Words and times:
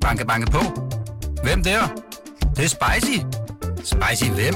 Banke, 0.00 0.26
banke 0.26 0.50
på. 0.50 0.58
Hvem 1.42 1.62
der? 1.62 1.80
Det, 2.40 2.56
det 2.56 2.64
er 2.64 2.68
spicy. 2.68 3.18
Spicy 3.84 4.30
hvem? 4.30 4.54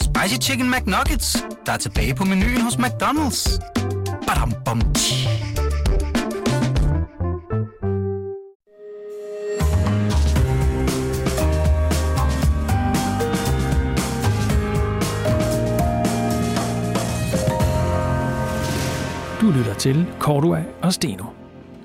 Spicy 0.00 0.48
Chicken 0.48 0.70
McNuggets, 0.70 1.44
der 1.66 1.72
er 1.72 1.76
tilbage 1.76 2.14
på 2.14 2.24
menuen 2.24 2.60
hos 2.60 2.74
McDonald's. 2.74 3.58
Badum, 4.26 4.52
bom, 4.64 4.80
tji. 4.94 5.28
Du 19.40 19.50
lytter 19.50 19.74
til 19.74 20.06
Cordua 20.18 20.62
og 20.82 20.92
Steno. 20.92 21.24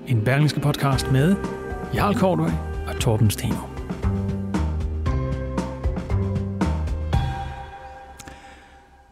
En 0.08 0.24
berlingske 0.24 0.60
podcast 0.60 1.12
med 1.12 1.36
Jarl 1.96 2.16
Kortøj 2.16 2.50
og 2.88 3.00
Torben 3.00 3.30
Steno. 3.30 3.56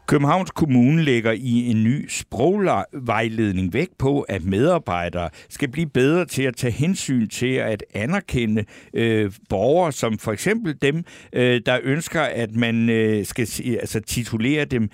Københavns 0.07 0.51
Kommune 0.51 1.03
lægger 1.03 1.31
i 1.31 1.71
en 1.71 1.83
ny 1.83 2.09
sprogvejledning 2.09 3.73
vægt 3.73 3.97
på, 3.97 4.21
at 4.21 4.43
medarbejdere 4.43 5.29
skal 5.49 5.71
blive 5.71 5.89
bedre 5.89 6.25
til 6.25 6.43
at 6.43 6.55
tage 6.55 6.71
hensyn 6.71 7.27
til 7.27 7.53
at 7.53 7.83
anerkende 7.93 8.65
øh, 8.93 9.31
borgere, 9.49 9.91
som 9.91 10.17
for 10.17 10.31
eksempel 10.31 10.75
dem, 10.81 11.03
øh, 11.33 11.61
der 11.65 11.79
ønsker, 11.83 12.21
at 12.21 12.55
man 12.55 12.89
øh, 12.89 13.25
skal 13.25 13.47
altså, 13.79 13.99
titulere 13.99 14.65
dem 14.65 14.89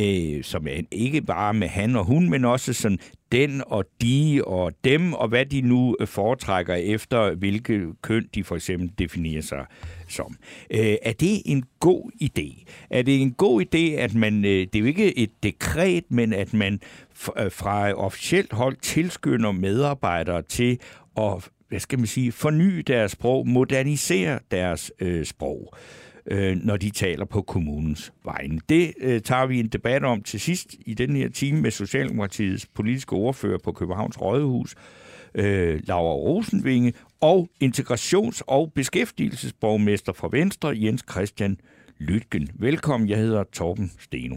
øh, 0.00 0.44
som 0.44 0.66
er 0.66 0.80
ikke 0.90 1.22
bare 1.22 1.54
med 1.54 1.68
han 1.68 1.96
og 1.96 2.04
hun, 2.04 2.30
men 2.30 2.44
også 2.44 2.72
sådan 2.72 2.98
den 3.32 3.62
og 3.66 3.84
de 4.02 4.42
og 4.46 4.72
dem, 4.84 5.12
og 5.12 5.28
hvad 5.28 5.46
de 5.46 5.60
nu 5.60 5.96
øh, 6.00 6.06
foretrækker 6.06 6.74
efter, 6.74 7.34
hvilke 7.34 7.86
køn 8.02 8.28
de 8.34 8.44
for 8.44 8.56
eksempel 8.56 8.90
definerer 8.98 9.42
sig 9.42 9.66
som. 10.08 10.36
Øh, 10.70 10.96
er 11.02 11.12
det 11.12 11.42
en 11.44 11.64
god 11.80 12.10
idé? 12.22 12.64
Er 12.90 13.02
det 13.02 13.22
en 13.22 13.32
god 13.32 13.62
idé, 13.62 14.00
at 14.00 14.14
man, 14.14 14.44
øh, 14.44 14.50
det 14.50 14.74
er 14.74 14.80
jo 14.80 14.86
ikke 14.86 15.18
et 15.18 15.30
dekret, 15.42 16.04
men 16.08 16.32
at 16.32 16.54
man 16.54 16.80
øh, 17.38 17.52
fra 17.52 17.92
officielt 17.92 18.52
hold 18.52 18.76
tilskynder 18.82 19.52
medarbejdere 19.52 20.42
til 20.42 20.78
at 21.16 21.50
hvad 21.68 21.80
skal 21.80 21.98
man 21.98 22.06
sige, 22.06 22.32
forny 22.32 22.78
deres 22.86 23.12
sprog, 23.12 23.48
modernisere 23.48 24.38
deres 24.50 24.92
øh, 25.00 25.24
sprog 25.24 25.74
øh, 25.74 26.05
øh, 26.30 26.56
når 26.56 26.76
de 26.76 26.90
taler 26.90 27.24
på 27.24 27.42
kommunens 27.42 28.12
vegne. 28.24 28.60
Det 28.68 28.94
øh, 29.00 29.20
tager 29.20 29.46
vi 29.46 29.60
en 29.60 29.68
debat 29.68 30.04
om 30.04 30.22
til 30.22 30.40
sidst 30.40 30.74
i 30.86 30.94
den 30.94 31.16
her 31.16 31.28
time 31.28 31.60
med 31.60 31.70
Socialdemokratiets 31.70 32.66
politiske 32.66 33.12
ordfører 33.12 33.58
på 33.58 33.72
Københavns 33.72 34.20
Rådhus, 34.20 34.74
øh, 35.34 35.80
Laura 35.84 36.14
Rosenvinge, 36.14 36.92
og 37.20 37.48
integrations- 37.64 38.40
og 38.46 38.72
beskæftigelsesborgmester 38.74 40.12
fra 40.12 40.28
Venstre, 40.32 40.74
Jens 40.76 41.04
Christian 41.10 41.56
Lytgen. 41.98 42.50
Velkommen, 42.54 43.08
jeg 43.08 43.18
hedder 43.18 43.44
Torben 43.52 43.92
Steno. 43.98 44.36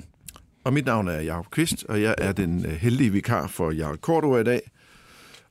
Og 0.64 0.74
mit 0.74 0.86
navn 0.86 1.08
er 1.08 1.22
Jacob 1.22 1.50
Kvist, 1.52 1.86
og 1.90 2.02
jeg 2.02 2.16
er 2.18 2.32
den 2.32 2.66
øh, 2.66 2.72
heldige 2.72 3.12
vikar 3.12 3.48
for 3.48 3.72
Jarl 3.72 3.98
Cordova 3.98 4.40
i 4.40 4.44
dag. 4.44 4.62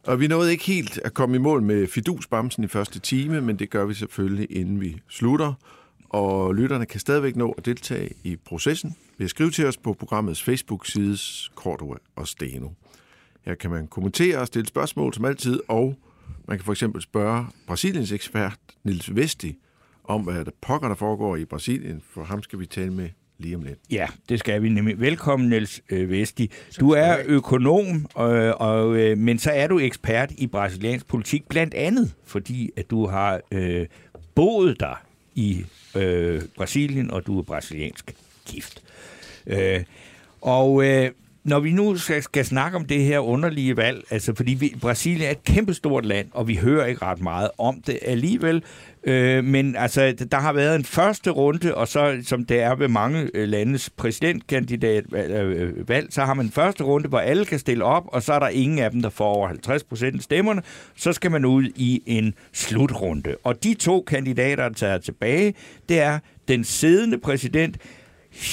Og 0.06 0.20
vi 0.20 0.26
nåede 0.26 0.52
ikke 0.52 0.64
helt 0.64 1.00
at 1.04 1.14
komme 1.14 1.36
i 1.36 1.38
mål 1.38 1.62
med 1.62 1.86
fidusbamsen 1.86 2.64
i 2.64 2.66
første 2.66 2.98
time, 2.98 3.40
men 3.40 3.58
det 3.58 3.70
gør 3.70 3.84
vi 3.84 3.94
selvfølgelig, 3.94 4.46
inden 4.50 4.80
vi 4.80 4.96
slutter 5.08 5.54
og 6.08 6.54
lytterne 6.54 6.86
kan 6.86 7.00
stadigvæk 7.00 7.36
nå 7.36 7.52
at 7.58 7.66
deltage 7.66 8.10
i 8.24 8.36
processen 8.36 8.96
ved 9.18 9.24
at 9.24 9.30
skrive 9.30 9.50
til 9.50 9.66
os 9.66 9.76
på 9.76 9.92
programmets 9.92 10.42
Facebook-side 10.42 11.18
Cordova 11.54 11.96
og 12.16 12.28
Steno. 12.28 12.68
Her 13.44 13.54
kan 13.54 13.70
man 13.70 13.86
kommentere 13.86 14.38
og 14.38 14.46
stille 14.46 14.66
spørgsmål 14.66 15.14
som 15.14 15.24
altid, 15.24 15.60
og 15.68 15.94
man 16.48 16.58
kan 16.58 16.64
for 16.64 16.72
eksempel 16.72 17.02
spørge 17.02 17.46
Brasiliens 17.66 18.12
ekspert 18.12 18.58
Nils 18.84 19.16
Vesti 19.16 19.56
om, 20.04 20.22
hvad 20.22 20.44
der 20.44 20.50
pokker 20.60 20.88
der 20.88 20.94
foregår 20.94 21.36
i 21.36 21.44
Brasilien, 21.44 22.02
for 22.10 22.24
ham 22.24 22.42
skal 22.42 22.58
vi 22.58 22.66
tale 22.66 22.92
med 22.92 23.08
lige 23.38 23.56
om 23.56 23.62
lidt. 23.62 23.78
Ja, 23.90 24.06
det 24.28 24.38
skal 24.38 24.62
vi 24.62 24.68
nemlig. 24.68 25.00
Velkommen, 25.00 25.48
Niels 25.48 25.82
øh, 25.90 26.10
Vesti. 26.10 26.50
Du 26.80 26.90
er 26.90 27.16
økonom, 27.26 28.06
øh, 28.18 28.52
og, 28.56 28.96
øh, 28.96 29.18
men 29.18 29.38
så 29.38 29.50
er 29.50 29.66
du 29.66 29.78
ekspert 29.78 30.32
i 30.38 30.46
brasiliansk 30.46 31.06
politik, 31.06 31.48
blandt 31.48 31.74
andet 31.74 32.14
fordi, 32.24 32.70
at 32.76 32.90
du 32.90 33.06
har 33.06 33.40
øh, 33.52 33.86
boet 34.34 34.80
der 34.80 35.07
i 35.38 35.64
øh, 35.94 36.42
Brasilien, 36.56 37.10
og 37.10 37.26
du 37.26 37.38
er 37.38 37.42
brasiliansk 37.42 38.14
gift. 38.46 38.82
Øh, 39.46 39.84
og 40.40 40.84
øh, 40.84 41.10
når 41.48 41.60
vi 41.60 41.72
nu 41.72 41.96
skal, 41.96 42.22
skal 42.22 42.44
snakke 42.44 42.76
om 42.76 42.84
det 42.84 43.04
her 43.04 43.18
underlige 43.18 43.76
valg, 43.76 44.04
altså 44.10 44.34
fordi 44.34 44.54
vi, 44.54 44.76
Brasilien 44.80 45.26
er 45.26 45.30
et 45.30 45.44
kæmpestort 45.44 46.04
land, 46.04 46.28
og 46.32 46.48
vi 46.48 46.54
hører 46.54 46.86
ikke 46.86 47.02
ret 47.02 47.20
meget 47.20 47.50
om 47.58 47.82
det 47.86 47.98
alligevel, 48.02 48.62
øh, 49.04 49.44
men 49.44 49.76
altså, 49.76 50.26
der 50.30 50.38
har 50.38 50.52
været 50.52 50.76
en 50.76 50.84
første 50.84 51.30
runde, 51.30 51.74
og 51.74 51.88
så 51.88 52.18
som 52.24 52.44
det 52.44 52.60
er 52.60 52.74
ved 52.74 52.88
mange 52.88 53.30
øh, 53.34 53.48
landes 53.48 53.90
præsidentkandidatvalg, 53.90 55.32
øh, 55.32 55.72
øh, 55.88 56.02
så 56.10 56.24
har 56.24 56.34
man 56.34 56.46
en 56.46 56.52
første 56.52 56.84
runde, 56.84 57.08
hvor 57.08 57.18
alle 57.18 57.44
kan 57.44 57.58
stille 57.58 57.84
op, 57.84 58.04
og 58.06 58.22
så 58.22 58.32
er 58.32 58.38
der 58.38 58.48
ingen 58.48 58.78
af 58.78 58.90
dem, 58.90 59.02
der 59.02 59.10
får 59.10 59.34
over 59.34 59.48
50 59.48 59.84
procent 59.84 60.16
af 60.16 60.22
stemmerne, 60.22 60.62
så 60.96 61.12
skal 61.12 61.30
man 61.30 61.44
ud 61.44 61.64
i 61.76 62.02
en 62.06 62.34
slutrunde. 62.52 63.36
Og 63.44 63.64
de 63.64 63.74
to 63.74 64.04
kandidater, 64.06 64.68
der 64.68 64.74
tager 64.74 64.98
tilbage, 64.98 65.54
det 65.88 66.00
er 66.00 66.18
den 66.48 66.64
siddende 66.64 67.18
præsident 67.18 67.78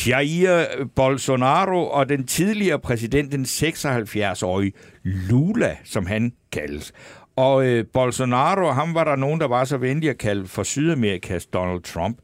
Jair 0.07 0.85
Bolsonaro 0.95 1.87
og 1.89 2.09
den 2.09 2.27
tidligere 2.27 2.79
præsident, 2.79 3.31
den 3.31 3.45
76-årige 3.45 4.73
Lula, 5.03 5.77
som 5.83 6.05
han 6.05 6.33
kaldes. 6.51 6.93
Og 7.35 7.65
øh, 7.65 7.85
Bolsonaro, 7.93 8.71
ham 8.71 8.93
var 8.93 9.03
der 9.03 9.15
nogen, 9.15 9.39
der 9.39 9.47
var 9.47 9.65
så 9.65 9.77
venlige 9.77 10.09
at 10.09 10.17
kalde 10.17 10.47
for 10.47 10.63
Sydamerikas 10.63 11.45
Donald 11.45 11.81
Trump. 11.81 12.17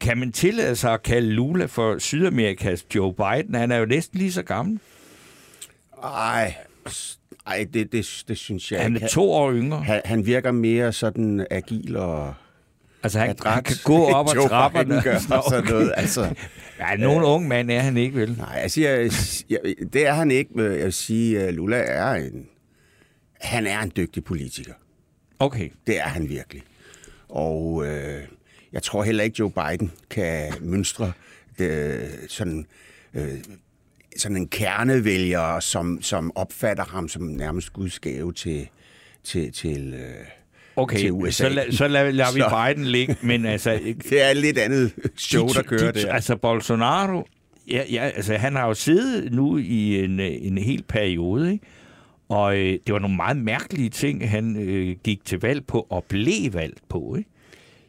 Kan 0.00 0.18
man 0.18 0.32
tillade 0.32 0.76
sig 0.76 0.92
at 0.92 1.02
kalde 1.02 1.30
Lula 1.30 1.66
for 1.66 1.98
Sydamerikas 1.98 2.86
Joe 2.94 3.14
Biden? 3.14 3.54
Han 3.54 3.72
er 3.72 3.76
jo 3.76 3.86
næsten 3.86 4.18
lige 4.18 4.32
så 4.32 4.42
gammel. 4.42 4.78
Ej, 6.02 6.54
ej 7.46 7.66
det, 7.74 7.92
det, 7.92 8.24
det 8.28 8.38
synes 8.38 8.72
jeg 8.72 8.82
Han 8.82 8.96
er 8.96 9.08
to 9.08 9.32
år 9.32 9.52
yngre. 9.52 9.82
Han, 9.82 10.00
han 10.04 10.26
virker 10.26 10.52
mere 10.52 10.92
sådan 10.92 11.46
agil 11.50 11.96
og 11.96 12.34
Altså, 13.02 13.18
han, 13.18 13.36
han 13.46 13.62
kan 13.62 13.76
gå 13.84 14.04
op 14.04 14.28
ad 14.28 14.48
trapperne. 14.48 15.02
Gør, 15.02 15.14
og 15.14 15.44
sådan 15.48 15.64
noget. 15.64 15.92
Altså, 15.96 16.34
ja, 16.78 16.96
nogen 16.96 17.22
øh, 17.22 17.30
ung 17.30 17.48
mand 17.48 17.70
er 17.70 17.80
han 17.80 17.96
ikke, 17.96 18.16
vel? 18.16 18.36
Nej, 18.38 18.58
altså, 18.58 18.80
jeg, 18.80 19.10
jeg, 19.50 19.60
det 19.92 20.06
er 20.06 20.12
han 20.12 20.30
ikke. 20.30 20.62
Jeg 20.62 20.84
vil 20.84 20.92
sige, 20.92 21.40
at 21.40 21.54
Lula 21.54 21.76
er 21.76 22.12
en... 22.12 22.48
Han 23.40 23.66
er 23.66 23.80
en 23.80 23.92
dygtig 23.96 24.24
politiker. 24.24 24.72
Okay. 25.38 25.70
Det 25.86 25.98
er 25.98 26.08
han 26.08 26.28
virkelig. 26.28 26.62
Og 27.28 27.86
øh, 27.86 28.22
jeg 28.72 28.82
tror 28.82 29.02
heller 29.02 29.24
ikke, 29.24 29.36
Joe 29.38 29.50
Biden 29.50 29.92
kan 30.10 30.52
mønstre 30.60 31.12
det, 31.58 32.08
sådan, 32.28 32.66
øh, 33.14 33.38
sådan 34.16 34.36
en 34.36 34.48
kernevælger, 34.48 35.60
som, 35.60 36.02
som 36.02 36.32
opfatter 36.34 36.84
ham 36.84 37.08
som 37.08 37.22
nærmest 37.22 37.72
gudsgave 37.72 38.32
til, 38.32 38.68
til, 39.24 39.52
til 39.52 39.94
øh, 39.94 40.26
Okay, 40.76 40.98
til 40.98 41.12
USA. 41.12 41.30
så, 41.30 41.48
la, 41.48 41.70
så 41.70 41.88
lader, 41.88 42.10
lader 42.10 42.34
vi 42.34 42.42
Biden 42.74 42.84
ligge, 42.84 43.16
men 43.22 43.46
altså... 43.46 43.78
det 44.10 44.22
er 44.22 44.30
et 44.30 44.36
lidt 44.36 44.58
andet 44.58 44.92
show, 45.16 45.48
der 45.48 45.62
kører 45.62 45.92
der. 45.92 46.12
Altså, 46.12 46.36
Bolsonaro, 46.36 47.28
ja, 47.70 47.82
ja, 47.90 48.10
altså, 48.16 48.34
han 48.34 48.56
har 48.56 48.66
jo 48.66 48.74
siddet 48.74 49.32
nu 49.32 49.58
i 49.58 50.04
en, 50.04 50.20
en 50.20 50.58
hel 50.58 50.84
periode, 50.88 51.52
ikke? 51.52 51.64
Og 52.28 52.56
øh, 52.56 52.78
det 52.86 52.92
var 52.92 52.98
nogle 52.98 53.16
meget 53.16 53.36
mærkelige 53.36 53.90
ting, 53.90 54.30
han 54.30 54.56
øh, 54.56 54.96
gik 55.04 55.24
til 55.24 55.40
valg 55.40 55.66
på 55.66 55.86
og 55.90 56.04
blev 56.04 56.54
valgt 56.54 56.88
på, 56.88 57.14
ikke? 57.18 57.30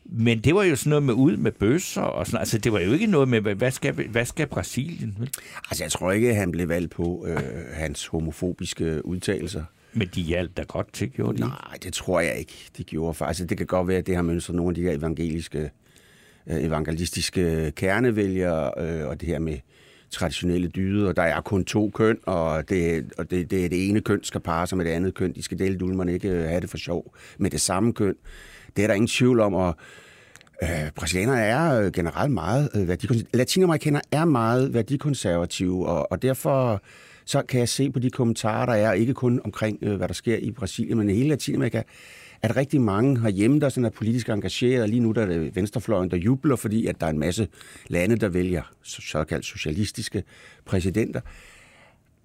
Men 0.05 0.39
det 0.39 0.55
var 0.55 0.63
jo 0.63 0.75
sådan 0.75 0.89
noget 0.89 1.03
med 1.03 1.13
ud 1.13 1.37
med 1.37 1.51
bøsser 1.51 2.01
og 2.01 2.25
sådan 2.25 2.39
Altså, 2.39 2.57
det 2.57 2.73
var 2.73 2.79
jo 2.79 2.93
ikke 2.93 3.07
noget 3.07 3.27
med, 3.27 3.41
hvad 3.41 3.71
skal, 3.71 3.93
hvad 3.93 4.25
skal 4.25 4.47
Brasilien? 4.47 5.15
Vel? 5.19 5.29
Altså, 5.69 5.83
jeg 5.83 5.91
tror 5.91 6.11
ikke, 6.11 6.35
han 6.35 6.51
blev 6.51 6.69
valgt 6.69 6.91
på 6.91 7.25
øh, 7.27 7.37
hans 7.73 8.07
homofobiske 8.07 9.05
udtalelser. 9.05 9.63
Men 9.95 10.09
de 10.15 10.21
hjalp 10.21 10.57
da 10.57 10.63
godt 10.63 10.93
til, 10.93 11.09
gjorde 11.09 11.37
de 11.37 11.41
Nej, 11.41 11.77
det 11.83 11.93
tror 11.93 12.19
jeg 12.19 12.35
ikke, 12.35 12.69
de 12.77 12.83
gjorde 12.83 13.13
faktisk. 13.13 13.49
Det 13.49 13.57
kan 13.57 13.67
godt 13.67 13.87
være, 13.87 13.97
at 13.97 14.07
det 14.07 14.15
har 14.15 14.21
mønstret 14.21 14.55
nogle 14.55 14.69
af 14.71 14.75
de 14.75 14.81
her 14.81 14.91
evangeliske, 14.91 15.71
øh, 16.47 16.63
evangelistiske 16.63 17.71
kernevælgere, 17.75 18.71
øh, 18.77 19.07
og 19.07 19.21
det 19.21 19.29
her 19.29 19.39
med 19.39 19.57
traditionelle 20.09 20.67
dyder, 20.67 21.07
og 21.07 21.15
der 21.15 21.23
er 21.23 21.41
kun 21.41 21.65
to 21.65 21.89
køn, 21.89 22.17
og 22.25 22.69
det, 22.69 23.13
og 23.17 23.31
det, 23.31 23.51
det, 23.51 23.71
det 23.71 23.89
ene 23.89 24.01
køn 24.01 24.23
skal 24.23 24.41
parre 24.41 24.67
sig 24.67 24.77
med 24.77 24.85
det 24.85 24.91
andet 24.91 25.13
køn. 25.13 25.33
De 25.33 25.43
skal 25.43 25.59
dele 25.59 25.77
dulmerne, 25.77 26.13
ikke 26.13 26.29
øh, 26.29 26.49
have 26.49 26.61
det 26.61 26.69
for 26.69 26.77
sjov 26.77 27.15
med 27.37 27.49
det 27.49 27.61
samme 27.61 27.93
køn. 27.93 28.15
Det 28.75 28.83
er 28.83 28.87
der 28.87 28.93
ingen 28.93 29.07
tvivl 29.07 29.39
om, 29.39 29.53
og 29.53 29.75
øh, 30.63 30.91
brasilianere 30.95 31.39
er 31.39 31.81
øh, 31.81 31.91
generelt 31.91 32.31
meget 32.31 32.69
øh, 32.75 32.87
værdikonservative. 32.87 33.37
Latinamerikanere 33.37 34.01
er 34.11 34.25
meget 34.25 34.73
værdikonservative, 34.73 35.87
og, 35.87 36.11
og 36.11 36.21
derfor 36.21 36.81
så 37.25 37.41
kan 37.41 37.59
jeg 37.59 37.69
se 37.69 37.91
på 37.91 37.99
de 37.99 38.09
kommentarer, 38.09 38.65
der 38.65 38.73
er, 38.73 38.93
ikke 38.93 39.13
kun 39.13 39.41
omkring, 39.43 39.79
øh, 39.81 39.95
hvad 39.95 40.07
der 40.07 40.13
sker 40.13 40.37
i 40.37 40.51
Brasilien, 40.51 40.97
men 40.97 41.09
i 41.09 41.13
hele 41.13 41.29
Latinamerika, 41.29 41.81
at 42.41 42.55
rigtig 42.55 42.81
mange 42.81 43.21
herhjemme, 43.21 43.59
der 43.59 43.69
sådan 43.69 43.85
er 43.85 43.89
politisk 43.89 44.29
engageret, 44.29 44.89
lige 44.89 44.99
nu 44.99 45.11
der 45.11 45.21
er 45.21 45.25
det 45.25 45.55
venstrefløjen, 45.55 46.11
der 46.11 46.17
jubler, 46.17 46.55
fordi 46.55 46.87
at 46.87 47.01
der 47.01 47.07
er 47.07 47.11
en 47.11 47.19
masse 47.19 47.47
lande, 47.87 48.15
der 48.15 48.29
vælger 48.29 48.61
såkaldt 48.83 49.45
socialistiske 49.45 50.23
præsidenter. 50.65 51.21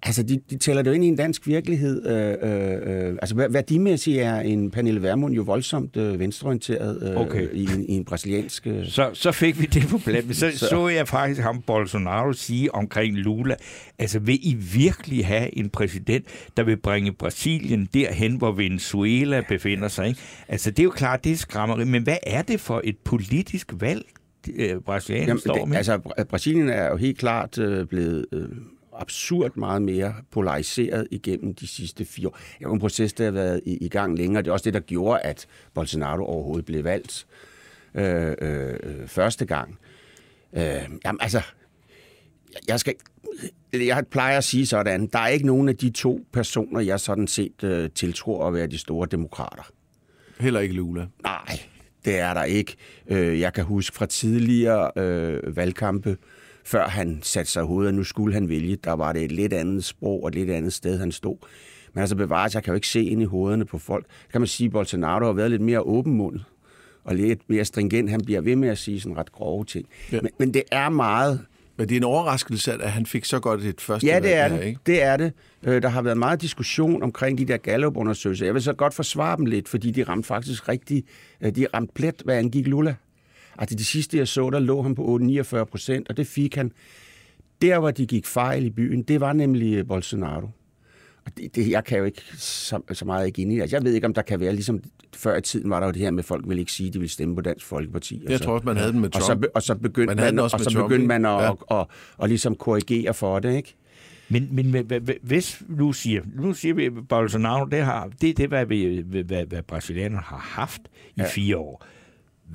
Altså, 0.03 0.23
de, 0.23 0.41
de 0.49 0.57
tæller 0.57 0.81
det 0.81 0.89
jo 0.89 0.95
ind 0.95 1.03
i 1.03 1.07
en 1.07 1.15
dansk 1.15 1.47
virkelighed. 1.47 2.05
Øh, 2.05 3.09
øh, 3.09 3.17
altså, 3.21 3.47
værdimæssigt 3.49 4.19
er 4.21 4.39
en 4.39 4.71
Pernille 4.71 5.03
Vermund 5.03 5.33
jo 5.33 5.41
voldsomt 5.41 5.97
øh, 5.97 6.19
venstreorienteret 6.19 7.11
øh, 7.11 7.21
okay. 7.21 7.47
i, 7.53 7.63
en, 7.63 7.85
i 7.89 7.93
en 7.93 8.05
brasiliansk... 8.05 8.67
Øh... 8.67 8.87
Så, 8.87 9.09
så 9.13 9.31
fik 9.31 9.61
vi 9.61 9.65
det 9.65 9.83
problem. 9.89 10.33
Så, 10.41 10.51
så 10.51 10.67
så 10.67 10.87
jeg 10.87 11.07
faktisk 11.07 11.41
ham 11.41 11.61
Bolsonaro 11.61 12.33
sige 12.33 12.75
omkring 12.75 13.15
Lula, 13.15 13.55
altså 13.99 14.19
vil 14.19 14.39
I 14.41 14.53
virkelig 14.73 15.25
have 15.25 15.57
en 15.57 15.69
præsident, 15.69 16.25
der 16.57 16.63
vil 16.63 16.77
bringe 16.77 17.11
Brasilien 17.11 17.89
derhen, 17.93 18.35
hvor 18.35 18.51
Venezuela 18.51 19.43
befinder 19.49 19.87
sig? 19.87 20.07
Ikke? 20.07 20.19
Altså, 20.47 20.71
det 20.71 20.79
er 20.79 20.83
jo 20.83 20.89
klart, 20.89 21.23
det 21.23 21.31
er 21.31 21.35
skræmmeri, 21.35 21.85
men 21.85 22.03
hvad 22.03 22.17
er 22.23 22.41
det 22.41 22.59
for 22.59 22.81
et 22.83 22.97
politisk 22.97 23.71
valg, 23.79 24.05
øh, 24.55 24.79
Brasilien 24.85 25.27
Jamen, 25.27 25.39
står 25.39 25.65
med? 25.65 25.77
Altså, 25.77 25.99
Brasilien 26.29 26.69
er 26.69 26.89
jo 26.89 26.97
helt 26.97 27.17
klart 27.17 27.57
øh, 27.57 27.87
blevet... 27.87 28.25
Øh, 28.31 28.47
absurd 28.93 29.51
meget 29.55 29.81
mere 29.81 30.13
polariseret 30.31 31.07
igennem 31.11 31.53
de 31.53 31.67
sidste 31.67 32.05
fire 32.05 32.27
år. 32.27 32.37
Det 32.59 32.65
er 32.65 32.69
en 32.69 32.79
proces, 32.79 33.13
der 33.13 33.23
har 33.23 33.31
været 33.31 33.61
i, 33.65 33.77
i 33.77 33.89
gang 33.89 34.17
længere. 34.17 34.43
Det 34.43 34.49
er 34.49 34.53
også 34.53 34.63
det, 34.63 34.73
der 34.73 34.79
gjorde, 34.79 35.19
at 35.19 35.47
Bolsonaro 35.73 36.23
overhovedet 36.25 36.65
blev 36.65 36.83
valgt 36.83 37.27
øh, 37.95 38.35
øh, 38.41 39.07
første 39.07 39.45
gang. 39.45 39.77
Øh, 40.53 40.63
jamen 41.05 41.21
altså, 41.21 41.41
jeg 42.67 42.79
skal 42.79 42.95
jeg 43.73 44.07
plejer 44.11 44.37
at 44.37 44.43
sige 44.43 44.65
sådan, 44.65 45.07
der 45.07 45.19
er 45.19 45.27
ikke 45.27 45.45
nogen 45.45 45.69
af 45.69 45.77
de 45.77 45.89
to 45.89 46.25
personer, 46.33 46.79
jeg 46.79 46.99
sådan 46.99 47.27
set 47.27 47.63
øh, 47.63 47.89
tiltror 47.89 48.47
at 48.47 48.53
være 48.53 48.67
de 48.67 48.77
store 48.77 49.07
demokrater. 49.11 49.63
Heller 50.39 50.59
ikke 50.59 50.73
Lula? 50.73 51.07
Nej, 51.23 51.59
det 52.05 52.19
er 52.19 52.33
der 52.33 52.43
ikke. 52.43 52.75
Øh, 53.07 53.39
jeg 53.39 53.53
kan 53.53 53.63
huske 53.63 53.95
fra 53.95 54.05
tidligere 54.05 54.91
øh, 54.97 55.55
valgkampe, 55.55 56.17
før 56.65 56.87
han 56.87 57.19
satte 57.23 57.51
sig 57.51 57.63
hovedet, 57.63 57.93
nu 57.93 58.03
skulle 58.03 58.33
han 58.33 58.49
vælge. 58.49 58.75
Der 58.75 58.91
var 58.91 59.13
det 59.13 59.23
et 59.23 59.31
lidt 59.31 59.53
andet 59.53 59.83
sprog 59.83 60.23
og 60.23 60.27
et 60.27 60.35
lidt 60.35 60.49
andet 60.49 60.73
sted, 60.73 60.99
han 60.99 61.11
stod. 61.11 61.37
Men 61.93 62.01
altså 62.01 62.15
bevares, 62.15 62.55
jeg 62.55 62.63
kan 62.63 62.71
jo 62.71 62.75
ikke 62.75 62.87
se 62.87 63.03
ind 63.03 63.21
i 63.21 63.25
hovederne 63.25 63.65
på 63.65 63.77
folk. 63.77 64.05
kan 64.31 64.41
man 64.41 64.47
sige, 64.47 64.65
at 64.65 64.71
Bolsonaro 64.71 65.25
har 65.25 65.33
været 65.33 65.51
lidt 65.51 65.61
mere 65.61 65.81
åbenmundet 65.81 66.43
og 67.03 67.15
lidt 67.15 67.39
mere 67.47 67.65
stringent. 67.65 68.09
Han 68.09 68.21
bliver 68.25 68.41
ved 68.41 68.55
med 68.55 68.69
at 68.69 68.77
sige 68.77 68.99
sådan 68.99 69.17
ret 69.17 69.31
grove 69.31 69.65
ting. 69.65 69.85
Ja. 70.11 70.19
Men, 70.21 70.31
men 70.37 70.53
det 70.53 70.63
er 70.71 70.89
meget... 70.89 71.45
Men 71.77 71.89
det 71.89 71.95
er 71.95 71.99
en 71.99 72.03
overraskelse, 72.03 72.73
at 72.73 72.91
han 72.91 73.05
fik 73.05 73.25
så 73.25 73.39
godt 73.39 73.63
et 73.63 73.81
første 73.81 74.07
Ja, 74.07 74.19
det 74.19 74.33
er 74.33 74.47
det. 74.47 74.57
Her, 74.57 74.63
ikke? 74.63 74.79
Det 74.85 75.01
er 75.03 75.17
det. 75.17 75.33
Øh, 75.63 75.81
der 75.81 75.89
har 75.89 76.01
været 76.01 76.17
meget 76.17 76.41
diskussion 76.41 77.03
omkring 77.03 77.37
de 77.37 77.45
der 77.45 77.57
Gallup-undersøgelser. 77.57 78.45
Jeg 78.45 78.53
vil 78.53 78.61
så 78.61 78.73
godt 78.73 78.93
forsvare 78.93 79.37
dem 79.37 79.45
lidt, 79.45 79.69
fordi 79.69 79.91
de 79.91 80.03
ramte 80.03 80.27
faktisk 80.27 80.69
rigtig... 80.69 81.03
Øh, 81.41 81.55
de 81.55 81.67
ramte 81.73 81.93
plet, 81.93 82.21
hvad 82.25 82.37
angik 82.37 82.67
Lula. 82.67 82.95
Altså 83.57 83.75
de 83.75 83.85
sidste, 83.85 84.17
jeg 84.17 84.27
så, 84.27 84.49
der 84.49 84.59
lå 84.59 84.81
han 84.81 84.95
på 84.95 85.19
8-49 85.21 85.63
procent, 85.63 86.09
og 86.09 86.17
det 86.17 86.27
fik 86.27 86.55
han. 86.55 86.71
Der, 87.61 87.79
hvor 87.79 87.91
de 87.91 88.05
gik 88.05 88.25
fejl 88.25 88.65
i 88.65 88.69
byen, 88.69 89.03
det 89.03 89.21
var 89.21 89.33
nemlig 89.33 89.73
øh, 89.73 89.87
Bolsonaro. 89.87 90.49
Og 91.25 91.31
det, 91.37 91.55
det, 91.55 91.69
jeg 91.69 91.83
kan 91.83 91.97
jo 91.97 92.03
ikke 92.03 92.21
så, 92.37 92.79
så 92.93 93.05
meget 93.05 93.27
ikke 93.27 93.41
ind 93.41 93.51
i 93.51 93.55
det. 93.55 93.61
Altså, 93.61 93.75
jeg 93.75 93.83
ved 93.83 93.93
ikke, 93.93 94.07
om 94.07 94.13
der 94.13 94.21
kan 94.21 94.39
være, 94.39 94.53
ligesom 94.53 94.83
før 95.15 95.37
i 95.37 95.41
tiden 95.41 95.69
var 95.69 95.79
der 95.79 95.87
jo 95.87 95.91
det 95.91 96.01
her 96.01 96.11
med, 96.11 96.19
at 96.19 96.25
folk 96.25 96.47
ville 96.47 96.59
ikke 96.59 96.71
sige, 96.71 96.87
at 96.87 96.93
de 96.93 96.99
ville 96.99 97.11
stemme 97.11 97.35
på 97.35 97.41
Dansk 97.41 97.65
Folkeparti. 97.65 98.23
Jeg 98.29 98.37
så, 98.37 98.43
tror 98.43 98.53
også, 98.53 98.65
man 98.65 98.77
havde 98.77 98.91
den 98.91 98.99
med 98.99 99.09
Trump. 99.09 99.23
Og 99.23 99.43
så, 99.43 99.49
og 99.55 99.63
så 99.63 99.75
begyndte 99.75 100.15
man, 100.15 100.35
man, 100.35 100.39
og 100.39 100.49
så 100.49 100.81
begyndte 100.83 101.07
man 101.07 101.25
at, 101.25 101.31
ja. 101.31 101.49
og, 101.49 101.59
og, 101.67 101.87
og 102.17 102.27
ligesom 102.27 102.55
korrigere 102.55 103.13
for 103.13 103.39
det, 103.39 103.55
ikke? 103.55 103.75
Men, 104.29 104.49
men 104.51 104.91
hvis 105.21 105.63
nu 105.69 105.93
siger, 105.93 106.21
nu 106.35 106.53
siger 106.53 106.73
vi, 106.73 106.85
at 106.85 106.91
Bolsonaro, 107.09 107.65
det, 107.65 107.83
har, 107.83 108.09
det 108.21 108.29
er 108.29 108.33
det, 108.33 108.47
hvad, 108.47 108.65
vi, 108.65 109.03
hvad, 109.25 109.45
hvad 109.45 109.61
brasilianerne 109.61 110.23
har 110.25 110.37
haft 110.37 110.81
i 111.15 111.21
ja. 111.21 111.27
fire 111.27 111.57
år. 111.57 111.85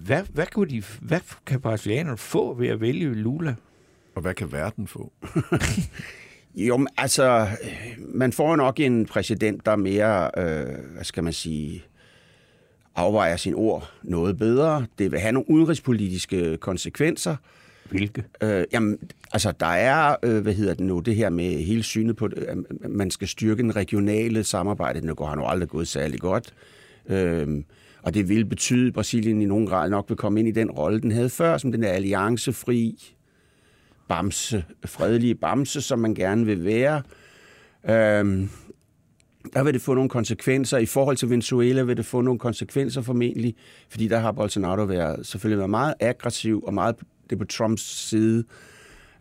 Hvad, 0.04 0.22
hvad, 0.32 0.46
kunne 0.46 0.70
de, 0.70 0.82
hvad 1.00 1.20
kan 1.46 1.60
brasilianerne 1.60 2.16
få 2.16 2.54
ved 2.54 2.68
at 2.68 2.80
vælge 2.80 3.14
Lula? 3.14 3.54
Og 4.14 4.22
hvad 4.22 4.34
kan 4.34 4.52
verden 4.52 4.86
få? 4.86 5.12
jo, 6.54 6.86
altså, 6.96 7.48
man 7.98 8.32
får 8.32 8.56
nok 8.56 8.80
en 8.80 9.06
præsident, 9.06 9.66
der 9.66 9.76
mere, 9.76 10.30
øh, 10.36 10.92
hvad 10.94 11.04
skal 11.04 11.24
man 11.24 11.32
sige, 11.32 11.84
afvejer 12.94 13.36
sin 13.36 13.54
ord 13.54 13.90
noget 14.02 14.38
bedre. 14.38 14.86
Det 14.98 15.12
vil 15.12 15.20
have 15.20 15.32
nogle 15.32 15.50
udenrigspolitiske 15.50 16.56
konsekvenser. 16.56 17.36
Hvilke? 17.90 18.24
Øh, 18.42 18.64
jamen, 18.72 18.98
altså, 19.32 19.52
der 19.60 19.66
er, 19.66 20.16
øh, 20.22 20.42
hvad 20.42 20.54
hedder 20.54 20.74
det 20.74 20.86
nu, 20.86 21.00
det 21.00 21.16
her 21.16 21.30
med 21.30 21.64
hele 21.64 21.82
synet 21.82 22.16
på, 22.16 22.28
at 22.48 22.90
man 22.90 23.10
skal 23.10 23.28
styrke 23.28 23.62
den 23.62 23.76
regionale 23.76 24.44
samarbejde. 24.44 25.00
Det 25.00 25.16
går 25.16 25.26
han 25.26 25.38
jo 25.38 25.46
aldrig 25.46 25.68
gået 25.68 25.88
særlig 25.88 26.20
godt. 26.20 26.54
Øh, 27.08 27.62
og 28.06 28.14
det 28.14 28.28
vil 28.28 28.44
betyde, 28.44 28.86
at 28.86 28.94
Brasilien 28.94 29.42
i 29.42 29.44
nogen 29.44 29.66
grad 29.66 29.90
nok 29.90 30.04
vil 30.08 30.16
komme 30.16 30.40
ind 30.40 30.48
i 30.48 30.52
den 30.52 30.70
rolle, 30.70 31.00
den 31.00 31.10
havde 31.10 31.30
før, 31.30 31.58
som 31.58 31.72
den 31.72 31.82
der 31.82 31.88
alliancefri 31.88 33.14
bamse, 34.08 34.64
fredelige 34.84 35.34
bamse, 35.34 35.80
som 35.80 35.98
man 35.98 36.14
gerne 36.14 36.46
vil 36.46 36.64
være. 36.64 37.02
Øhm, 37.88 38.48
der 39.54 39.62
vil 39.62 39.74
det 39.74 39.82
få 39.82 39.94
nogle 39.94 40.10
konsekvenser. 40.10 40.78
I 40.78 40.86
forhold 40.86 41.16
til 41.16 41.30
Venezuela 41.30 41.82
vil 41.82 41.96
det 41.96 42.06
få 42.06 42.20
nogle 42.20 42.38
konsekvenser 42.38 43.02
formentlig, 43.02 43.54
fordi 43.88 44.08
der 44.08 44.18
har 44.18 44.32
Bolsonaro 44.32 44.84
været, 44.84 45.26
selvfølgelig 45.26 45.58
været 45.58 45.70
meget 45.70 45.94
aggressiv 46.00 46.64
og 46.66 46.74
meget 46.74 46.96
det 47.30 47.38
på 47.38 47.44
Trumps 47.44 48.08
side, 48.08 48.44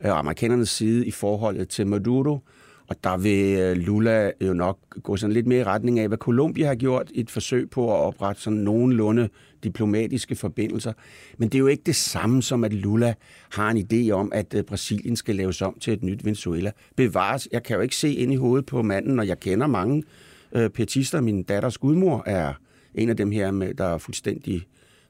øh, 0.05 0.11
og 0.11 0.19
amerikanernes 0.19 0.69
side 0.69 1.05
i 1.05 1.11
forhold 1.11 1.65
til 1.65 1.87
Maduro. 1.87 2.39
Og 2.87 3.03
der 3.03 3.17
vil 3.17 3.59
øh, 3.59 3.77
Lula 3.77 4.31
jo 4.41 4.53
nok 4.53 4.79
gå 5.03 5.17
sådan 5.17 5.33
lidt 5.33 5.47
mere 5.47 5.59
i 5.59 5.63
retning 5.63 5.99
af, 5.99 6.07
hvad 6.07 6.17
Colombia 6.17 6.67
har 6.67 6.75
gjort, 6.75 7.11
et 7.15 7.31
forsøg 7.31 7.69
på 7.69 7.93
at 7.93 7.99
oprette 7.99 8.41
sådan 8.41 8.59
nogenlunde 8.59 9.29
diplomatiske 9.63 10.35
forbindelser. 10.35 10.93
Men 11.37 11.49
det 11.49 11.55
er 11.55 11.59
jo 11.59 11.67
ikke 11.67 11.83
det 11.85 11.95
samme 11.95 12.43
som, 12.43 12.63
at 12.63 12.73
Lula 12.73 13.13
har 13.51 13.71
en 13.71 13.87
idé 13.91 14.11
om, 14.11 14.31
at 14.33 14.53
øh, 14.53 14.63
Brasilien 14.63 15.15
skal 15.15 15.35
laves 15.35 15.61
om 15.61 15.77
til 15.79 15.93
et 15.93 16.03
nyt 16.03 16.25
Venezuela. 16.25 16.71
Bevares, 16.95 17.47
jeg 17.51 17.63
kan 17.63 17.75
jo 17.75 17.81
ikke 17.81 17.95
se 17.95 18.13
ind 18.13 18.33
i 18.33 18.35
hovedet 18.35 18.65
på 18.65 18.81
manden, 18.81 19.19
og 19.19 19.27
jeg 19.27 19.39
kender 19.39 19.67
mange 19.67 20.03
øh, 20.51 20.69
petister. 20.69 21.21
Min 21.21 21.43
datters 21.43 21.77
gudmor 21.77 22.23
er 22.25 22.53
en 22.95 23.09
af 23.09 23.17
dem 23.17 23.31
her, 23.31 23.51
med, 23.51 23.73
der 23.73 23.85
er 23.85 23.97
fuldstændig... 23.97 24.67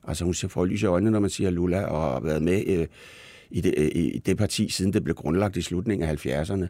Altså 0.07 0.25
hun 0.25 0.33
ser 0.33 0.65
lys 0.65 0.81
i 0.81 0.85
øjnene, 0.85 1.11
når 1.11 1.19
man 1.19 1.29
siger 1.29 1.49
Lula, 1.49 1.85
og 1.85 2.01
har 2.01 2.19
været 2.19 2.43
med 2.43 2.63
øh, 2.67 2.87
i, 3.49 3.61
det, 3.61 3.73
øh, 3.77 3.87
i 3.93 4.21
det 4.25 4.37
parti, 4.37 4.69
siden 4.69 4.93
det 4.93 5.03
blev 5.03 5.15
grundlagt 5.15 5.57
i 5.57 5.61
slutningen 5.61 6.09
af 6.09 6.25
70'erne. 6.25 6.67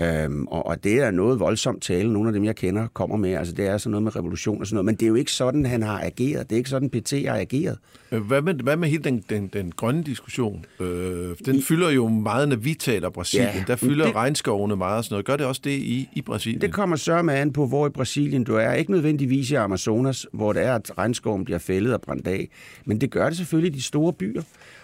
Øhm, 0.00 0.46
og, 0.46 0.66
og 0.66 0.84
det 0.84 0.94
er 0.94 1.10
noget 1.10 1.40
voldsomt 1.40 1.82
tale, 1.82 2.12
nogle 2.12 2.28
af 2.28 2.32
dem, 2.32 2.44
jeg 2.44 2.56
kender, 2.56 2.86
kommer 2.94 3.16
med. 3.16 3.32
Altså, 3.32 3.54
det 3.54 3.66
er 3.66 3.78
sådan 3.78 3.90
noget 3.90 4.02
med 4.02 4.16
revolution 4.16 4.60
og 4.60 4.66
sådan 4.66 4.74
noget. 4.74 4.84
Men 4.84 4.94
det 4.94 5.02
er 5.02 5.08
jo 5.08 5.14
ikke 5.14 5.32
sådan, 5.32 5.66
han 5.66 5.82
har 5.82 6.00
ageret. 6.00 6.50
Det 6.50 6.56
er 6.56 6.58
ikke 6.58 6.70
sådan, 6.70 6.90
PT 6.90 7.12
har 7.26 7.36
ageret. 7.36 7.78
Øh, 8.12 8.20
hvad 8.22 8.42
med, 8.42 8.54
hvad 8.54 8.76
med 8.76 8.88
hele 8.88 9.02
den, 9.02 9.24
den, 9.30 9.46
den 9.52 9.72
grønne 9.76 10.02
diskussion? 10.02 10.64
Øh, 10.80 11.36
den 11.44 11.56
I, 11.56 11.62
fylder 11.62 11.90
jo 11.90 12.08
meget, 12.08 12.48
når 12.48 12.56
vi 12.56 12.74
taler 12.74 13.10
Brasilien. 13.10 13.50
Ja, 13.54 13.64
der 13.66 13.76
fylder 13.76 14.06
det, 14.06 14.14
regnskovene 14.14 14.76
meget 14.76 14.98
og 14.98 15.04
sådan 15.04 15.14
noget. 15.14 15.26
Gør 15.26 15.36
det 15.36 15.46
også 15.46 15.60
det 15.64 15.70
i, 15.70 16.08
i 16.12 16.22
Brasilien? 16.22 16.60
Det 16.60 16.72
kommer 16.72 17.22
med 17.22 17.34
an 17.34 17.52
på, 17.52 17.66
hvor 17.66 17.86
i 17.86 17.90
Brasilien 17.90 18.44
du 18.44 18.54
er. 18.54 18.72
Ikke 18.72 18.90
nødvendigvis 18.90 19.50
i 19.50 19.54
Amazonas, 19.54 20.26
hvor 20.32 20.52
det 20.52 20.62
er, 20.62 20.74
at 20.74 20.98
regnskoven 20.98 21.44
bliver 21.44 21.58
fældet 21.58 21.94
og 21.94 22.00
brændt 22.00 22.26
af. 22.26 22.48
Men 22.84 23.00
det 23.00 23.10
gør 23.10 23.28
det 23.28 23.36
selvfølgelig 23.36 23.74
i 23.74 23.76
de 23.78 23.82
store 23.82 24.12
byer. 24.12 24.42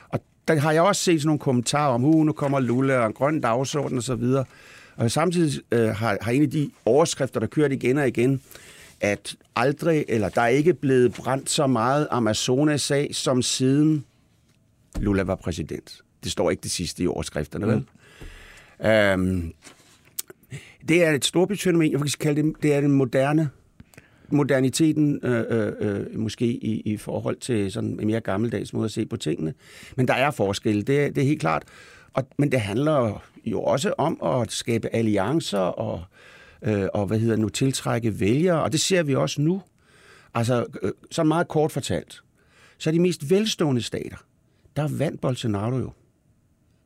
Og 0.09 0.21
der 0.49 0.61
har 0.61 0.73
jeg 0.73 0.83
også 0.83 1.03
set 1.03 1.21
sådan 1.21 1.27
nogle 1.27 1.39
kommentarer 1.39 1.95
om, 1.95 2.05
uh, 2.05 2.27
nu 2.27 2.33
kommer 2.33 2.61
Lula 2.61 2.99
og 2.99 3.07
en 3.07 3.13
grøn 3.13 3.41
dagsorden 3.41 3.99
osv., 3.99 4.25
og 4.97 5.11
samtidig 5.11 5.63
øh, 5.73 5.89
har, 5.89 6.19
har 6.21 6.33
en 6.33 6.43
af 6.43 6.51
de 6.51 6.71
overskrifter, 6.85 7.41
der 7.41 7.47
kørt 7.47 7.73
igen 7.73 7.99
og 7.99 8.09
igen, 8.09 8.41
at 9.01 9.37
aldrig, 9.57 10.05
eller 10.09 10.29
der 10.29 10.43
er 10.43 10.49
ikke 10.49 10.75
blevet 10.75 11.15
brændt 11.15 11.51
så 11.51 11.67
meget 11.67 12.09
Amazonas-sag, 12.11 13.15
som 13.15 13.43
siden 13.43 14.05
Lula 15.01 15.23
var 15.23 15.35
præsident. 15.35 16.03
Det 16.25 16.33
står 16.33 16.51
ikke 16.51 16.63
det 16.63 16.71
sidste 16.71 17.03
i 17.03 17.07
overskrifterne, 17.07 17.67
vel? 17.67 17.85
Mm. 18.81 18.87
Øhm, 18.87 19.53
det 20.89 21.05
er 21.05 21.11
et 21.11 21.25
storbyfænomen, 21.25 21.93
jeg 21.93 22.01
vil 22.01 22.13
kalde 22.13 22.43
det, 22.43 22.55
det 22.63 22.75
er 22.75 22.81
den 22.81 22.93
moderne 22.93 23.51
moderniteten 24.29 25.21
øh, 25.23 25.45
øh, 25.49 25.73
øh, 25.81 26.19
måske 26.19 26.47
i, 26.47 26.83
i 26.85 26.97
forhold 26.97 27.37
til 27.37 27.73
sådan 27.73 28.01
en 28.01 28.07
mere 28.07 28.21
gammeldags 28.21 28.73
måde 28.73 28.85
at 28.85 28.91
se 28.91 29.07
på 29.07 29.17
tingene. 29.17 29.55
Men 29.97 30.09
der 30.09 30.15
er 30.15 30.31
forskel, 30.31 30.77
det, 30.77 31.17
det 31.17 31.19
er 31.19 31.27
helt 31.27 31.41
klart. 31.41 31.63
Og, 32.15 32.29
men 32.39 32.53
det 32.53 32.61
handler 32.61 33.23
jo 33.45 33.63
også 33.63 33.95
om 33.99 34.41
at 34.41 34.53
skabe 34.53 34.89
alliancer 34.95 35.59
og, 35.59 36.05
øh, 36.63 36.87
og 36.95 37.07
hvad 37.07 37.19
hedder 37.19 37.37
nu, 37.37 37.49
tiltrække 37.49 38.21
vælgere, 38.21 38.63
og 38.63 38.73
det 38.73 38.81
ser 38.81 39.03
vi 39.03 39.15
også 39.15 39.41
nu. 39.41 39.63
Altså, 40.35 40.67
øh, 40.83 40.93
så 41.11 41.25
meget 41.25 41.49
kort 41.49 41.73
fortalt, 41.73 42.23
så 42.79 42.91
de 42.91 43.01
mest 43.01 43.31
velstående 43.31 43.83
stater, 43.83 44.17
der 44.77 44.89
vandt 44.89 45.21
Bolsonaro 45.21 45.79
jo. 45.79 45.91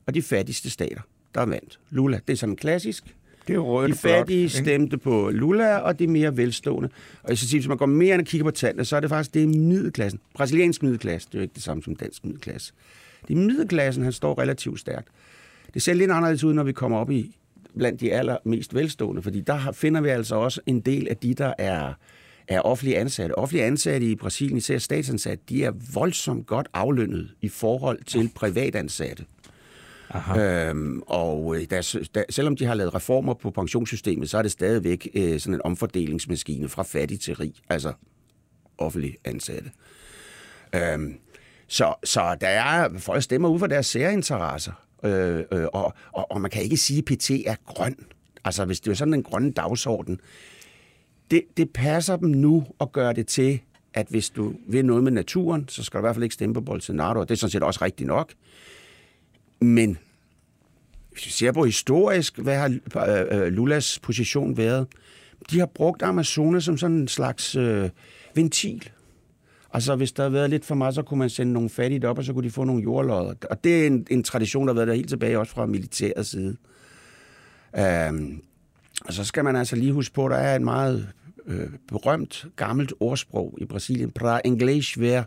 Og 0.07 0.15
de 0.15 0.23
fattigste 0.23 0.71
stater, 0.71 1.01
der 1.35 1.47
vandt 1.47 1.81
Lula. 1.91 2.21
Det 2.27 2.33
er 2.33 2.37
sådan 2.37 2.57
klassisk. 2.57 3.15
Det 3.49 3.55
er 3.55 3.59
rødt, 3.59 3.93
de 3.93 3.97
fattige 3.97 4.51
flot, 4.51 4.65
stemte 4.65 4.99
på 4.99 5.31
Lula, 5.31 5.77
og 5.77 5.99
de 5.99 6.07
mere 6.07 6.37
velstående. 6.37 6.89
Og 7.23 7.29
jeg 7.29 7.39
skal 7.39 7.49
sige, 7.49 7.61
hvis 7.61 7.69
man 7.69 7.77
går 7.77 7.87
mere 7.87 8.15
ind 8.15 8.21
og 8.21 8.27
kigger 8.27 8.45
på 8.45 8.51
tallene, 8.51 8.85
så 8.85 8.97
er 8.97 9.01
det 9.01 9.11
faktisk 9.11 9.35
det 9.35 9.49
middelklassen. 9.49 10.21
Brasiliansk 10.35 10.83
middelklasse, 10.83 11.29
det 11.29 11.35
er 11.35 11.39
jo 11.39 11.43
ikke 11.43 11.55
det 11.55 11.63
samme 11.63 11.83
som 11.83 11.97
dansk 11.97 12.25
middelklasse. 12.25 12.73
Det 13.29 13.35
er 13.35 13.39
middelklassen, 13.39 14.03
han 14.03 14.13
står 14.13 14.39
relativt 14.39 14.81
stærkt. 14.81 15.09
Det 15.75 15.83
ser 15.83 15.95
lidt 15.95 16.11
anderledes 16.11 16.45
ud, 16.45 16.55
når 16.55 16.63
vi 16.63 16.73
kommer 16.73 16.99
op 16.99 17.11
i 17.11 17.37
blandt 17.79 18.01
de 18.01 18.13
allermest 18.13 18.75
velstående, 18.75 19.23
fordi 19.23 19.41
der 19.41 19.73
finder 19.73 20.01
vi 20.01 20.09
altså 20.09 20.35
også 20.35 20.61
en 20.67 20.81
del 20.81 21.09
af 21.09 21.17
de, 21.17 21.35
der 21.35 21.55
er, 21.59 21.93
er 22.49 22.61
offentlige 22.61 22.99
ansatte. 22.99 23.39
Offentlige 23.39 23.65
ansatte 23.65 24.07
i 24.07 24.15
Brasilien, 24.15 24.57
især 24.57 24.79
statsansatte, 24.79 25.45
de 25.49 25.65
er 25.65 25.73
voldsomt 25.95 26.47
godt 26.47 26.69
aflønnet 26.75 27.31
i 27.41 27.49
forhold 27.49 28.05
til 28.05 28.31
privatansatte. 28.35 29.25
Øhm, 30.39 31.03
og 31.07 31.57
øh, 31.57 31.67
der, 31.71 32.07
der, 32.15 32.25
selvom 32.31 32.57
de 32.57 32.65
har 32.65 32.75
lavet 32.75 32.95
reformer 32.95 33.35
på 33.35 33.51
pensionssystemet, 33.51 34.31
så 34.31 34.39
er 34.39 34.43
det 34.43 34.51
stadigvæk 34.51 35.09
øh, 35.15 35.41
sådan 35.41 35.55
en 35.55 35.61
omfordelingsmaskine 35.65 36.69
fra 36.69 36.83
fattig 36.83 37.21
til 37.21 37.35
rig, 37.35 37.55
altså 37.69 37.93
offentlig 38.79 39.17
ansatte. 39.25 39.71
Øhm, 40.75 41.19
så, 41.69 41.95
så 42.05 42.37
der 42.41 42.49
er 42.49 42.99
folk 42.99 43.23
stemmer 43.23 43.49
ud 43.49 43.59
for 43.59 43.67
deres 43.67 43.87
særinteresser, 43.87 44.73
øh, 45.05 45.45
øh, 45.53 45.67
og, 45.73 45.95
og, 46.13 46.31
og 46.31 46.41
man 46.41 46.51
kan 46.51 46.63
ikke 46.63 46.77
sige, 46.77 46.99
at 46.99 47.05
PT 47.05 47.31
er 47.31 47.55
grøn. 47.67 47.97
Altså 48.45 48.65
hvis 48.65 48.81
det 48.81 48.91
er 48.91 48.95
sådan 48.95 49.15
en 49.15 49.23
grøn 49.23 49.53
dagsorden, 49.53 50.21
det, 51.31 51.43
det 51.57 51.71
passer 51.71 52.17
dem 52.17 52.29
nu 52.29 52.67
at 52.81 52.93
gøre 52.93 53.13
det 53.13 53.27
til, 53.27 53.61
at 53.95 54.07
hvis 54.11 54.31
du 54.31 54.55
vil 54.69 54.85
noget 54.85 55.05
med 55.05 55.13
naturen, 55.13 55.69
så 55.69 55.85
skal 55.85 55.99
du 55.99 56.01
i 56.01 56.05
hvert 56.05 56.15
fald 56.15 56.23
ikke 56.23 56.35
stemme 56.35 56.55
på 56.55 56.61
Bolsonaro, 56.61 57.21
det 57.21 57.31
er 57.31 57.35
sådan 57.35 57.51
set 57.51 57.63
også 57.63 57.85
rigtigt 57.85 58.07
nok. 58.07 58.33
Men 59.61 59.99
hvis 61.13 61.27
vi 61.27 61.31
ser 61.31 61.53
på 61.53 61.65
historisk, 61.65 62.39
hvad 62.39 62.57
har 62.57 62.79
øh, 63.09 63.41
øh, 63.41 63.53
Lulas 63.53 63.99
position 63.99 64.57
været? 64.57 64.87
De 65.51 65.59
har 65.59 65.67
brugt 65.67 66.03
Amazonas 66.03 66.65
som 66.65 66.79
sådan 66.79 66.97
en 66.97 67.09
slags 67.09 67.57
øh, 67.57 67.91
ventil. 68.35 68.91
Altså, 69.73 69.97
hvis 69.97 70.13
der 70.13 70.23
havde 70.23 70.33
været 70.33 70.51
lidt 70.51 70.65
for 70.65 70.75
meget, 70.75 70.95
så 70.95 71.03
kunne 71.03 71.19
man 71.19 71.31
sende 71.31 71.53
nogle 71.53 71.71
fattige 71.71 72.09
op, 72.09 72.19
og 72.19 72.25
så 72.25 72.33
kunne 72.33 72.45
de 72.45 72.51
få 72.51 72.65
nogle 72.65 72.83
jordlodder. 72.83 73.35
Og 73.51 73.65
det 73.65 73.83
er 73.83 73.87
en, 73.87 74.07
en 74.11 74.23
tradition, 74.23 74.67
der 74.67 74.73
har 74.73 74.75
været 74.75 74.89
der 74.89 74.95
helt 74.95 75.09
tilbage, 75.09 75.39
også 75.39 75.53
fra 75.53 75.67
militærets 75.67 76.31
side. 76.31 76.57
Øhm, 77.79 78.43
og 79.05 79.13
så 79.13 79.25
skal 79.25 79.45
man 79.45 79.57
altså 79.57 79.77
lige 79.77 79.93
huske 79.93 80.15
på, 80.15 80.27
at 80.27 80.31
der 80.31 80.37
er 80.37 80.57
et 80.57 80.63
meget 80.63 81.09
øh, 81.47 81.69
berømt, 81.89 82.47
gammelt 82.57 82.93
ordsprog 83.01 83.59
i 83.61 83.65
Brasilien. 83.65 84.11
Pra 84.11 84.41
English 84.45 85.01
ver. 85.01 85.23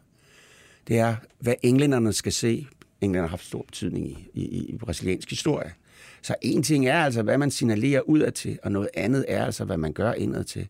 Det 0.87 0.99
er, 0.99 1.15
hvad 1.39 1.53
englænderne 1.63 2.13
skal 2.13 2.31
se. 2.31 2.67
Englænderne 3.01 3.27
har 3.27 3.29
haft 3.29 3.45
stor 3.45 3.61
betydning 3.61 4.07
i, 4.07 4.19
i, 4.33 4.65
i 4.65 4.77
brasiliansk 4.77 5.29
historie. 5.29 5.73
Så 6.21 6.35
en 6.41 6.63
ting 6.63 6.87
er 6.87 7.03
altså, 7.03 7.21
hvad 7.21 7.37
man 7.37 7.51
signalerer 7.51 8.01
udad 8.01 8.31
til, 8.31 8.59
og 8.63 8.71
noget 8.71 8.89
andet 8.93 9.25
er 9.27 9.45
altså, 9.45 9.65
hvad 9.65 9.77
man 9.77 9.93
gør 9.93 10.13
indad 10.13 10.43
til. 10.43 10.67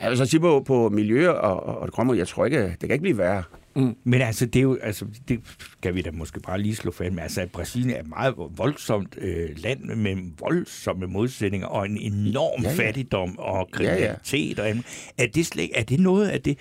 Jeg 0.00 0.10
vil 0.10 0.18
så 0.18 0.26
sige 0.26 0.40
på, 0.40 0.62
på 0.66 0.88
miljø 0.88 1.30
og, 1.30 1.62
og, 1.62 1.78
og 1.78 1.86
det 1.86 1.94
grønne, 1.94 2.18
jeg 2.18 2.28
tror 2.28 2.44
ikke, 2.44 2.62
det 2.62 2.80
kan 2.80 2.90
ikke 2.90 3.02
blive 3.02 3.18
værre. 3.18 3.42
Mm. 3.76 3.96
Men 4.04 4.20
altså, 4.20 4.46
det 4.46 4.56
er 4.56 4.62
jo, 4.62 4.78
altså, 4.82 5.06
det 5.28 5.40
kan 5.82 5.94
vi 5.94 6.02
da 6.02 6.10
måske 6.10 6.40
bare 6.40 6.60
lige 6.60 6.74
slå 6.74 6.90
fast 6.90 7.14
med. 7.14 7.22
Altså, 7.22 7.40
at 7.40 7.50
Brasilien 7.50 7.90
er 7.90 8.00
et 8.00 8.08
meget 8.08 8.34
voldsomt 8.56 9.18
øh, 9.18 9.48
land 9.56 9.84
med 9.84 10.16
voldsomme 10.38 11.06
modsætninger 11.06 11.66
og 11.66 11.86
en 11.86 11.98
enorm 11.98 12.62
ja, 12.62 12.70
ja. 12.70 12.76
fattigdom 12.76 13.38
og 13.38 13.68
kriminalitet. 13.72 14.58
Ja, 14.58 14.66
ja. 14.66 14.74
Og, 14.74 14.84
er, 15.18 15.26
det 15.26 15.46
slet, 15.46 15.70
er 15.74 15.82
det 15.82 16.00
noget 16.00 16.28
af 16.28 16.40
det, 16.40 16.58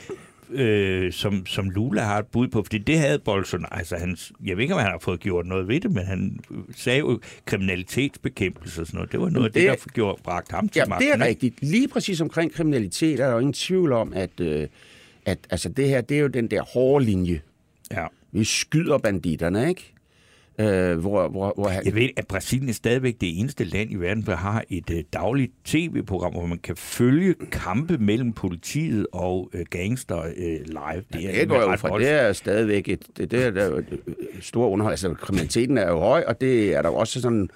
øh, 0.50 1.14
som, 1.14 1.46
som 1.46 1.70
Lula 1.70 2.02
har 2.02 2.20
et 2.20 2.28
bud 2.28 2.48
på, 2.48 2.64
fordi 2.64 2.78
det 2.78 3.00
havde 3.00 3.20
Bolsonaro, 3.20 3.76
altså 3.78 3.96
han, 3.96 4.18
jeg 4.46 4.58
ved 4.58 4.64
ikke, 4.64 4.74
om 4.74 4.80
han 4.80 4.92
har 4.92 5.00
fået 5.00 5.20
gjort 5.20 5.46
noget 5.46 5.68
ved 5.68 5.82
det, 5.82 5.92
men 5.92 6.06
han 6.06 6.40
sagde 6.76 7.00
jo 7.00 7.20
kriminalitetsbekæmpelse 7.46 8.82
og 8.82 8.88
sådan 8.88 8.98
noget. 8.98 9.12
Det 9.12 9.20
var 9.20 9.30
noget 9.30 9.54
det, 9.54 9.68
af 9.68 9.78
det, 9.78 9.86
der 9.86 9.92
gjorde, 9.94 10.22
bragt 10.24 10.52
ham 10.52 10.70
til 10.70 10.80
ja, 10.80 10.86
magten. 10.86 11.08
det 11.08 11.22
er 11.22 11.26
rigtigt. 11.26 11.62
Lige 11.62 11.88
præcis 11.88 12.22
omkring 12.22 12.54
kriminalitet 12.54 13.20
er 13.20 13.26
der 13.26 13.34
jo 13.34 13.40
ingen 13.40 13.54
tvivl 13.54 13.92
om, 13.92 14.14
at, 14.14 14.40
øh, 14.40 14.68
at 15.26 15.38
altså 15.50 15.70
det 15.70 15.90
her, 15.90 16.02
det 16.02 16.18
er 16.18 16.22
jo 16.22 16.28
den 16.28 16.48
der 16.48 16.62
hårde 16.62 17.06
linje. 17.06 17.42
Ja. 17.92 18.06
Vi 18.32 18.44
skyder 18.44 18.98
banditterne, 18.98 19.70
ikke? 19.70 19.93
Øh, 20.60 20.98
hvor, 20.98 21.28
hvor, 21.28 21.54
hvor 21.56 21.68
han... 21.68 21.86
Jeg 21.86 21.96
ved, 21.96 22.10
at 22.18 22.28
Brasilien 22.28 22.70
er 22.70 22.74
stadigvæk 22.74 23.22
det 23.22 23.40
eneste 23.40 23.64
land 23.64 23.92
i 23.92 23.96
verden, 23.96 24.24
der 24.26 24.36
har 24.36 24.64
et 24.70 24.90
uh, 24.90 24.98
dagligt 25.14 25.52
tv-program, 25.66 26.32
hvor 26.32 26.46
man 26.46 26.58
kan 26.58 26.76
følge 26.76 27.36
kampe 27.52 27.98
mellem 27.98 28.34
politiet 28.34 29.08
og 29.12 29.50
uh, 29.54 29.62
gangster 29.70 30.18
uh, 30.18 30.34
live. 30.68 31.04
Det, 31.14 31.24
ja, 31.24 31.40
det 31.40 31.50
går 31.50 31.62
jo 31.62 31.76
fra, 31.76 32.00
det 32.00 32.10
er 32.10 32.34
stadigvæk 32.34 32.90
et, 32.90 33.04
det, 33.18 33.32
det 33.32 33.46
er 33.46 33.52
der 33.52 33.78
et 33.78 33.86
stort 34.42 34.72
underhold. 34.72 34.92
Altså, 34.92 35.14
kriminaliteten 35.14 35.78
er 35.78 35.90
jo 35.90 36.00
høj, 36.00 36.24
og 36.28 36.42
det 36.42 36.74
er 36.74 36.82
der 36.82 36.90
også 36.90 37.22
sådan 37.22 37.50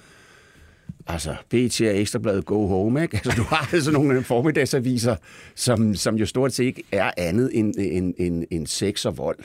altså, 1.07 1.35
BT 1.49 1.81
og 1.81 1.97
Ekstrabladet 1.97 2.45
Go 2.45 2.67
Home, 2.67 3.01
ikke? 3.01 3.17
Altså, 3.25 3.41
du 3.41 3.43
har 3.43 3.69
altså 3.73 3.91
nogle 3.91 4.23
formiddagsaviser, 4.23 5.15
som, 5.55 5.95
som 5.95 6.15
jo 6.15 6.25
stort 6.25 6.53
set 6.53 6.65
ikke 6.65 6.83
er 6.91 7.11
andet 7.17 7.49
end, 7.53 7.73
end, 7.77 8.13
end, 8.17 8.43
end 8.51 8.67
sex 8.67 9.05
og 9.05 9.17
vold. 9.17 9.39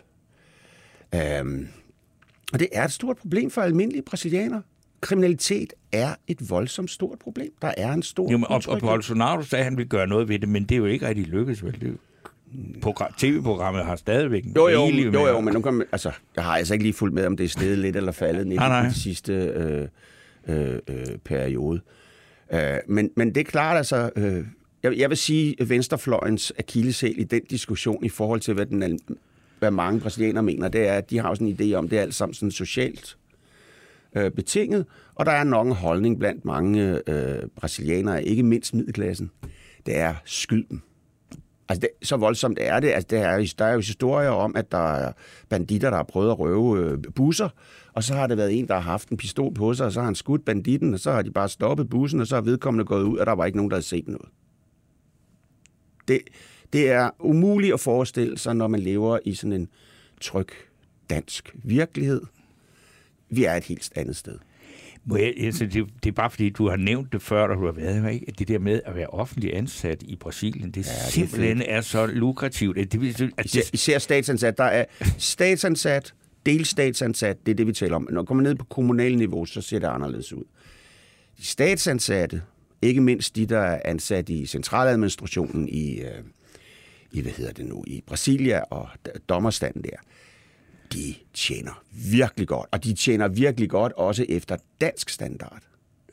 Um, 1.40 1.68
og 2.52 2.58
det 2.58 2.68
er 2.72 2.84
et 2.84 2.92
stort 2.92 3.16
problem 3.16 3.50
for 3.50 3.62
almindelige 3.62 4.02
brasilianere. 4.02 4.62
Kriminalitet 5.00 5.72
er 5.92 6.14
et 6.28 6.50
voldsomt 6.50 6.90
stort 6.90 7.18
problem. 7.18 7.52
Der 7.62 7.72
er 7.76 7.92
en 7.92 8.02
stor 8.02 8.30
jo, 8.32 8.38
men, 8.38 8.46
og, 8.48 8.62
og 8.68 8.80
Bolsonaro 8.80 9.42
sagde, 9.42 9.60
at 9.60 9.64
han 9.64 9.76
ville 9.76 9.88
gøre 9.88 10.06
noget 10.06 10.28
ved 10.28 10.38
det, 10.38 10.48
men 10.48 10.62
det 10.62 10.72
er 10.72 10.76
jo 10.76 10.84
ikke 10.84 11.08
rigtig 11.08 11.26
lykkedes, 11.26 11.64
vel? 11.64 11.80
Det 11.80 11.98
program, 12.82 13.12
TV-programmet 13.18 13.84
har 13.84 13.96
stadigvæk 13.96 14.44
jo, 14.56 14.68
jo, 14.68 14.86
jo, 14.86 15.26
jo, 15.26 15.40
men 15.40 15.54
nu 15.54 15.60
kan 15.60 15.74
man, 15.74 15.86
altså, 15.92 16.12
jeg 16.36 16.44
har 16.44 16.56
altså 16.56 16.74
ikke 16.74 16.84
lige 16.84 16.92
fulgt 16.92 17.14
med, 17.14 17.26
om 17.26 17.36
det 17.36 17.44
er 17.44 17.48
stedet 17.48 17.78
lidt 17.78 17.96
eller 17.96 18.12
faldet 18.12 18.46
ned 18.46 18.56
i 18.56 18.84
den 18.84 18.92
sidste 18.92 19.32
øh, 19.32 19.88
øh, 20.48 20.78
øh, 20.88 21.06
periode. 21.24 21.80
Øh, 22.52 22.76
men, 22.88 23.10
men 23.16 23.34
det 23.34 23.40
er 23.40 23.44
klart, 23.44 23.76
altså, 23.76 24.10
øh, 24.16 24.44
jeg, 24.82 24.98
jeg 24.98 25.08
vil 25.08 25.16
sige, 25.16 25.56
at 25.60 25.68
venstrefløjens 25.68 26.52
akilleshæl 26.58 27.18
i 27.18 27.24
den 27.24 27.40
diskussion 27.50 28.04
i 28.04 28.08
forhold 28.08 28.40
til, 28.40 28.54
hvad 28.54 28.66
den 28.66 28.98
hvad 29.62 29.70
mange 29.70 30.00
brasilianere 30.00 30.42
mener, 30.42 30.68
det 30.68 30.88
er, 30.88 30.92
at 30.92 31.10
de 31.10 31.18
har 31.18 31.34
sådan 31.34 31.46
en 31.46 31.56
idé 31.60 31.74
om, 31.74 31.88
det 31.88 31.98
er 31.98 32.02
alt 32.02 32.14
sammen 32.14 32.34
sådan 32.34 32.50
socialt 32.50 33.16
øh, 34.16 34.30
betinget, 34.30 34.86
og 35.14 35.26
der 35.26 35.32
er 35.32 35.44
nok 35.44 35.66
en 35.66 35.72
holdning 35.72 36.18
blandt 36.18 36.44
mange 36.44 37.00
øh, 37.10 37.48
brasilianere, 37.56 38.24
ikke 38.24 38.42
mindst 38.42 38.74
middelklassen, 38.74 39.30
det 39.86 39.96
er 39.96 40.14
skylden. 40.24 40.82
Altså, 41.68 41.80
det, 41.80 42.08
så 42.08 42.16
voldsomt 42.16 42.58
er 42.60 42.80
det. 42.80 42.88
Altså, 42.88 43.06
det 43.10 43.18
er, 43.18 43.54
der 43.58 43.64
er 43.64 43.72
jo 43.72 43.78
historier 43.78 44.28
om, 44.28 44.56
at 44.56 44.72
der 44.72 44.92
er 44.94 45.12
banditter, 45.48 45.90
der 45.90 45.96
har 45.96 46.04
prøvet 46.04 46.30
at 46.30 46.38
røve 46.38 46.78
øh, 46.78 46.98
busser, 47.14 47.48
og 47.92 48.04
så 48.04 48.14
har 48.14 48.26
det 48.26 48.36
været 48.36 48.58
en, 48.58 48.68
der 48.68 48.74
har 48.74 48.80
haft 48.80 49.08
en 49.08 49.16
pistol 49.16 49.54
på 49.54 49.74
sig, 49.74 49.86
og 49.86 49.92
så 49.92 50.00
har 50.00 50.04
han 50.04 50.14
skudt 50.14 50.44
banditten, 50.44 50.94
og 50.94 51.00
så 51.00 51.12
har 51.12 51.22
de 51.22 51.30
bare 51.30 51.48
stoppet 51.48 51.88
bussen, 51.88 52.20
og 52.20 52.26
så 52.26 52.34
har 52.34 52.42
vedkommende 52.42 52.84
gået 52.84 53.02
ud, 53.02 53.18
og 53.18 53.26
der 53.26 53.32
var 53.32 53.46
ikke 53.46 53.58
nogen, 53.58 53.70
der 53.70 53.76
havde 53.76 53.86
set 53.86 54.08
noget. 54.08 54.28
Det, 56.08 56.20
det 56.72 56.90
er 56.90 57.10
umuligt 57.18 57.74
at 57.74 57.80
forestille 57.80 58.38
sig, 58.38 58.56
når 58.56 58.68
man 58.68 58.80
lever 58.80 59.18
i 59.24 59.34
sådan 59.34 59.52
en 59.52 59.68
tryg 60.20 60.48
dansk 61.10 61.54
virkelighed. 61.54 62.22
Vi 63.28 63.44
er 63.44 63.54
et 63.54 63.64
helt 63.64 63.92
andet 63.96 64.16
sted. 64.16 64.38
Må 65.04 65.16
jeg, 65.16 65.34
altså, 65.36 65.66
det, 65.66 65.86
det 66.04 66.08
er 66.10 66.12
bare 66.12 66.30
fordi, 66.30 66.50
du 66.50 66.68
har 66.68 66.76
nævnt 66.76 67.12
det 67.12 67.22
før, 67.22 67.46
da 67.46 67.54
du 67.54 67.64
har 67.64 67.72
været 67.72 68.12
ikke? 68.12 68.32
det 68.38 68.48
der 68.48 68.58
med 68.58 68.80
at 68.84 68.96
være 68.96 69.06
offentlig 69.06 69.56
ansat 69.56 70.02
i 70.02 70.16
Brasilien, 70.16 70.70
det 70.70 70.86
ja, 70.86 71.10
simpelthen 71.10 71.58
det 71.58 71.72
er, 71.72 71.76
er 71.76 71.80
så 71.80 72.06
lukrativt. 72.06 72.76
Det, 72.76 72.92
det, 72.92 73.32
at 73.36 73.46
især, 73.46 73.62
især 73.72 73.98
statsansat. 73.98 74.58
Der 74.58 74.64
er 74.64 74.84
statsansat, 75.18 76.14
delstatsansat, 76.46 77.46
det 77.46 77.52
er 77.52 77.56
det, 77.56 77.66
vi 77.66 77.72
taler 77.72 77.96
om. 77.96 78.08
Når 78.10 78.20
man 78.20 78.26
kommer 78.26 78.42
ned 78.42 78.54
på 78.54 78.64
kommunal 78.64 79.16
niveau, 79.16 79.44
så 79.44 79.60
ser 79.60 79.78
det 79.78 79.86
anderledes 79.86 80.32
ud. 80.32 80.44
De 81.38 81.46
statsansatte, 81.46 82.42
ikke 82.82 83.00
mindst 83.00 83.36
de, 83.36 83.46
der 83.46 83.60
er 83.60 83.80
ansat 83.84 84.28
i 84.28 84.46
centraladministrationen 84.46 85.68
i, 85.68 86.00
øh, 86.00 86.08
i, 87.12 87.20
hvad 87.20 87.32
hedder 87.32 87.52
det 87.52 87.66
nu, 87.66 87.84
i 87.86 88.02
Brasilia 88.06 88.60
og 88.70 88.88
dommerstanden 89.28 89.82
der, 89.82 89.96
de 90.92 91.14
tjener 91.34 91.82
virkelig 92.10 92.48
godt. 92.48 92.68
Og 92.70 92.84
de 92.84 92.94
tjener 92.94 93.28
virkelig 93.28 93.70
godt 93.70 93.92
også 93.92 94.26
efter 94.28 94.56
dansk 94.80 95.10
standard. 95.10 95.62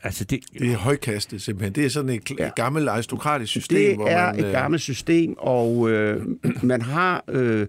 Altså 0.04 0.24
det, 0.24 0.40
det 0.54 0.72
er 0.72 0.78
højkastet 0.78 1.42
simpelthen. 1.42 1.76
Det 1.76 1.86
er 1.86 1.90
sådan 1.90 2.10
et 2.10 2.32
ja. 2.40 2.50
gammelt 2.56 2.90
aristokratisk 2.90 3.52
system. 3.52 3.78
Det 3.78 3.96
hvor 3.96 4.08
er 4.08 4.26
man, 4.26 4.40
et 4.40 4.46
øh... 4.46 4.52
gammelt 4.52 4.82
system, 4.82 5.36
og 5.38 5.90
øh, 5.90 6.26
man 6.64 6.82
har... 6.82 7.24
Øh, 7.28 7.68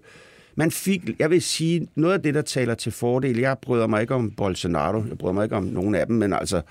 man 0.55 0.71
fik, 0.71 1.01
jeg 1.19 1.29
vil 1.29 1.41
sige, 1.41 1.87
noget 1.95 2.13
af 2.13 2.21
det, 2.21 2.33
der 2.33 2.41
taler 2.41 2.75
til 2.75 2.91
fordel, 2.91 3.37
jeg 3.37 3.57
bryder 3.61 3.87
mig 3.87 4.01
ikke 4.01 4.13
om 4.13 4.31
Bolsonaro, 4.31 5.03
jeg 5.09 5.17
bryder 5.17 5.33
mig 5.33 5.43
ikke 5.43 5.55
om 5.55 5.63
nogen 5.63 5.95
af 5.95 6.07
dem, 6.07 6.15
men 6.15 6.33
altså, 6.33 6.61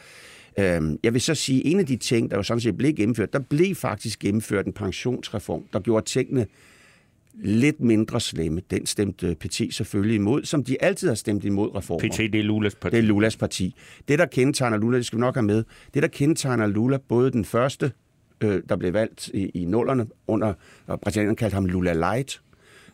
Øhm, 0.58 0.98
jeg 1.02 1.12
vil 1.12 1.20
så 1.20 1.34
sige, 1.34 1.60
at 1.60 1.72
en 1.72 1.78
af 1.78 1.86
de 1.86 1.96
ting, 1.96 2.30
der 2.30 2.36
jo 2.36 2.42
sådan 2.42 2.60
set 2.60 2.76
blev 2.76 2.94
gennemført, 2.94 3.32
der 3.32 3.38
blev 3.38 3.74
faktisk 3.74 4.18
gennemført 4.18 4.66
en 4.66 4.72
pensionsreform, 4.72 5.64
der 5.72 5.80
gjorde 5.80 6.06
tingene 6.06 6.46
lidt 7.34 7.80
mindre 7.80 8.20
slemme. 8.20 8.62
Den 8.70 8.86
stemte 8.86 9.34
Petit 9.34 9.74
selvfølgelig 9.74 10.14
imod, 10.14 10.44
som 10.44 10.64
de 10.64 10.82
altid 10.82 11.08
har 11.08 11.14
stemt 11.14 11.44
imod 11.44 11.74
reformer. 11.74 12.08
Petit, 12.08 12.32
det 12.32 12.38
er 12.38 12.44
Lulas 12.44 12.74
parti. 12.74 12.96
Det 12.96 13.02
er 13.02 13.06
Lulas 13.06 13.36
parti. 13.36 13.74
Det, 14.08 14.18
der 14.18 14.26
kendetegner 14.26 14.76
Lula, 14.76 14.96
det 14.96 15.06
skal 15.06 15.16
vi 15.16 15.20
nok 15.20 15.34
have 15.34 15.42
med, 15.46 15.64
det, 15.94 16.02
der 16.02 16.08
kendetegner 16.08 16.66
Lula, 16.66 16.98
både 17.08 17.30
den 17.30 17.44
første, 17.44 17.92
øh, 18.40 18.62
der 18.68 18.76
blev 18.76 18.92
valgt 18.92 19.28
i, 19.28 19.48
i 19.48 19.64
nullerne, 19.64 20.06
under, 20.26 20.54
og 20.86 21.00
præsidenten 21.00 21.36
kaldte 21.36 21.54
ham 21.54 21.66
Lula 21.66 21.92
Light, 21.92 22.40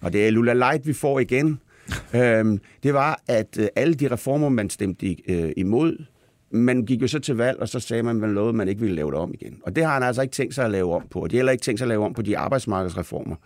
og 0.00 0.12
det 0.12 0.26
er 0.26 0.30
Lula 0.30 0.52
Light, 0.52 0.86
vi 0.86 0.92
får 0.92 1.20
igen, 1.20 1.60
øhm, 2.14 2.60
det 2.82 2.94
var, 2.94 3.22
at 3.28 3.58
øh, 3.60 3.68
alle 3.76 3.94
de 3.94 4.10
reformer, 4.10 4.48
man 4.48 4.70
stemte 4.70 5.16
øh, 5.28 5.52
imod, 5.56 6.04
man 6.50 6.84
gik 6.84 7.02
jo 7.02 7.08
så 7.08 7.18
til 7.18 7.36
valg, 7.36 7.58
og 7.60 7.68
så 7.68 7.80
sagde 7.80 8.02
man, 8.02 8.16
at 8.16 8.20
man 8.20 8.34
lovede, 8.34 8.48
at 8.48 8.54
man 8.54 8.68
ikke 8.68 8.80
ville 8.80 8.96
lave 8.96 9.10
det 9.10 9.18
om 9.18 9.34
igen. 9.34 9.60
Og 9.62 9.76
det 9.76 9.84
har 9.84 9.92
han 9.92 10.02
altså 10.02 10.22
ikke 10.22 10.32
tænkt 10.32 10.54
sig 10.54 10.64
at 10.64 10.70
lave 10.70 10.94
om 10.94 11.08
på. 11.10 11.20
Og 11.20 11.30
de 11.30 11.36
har 11.36 11.38
heller 11.38 11.52
ikke 11.52 11.62
tænkt 11.62 11.78
sig 11.78 11.84
at 11.84 11.88
lave 11.88 12.04
om 12.04 12.14
på 12.14 12.22
de 12.22 12.38
arbejdsmarkedsreformer, 12.38 13.36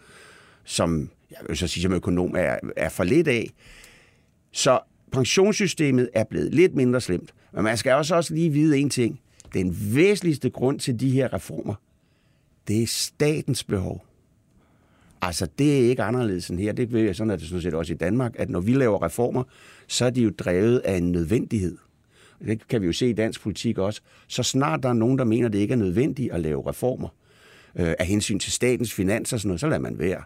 som 0.64 1.10
jeg 1.30 1.38
vil 1.48 1.56
så 1.56 1.66
sige 1.66 1.82
som 1.82 1.92
økonom 1.92 2.34
er, 2.36 2.56
er 2.76 2.88
for 2.88 3.04
lidt 3.04 3.28
af. 3.28 3.50
Så 4.52 4.80
pensionssystemet 5.12 6.08
er 6.14 6.24
blevet 6.24 6.54
lidt 6.54 6.74
mindre 6.74 7.00
slemt. 7.00 7.34
Men 7.52 7.64
man 7.64 7.76
skal 7.76 7.92
også, 7.92 8.14
også 8.14 8.34
lige 8.34 8.50
vide 8.50 8.78
en 8.78 8.90
ting. 8.90 9.20
Den 9.54 9.76
væsentligste 9.94 10.50
grund 10.50 10.78
til 10.78 11.00
de 11.00 11.10
her 11.10 11.32
reformer, 11.32 11.74
det 12.68 12.82
er 12.82 12.86
statens 12.86 13.64
behov. 13.64 14.04
Altså, 15.22 15.48
det 15.58 15.76
er 15.78 15.88
ikke 15.88 16.02
anderledes 16.02 16.48
end 16.48 16.60
her. 16.60 16.72
Det 16.72 17.08
er 17.08 17.12
sådan, 17.12 17.30
at 17.30 17.40
det 17.40 17.48
sådan 17.48 17.62
set 17.62 17.74
også 17.74 17.92
i 17.92 17.96
Danmark, 17.96 18.32
at 18.38 18.50
når 18.50 18.60
vi 18.60 18.72
laver 18.72 19.02
reformer, 19.02 19.42
så 19.86 20.04
er 20.04 20.10
de 20.10 20.22
jo 20.22 20.30
drevet 20.38 20.78
af 20.78 20.96
en 20.96 21.12
nødvendighed 21.12 21.76
det 22.46 22.68
kan 22.68 22.80
vi 22.80 22.86
jo 22.86 22.92
se 22.92 23.08
i 23.10 23.12
dansk 23.12 23.42
politik 23.42 23.78
også, 23.78 24.00
så 24.28 24.42
snart 24.42 24.82
der 24.82 24.88
er 24.88 24.92
nogen, 24.92 25.18
der 25.18 25.24
mener, 25.24 25.48
det 25.48 25.58
ikke 25.58 25.72
er 25.72 25.78
nødvendigt 25.78 26.32
at 26.32 26.40
lave 26.40 26.68
reformer 26.68 27.08
øh, 27.76 27.94
af 27.98 28.06
hensyn 28.06 28.38
til 28.38 28.52
statens 28.52 28.92
finanser 28.92 29.36
og 29.36 29.40
sådan 29.40 29.48
noget, 29.48 29.60
så 29.60 29.66
lader 29.66 29.80
man 29.80 29.98
være. 29.98 30.22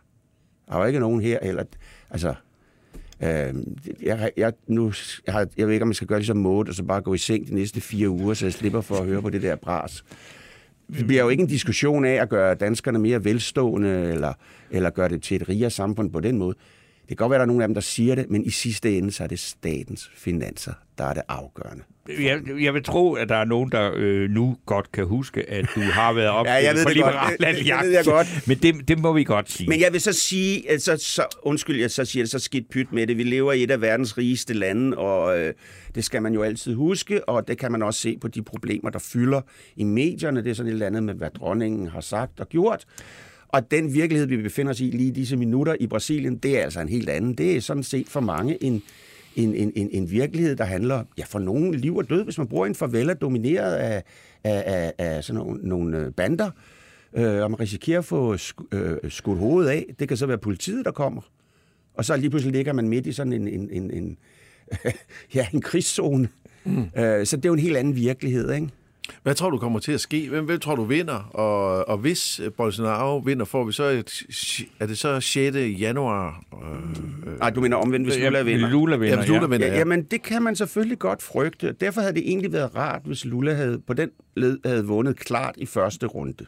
Der 0.68 0.74
er 0.74 0.78
jo 0.78 0.84
ikke 0.84 1.00
nogen 1.00 1.20
her, 1.20 1.38
eller, 1.42 1.64
altså, 2.10 2.34
øh, 3.22 3.54
jeg, 4.02 4.30
jeg, 4.36 4.52
nu, 4.66 4.92
jeg, 5.26 5.34
har, 5.34 5.46
jeg 5.56 5.66
ved 5.66 5.74
ikke, 5.74 5.82
om 5.82 5.88
jeg 5.88 5.96
skal 5.96 6.08
gøre 6.08 6.18
det 6.18 6.26
som 6.26 6.36
måde, 6.36 6.68
og 6.68 6.74
så 6.74 6.82
bare 6.82 7.00
gå 7.00 7.14
i 7.14 7.18
seng 7.18 7.48
de 7.48 7.54
næste 7.54 7.80
fire 7.80 8.08
uger, 8.08 8.34
så 8.34 8.46
jeg 8.46 8.52
slipper 8.52 8.80
for 8.80 8.94
at 8.94 9.06
høre 9.06 9.22
på 9.22 9.30
det 9.30 9.42
der 9.42 9.56
bras. 9.56 10.04
Det 10.96 11.06
bliver 11.06 11.22
jo 11.22 11.28
ikke 11.28 11.40
en 11.40 11.48
diskussion 11.48 12.04
af 12.04 12.14
at 12.14 12.28
gøre 12.28 12.54
danskerne 12.54 12.98
mere 12.98 13.24
velstående, 13.24 13.88
eller, 13.88 14.32
eller 14.70 14.90
gøre 14.90 15.08
det 15.08 15.22
til 15.22 15.42
et 15.42 15.48
rigere 15.48 15.70
samfund 15.70 16.12
på 16.12 16.20
den 16.20 16.38
måde. 16.38 16.56
Det 17.00 17.08
kan 17.08 17.16
godt 17.16 17.30
være, 17.30 17.36
at 17.36 17.40
der 17.40 17.44
er 17.44 17.46
nogen 17.46 17.62
af 17.62 17.68
dem, 17.68 17.74
der 17.74 17.80
siger 17.80 18.14
det, 18.14 18.30
men 18.30 18.44
i 18.44 18.50
sidste 18.50 18.98
ende, 18.98 19.12
så 19.12 19.24
er 19.24 19.26
det 19.26 19.38
statens 19.38 20.10
finanser, 20.14 20.72
der 20.98 21.04
er 21.04 21.14
det 21.14 21.22
afgørende. 21.28 21.84
Jeg, 22.08 22.40
jeg 22.60 22.74
vil 22.74 22.82
tro, 22.84 23.12
at 23.14 23.28
der 23.28 23.34
er 23.36 23.44
nogen, 23.44 23.72
der 23.72 23.92
øh, 23.96 24.30
nu 24.30 24.56
godt 24.66 24.92
kan 24.92 25.04
huske, 25.06 25.50
at 25.50 25.66
du 25.74 25.80
har 25.80 26.12
været 26.12 26.28
op 26.38 26.46
Ja, 26.46 26.52
jeg 26.52 26.74
ved 26.74 26.82
for 26.82 26.88
det 26.90 27.02
godt. 27.02 27.14
Liberal 27.14 27.54
Det- 27.56 27.64
det- 27.66 27.84
ved 27.84 27.90
jeg 27.92 28.04
godt. 28.04 28.26
Men 28.48 28.58
det, 28.58 28.88
det 28.88 28.98
må 28.98 29.12
vi 29.12 29.24
godt 29.24 29.50
sige. 29.50 29.68
Men 29.68 29.80
jeg 29.80 29.92
vil 29.92 30.00
så 30.00 30.12
sige, 30.12 30.70
at 30.70 30.82
så, 30.82 30.96
så, 30.96 31.24
undskyld, 31.42 31.80
jeg 31.80 31.90
så 31.90 32.04
siger 32.04 32.22
det 32.22 32.30
så 32.30 32.38
skidt 32.38 32.70
pyt 32.70 32.92
med 32.92 33.06
det. 33.06 33.18
Vi 33.18 33.22
lever 33.22 33.52
i 33.52 33.62
et 33.62 33.70
af 33.70 33.80
verdens 33.80 34.18
rigeste 34.18 34.54
lande, 34.54 34.98
og 34.98 35.38
øh, 35.38 35.52
det 35.94 36.04
skal 36.04 36.22
man 36.22 36.34
jo 36.34 36.42
altid 36.42 36.74
huske, 36.74 37.28
og 37.28 37.48
det 37.48 37.58
kan 37.58 37.72
man 37.72 37.82
også 37.82 38.00
se 38.00 38.18
på 38.20 38.28
de 38.28 38.42
problemer, 38.42 38.90
der 38.90 38.98
fylder 38.98 39.40
i 39.76 39.84
medierne. 39.84 40.44
Det 40.44 40.50
er 40.50 40.54
sådan 40.54 40.68
et 40.68 40.72
eller 40.72 40.86
andet 40.86 41.02
med, 41.02 41.14
hvad 41.14 41.30
dronningen 41.30 41.88
har 41.88 42.00
sagt 42.00 42.40
og 42.40 42.48
gjort. 42.48 42.84
Og 43.48 43.70
den 43.70 43.94
virkelighed, 43.94 44.26
vi 44.28 44.36
befinder 44.36 44.72
os 44.72 44.80
i 44.80 44.84
lige 44.84 45.08
i 45.08 45.12
disse 45.12 45.36
minutter 45.36 45.76
i 45.80 45.86
Brasilien, 45.86 46.36
det 46.36 46.58
er 46.58 46.62
altså 46.62 46.80
en 46.80 46.88
helt 46.88 47.08
anden. 47.08 47.34
Det 47.34 47.56
er 47.56 47.60
sådan 47.60 47.82
set 47.82 48.06
for 48.08 48.20
mange 48.20 48.64
en, 48.64 48.82
en, 49.36 49.54
en, 49.54 49.72
en, 49.76 49.88
en 49.92 50.10
virkelighed, 50.10 50.56
der 50.56 50.64
handler 50.64 51.04
ja, 51.18 51.24
for 51.26 51.38
nogen 51.38 51.74
liv 51.74 51.96
og 51.96 52.10
død. 52.10 52.24
Hvis 52.24 52.38
man 52.38 52.48
i 52.52 52.66
en 52.66 52.74
favela 52.74 53.14
domineret 53.14 53.74
af, 53.74 54.02
af, 54.44 54.62
af, 54.66 54.92
af 54.98 55.24
sådan 55.24 55.42
nogle, 55.42 55.68
nogle 55.68 55.98
øh, 55.98 56.12
bander, 56.12 56.50
øh, 57.16 57.42
og 57.42 57.50
man 57.50 57.60
risikerer 57.60 57.98
at 57.98 58.04
få 58.04 58.34
sk- 58.34 58.66
øh, 58.72 59.10
skudt 59.10 59.38
hovedet 59.38 59.70
af, 59.70 59.86
det 59.98 60.08
kan 60.08 60.16
så 60.16 60.26
være 60.26 60.38
politiet, 60.38 60.84
der 60.84 60.90
kommer. 60.90 61.22
Og 61.94 62.04
så 62.04 62.16
lige 62.16 62.30
pludselig 62.30 62.52
ligger 62.52 62.72
man 62.72 62.88
midt 62.88 63.06
i 63.06 63.12
sådan 63.12 63.32
en, 63.32 63.48
en, 63.48 63.70
en, 63.70 63.90
en, 63.90 64.16
ja, 65.34 65.46
en 65.54 65.60
krigszone. 65.60 66.28
Mm. 66.64 66.84
Øh, 66.96 67.26
så 67.26 67.36
det 67.36 67.44
er 67.44 67.48
jo 67.48 67.52
en 67.52 67.58
helt 67.58 67.76
anden 67.76 67.96
virkelighed, 67.96 68.52
ikke? 68.52 68.68
Hvad 69.22 69.34
tror 69.34 69.50
du 69.50 69.58
kommer 69.58 69.78
til 69.78 69.92
at 69.92 70.00
ske? 70.00 70.28
Hvem, 70.28 70.44
hvem 70.44 70.60
tror 70.60 70.74
du 70.76 70.84
vinder? 70.84 71.14
Og, 71.14 71.88
og 71.88 71.98
hvis 71.98 72.40
Bolsonaro 72.56 73.18
vinder, 73.18 73.44
får 73.44 73.64
vi 73.64 73.72
så 73.72 73.84
et, 73.84 74.22
er 74.80 74.86
det 74.86 74.98
så 74.98 75.20
6. 75.20 75.56
januar? 75.56 76.44
Øh, 76.62 77.32
øh, 77.32 77.38
Nej, 77.38 77.50
du 77.50 77.60
mener 77.60 77.76
omvendt, 77.76 78.06
hvis 78.06 78.18
Lula 78.18 78.42
vinder. 78.42 78.68
Lula 78.68 78.96
vinder, 78.96 79.14
ja, 79.14 79.16
hvis 79.20 79.28
Lula 79.28 79.46
vinder, 79.46 79.66
Ja, 79.66 79.72
ja. 79.72 79.78
jamen, 79.78 80.02
det 80.02 80.22
kan 80.22 80.42
man 80.42 80.56
selvfølgelig 80.56 80.98
godt 80.98 81.22
frygte. 81.22 81.72
Derfor 81.72 82.00
havde 82.00 82.14
det 82.14 82.28
egentlig 82.28 82.52
været 82.52 82.76
rart, 82.76 83.00
hvis 83.04 83.24
Lula 83.24 83.54
havde 83.54 83.78
på 83.86 83.92
den 83.92 84.10
led 84.36 84.58
havde 84.64 84.86
vundet 84.86 85.16
klart 85.16 85.54
i 85.58 85.66
første 85.66 86.06
runde. 86.06 86.46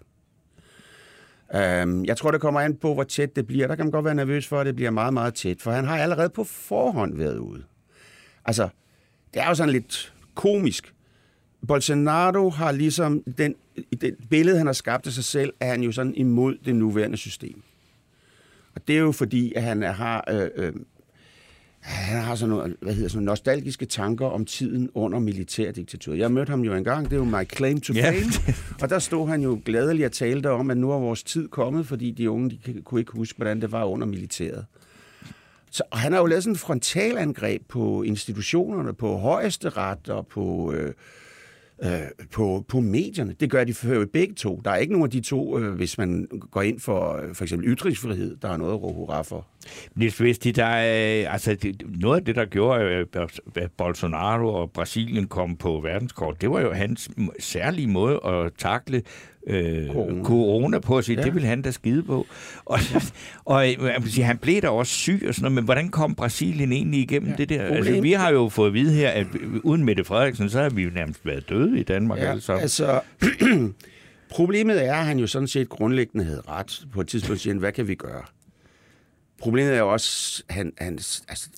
Um, 1.54 2.04
jeg 2.04 2.16
tror, 2.16 2.30
det 2.30 2.40
kommer 2.40 2.60
an 2.60 2.76
på, 2.76 2.94
hvor 2.94 3.02
tæt 3.02 3.36
det 3.36 3.46
bliver. 3.46 3.66
Der 3.66 3.74
kan 3.74 3.84
man 3.84 3.90
godt 3.92 4.04
være 4.04 4.14
nervøs 4.14 4.46
for, 4.46 4.60
at 4.60 4.66
det 4.66 4.76
bliver 4.76 4.90
meget, 4.90 5.14
meget 5.14 5.34
tæt, 5.34 5.62
for 5.62 5.70
han 5.70 5.84
har 5.84 5.98
allerede 5.98 6.28
på 6.28 6.44
forhånd 6.44 7.16
været 7.16 7.38
ude. 7.38 7.62
Altså, 8.44 8.68
det 9.34 9.42
er 9.42 9.48
jo 9.48 9.54
sådan 9.54 9.72
lidt 9.72 10.12
komisk. 10.34 10.92
Bolsonaro 11.68 12.50
har 12.50 12.72
ligesom 12.72 13.22
den, 13.38 13.54
det 14.00 14.16
billede, 14.30 14.58
han 14.58 14.66
har 14.66 14.72
skabt 14.72 15.06
af 15.06 15.12
sig 15.12 15.24
selv, 15.24 15.52
er 15.60 15.70
han 15.70 15.82
jo 15.82 15.92
sådan 15.92 16.14
imod 16.14 16.56
det 16.64 16.74
nuværende 16.74 17.16
system. 17.16 17.62
Og 18.74 18.88
det 18.88 18.96
er 18.96 19.00
jo 19.00 19.12
fordi, 19.12 19.52
at 19.56 19.62
han 19.62 19.82
har, 19.82 20.24
øh, 20.30 20.48
øh, 20.56 20.72
han 21.80 22.22
har 22.22 22.34
sådan 22.34 22.50
nogle, 22.50 22.76
hvad 22.80 22.94
hedder, 22.94 23.08
sådan 23.08 23.18
nogle 23.18 23.26
nostalgiske 23.26 23.86
tanker 23.86 24.26
om 24.26 24.44
tiden 24.44 24.90
under 24.94 25.18
militærdiktaturet. 25.18 26.18
Jeg 26.18 26.32
mødte 26.32 26.50
ham 26.50 26.60
jo 26.60 26.74
engang, 26.74 27.04
det 27.04 27.12
er 27.12 27.16
jo 27.16 27.24
my 27.24 27.48
claim 27.56 27.80
to 27.80 27.94
fame, 27.94 28.56
og 28.82 28.90
der 28.90 28.98
stod 28.98 29.28
han 29.28 29.42
jo 29.42 29.60
glædelig 29.64 30.06
og 30.06 30.12
talte 30.12 30.50
om, 30.50 30.70
at 30.70 30.76
nu 30.76 30.90
er 30.90 30.98
vores 30.98 31.22
tid 31.22 31.48
kommet, 31.48 31.86
fordi 31.86 32.10
de 32.10 32.30
unge 32.30 32.60
de 32.66 32.82
kunne 32.84 33.00
ikke 33.00 33.12
huske, 33.12 33.36
hvordan 33.36 33.60
det 33.60 33.72
var 33.72 33.84
under 33.84 34.06
militæret. 34.06 34.64
Så, 35.70 35.82
og 35.90 35.98
han 35.98 36.12
har 36.12 36.20
jo 36.20 36.26
lavet 36.26 36.42
sådan 36.42 36.52
et 36.52 36.58
frontalangreb 36.58 37.62
på 37.68 38.02
institutionerne, 38.02 38.92
på 38.92 39.16
højesteret 39.16 40.08
og 40.08 40.26
på, 40.26 40.72
øh, 40.72 40.92
øh, 41.82 42.26
på, 42.32 42.64
på 42.68 42.80
medierne. 42.80 43.34
Det 43.40 43.50
gør 43.50 43.64
de 43.64 43.74
for 43.74 44.04
begge 44.12 44.34
to. 44.34 44.60
Der 44.64 44.70
er 44.70 44.76
ikke 44.76 44.92
nogen 44.92 45.04
af 45.04 45.10
de 45.10 45.20
to, 45.20 45.58
øh, 45.58 45.74
hvis 45.74 45.98
man 45.98 46.28
går 46.50 46.62
ind 46.62 46.80
for 46.80 47.16
øh, 47.16 47.34
for 47.34 47.44
eksempel 47.44 47.68
ytringsfrihed, 47.68 48.36
der 48.36 48.48
er 48.48 48.56
noget 48.56 48.72
at 48.72 48.82
råbe 48.82 48.94
hurra 48.94 49.22
for. 49.22 49.46
Niels 49.94 50.22
Vesti, 50.22 50.50
der 50.50 50.64
er, 50.64 51.28
altså, 51.30 51.54
det, 51.54 51.82
noget 52.00 52.18
af 52.20 52.24
det, 52.24 52.36
der 52.36 52.44
gjorde, 52.44 52.84
øh, 52.84 53.06
at 53.54 53.70
Bolsonaro 53.76 54.54
og 54.54 54.70
Brasilien 54.70 55.26
kom 55.26 55.56
på 55.56 55.80
verdenskort, 55.80 56.40
det 56.40 56.50
var 56.50 56.60
jo 56.60 56.72
hans 56.72 57.10
særlige 57.38 57.88
måde 57.88 58.20
at 58.24 58.52
takle 58.58 59.02
øh, 59.46 59.86
corona. 59.86 60.24
Corona. 60.24 60.78
på 60.78 60.98
at 60.98 61.04
sige, 61.04 61.18
ja. 61.18 61.24
Det 61.24 61.34
ville 61.34 61.48
han 61.48 61.62
da 61.62 61.70
skide 61.70 62.02
på. 62.02 62.26
Og, 62.64 62.78
og 63.44 63.68
øh, 63.68 63.82
jeg 63.82 64.02
vil 64.02 64.12
sige, 64.12 64.24
han 64.24 64.38
blev 64.38 64.62
da 64.62 64.68
også 64.68 64.92
syg 64.92 65.24
og 65.28 65.34
sådan 65.34 65.42
noget, 65.42 65.54
men 65.54 65.64
hvordan 65.64 65.88
kom 65.88 66.14
Brasilien 66.14 66.72
egentlig 66.72 67.00
igennem 67.00 67.30
ja. 67.30 67.36
det 67.36 67.48
der? 67.48 67.62
Altså, 67.62 67.90
Problem- 67.90 68.02
vi 68.02 68.12
har 68.12 68.30
jo 68.30 68.48
fået 68.48 68.68
at 68.68 68.74
vide 68.74 68.92
her, 68.92 69.10
at 69.10 69.26
uden 69.62 69.84
Mette 69.84 70.04
Frederiksen, 70.04 70.50
så 70.50 70.62
har 70.62 70.70
vi 70.70 70.82
jo 70.82 70.90
nærmest 70.90 71.26
været 71.26 71.48
døde 71.48 71.80
i 71.80 71.82
Danmark. 71.82 72.18
Ja, 72.18 72.30
altså. 72.30 72.52
altså, 72.52 73.00
problemet 74.30 74.86
er, 74.86 74.94
at 74.94 75.04
han 75.04 75.18
jo 75.18 75.26
sådan 75.26 75.48
set 75.48 75.68
grundlæggende 75.68 76.24
havde 76.24 76.42
ret. 76.48 76.86
På 76.92 77.00
et 77.00 77.08
tidspunkt 77.08 77.40
siger 77.40 77.54
hvad 77.54 77.72
kan 77.72 77.88
vi 77.88 77.94
gøre? 77.94 78.22
Problemet 79.40 79.74
er 79.74 79.78
jo 79.78 79.92
også, 79.92 80.42
han, 80.50 80.72
han, 80.78 80.92
altså, 81.28 81.48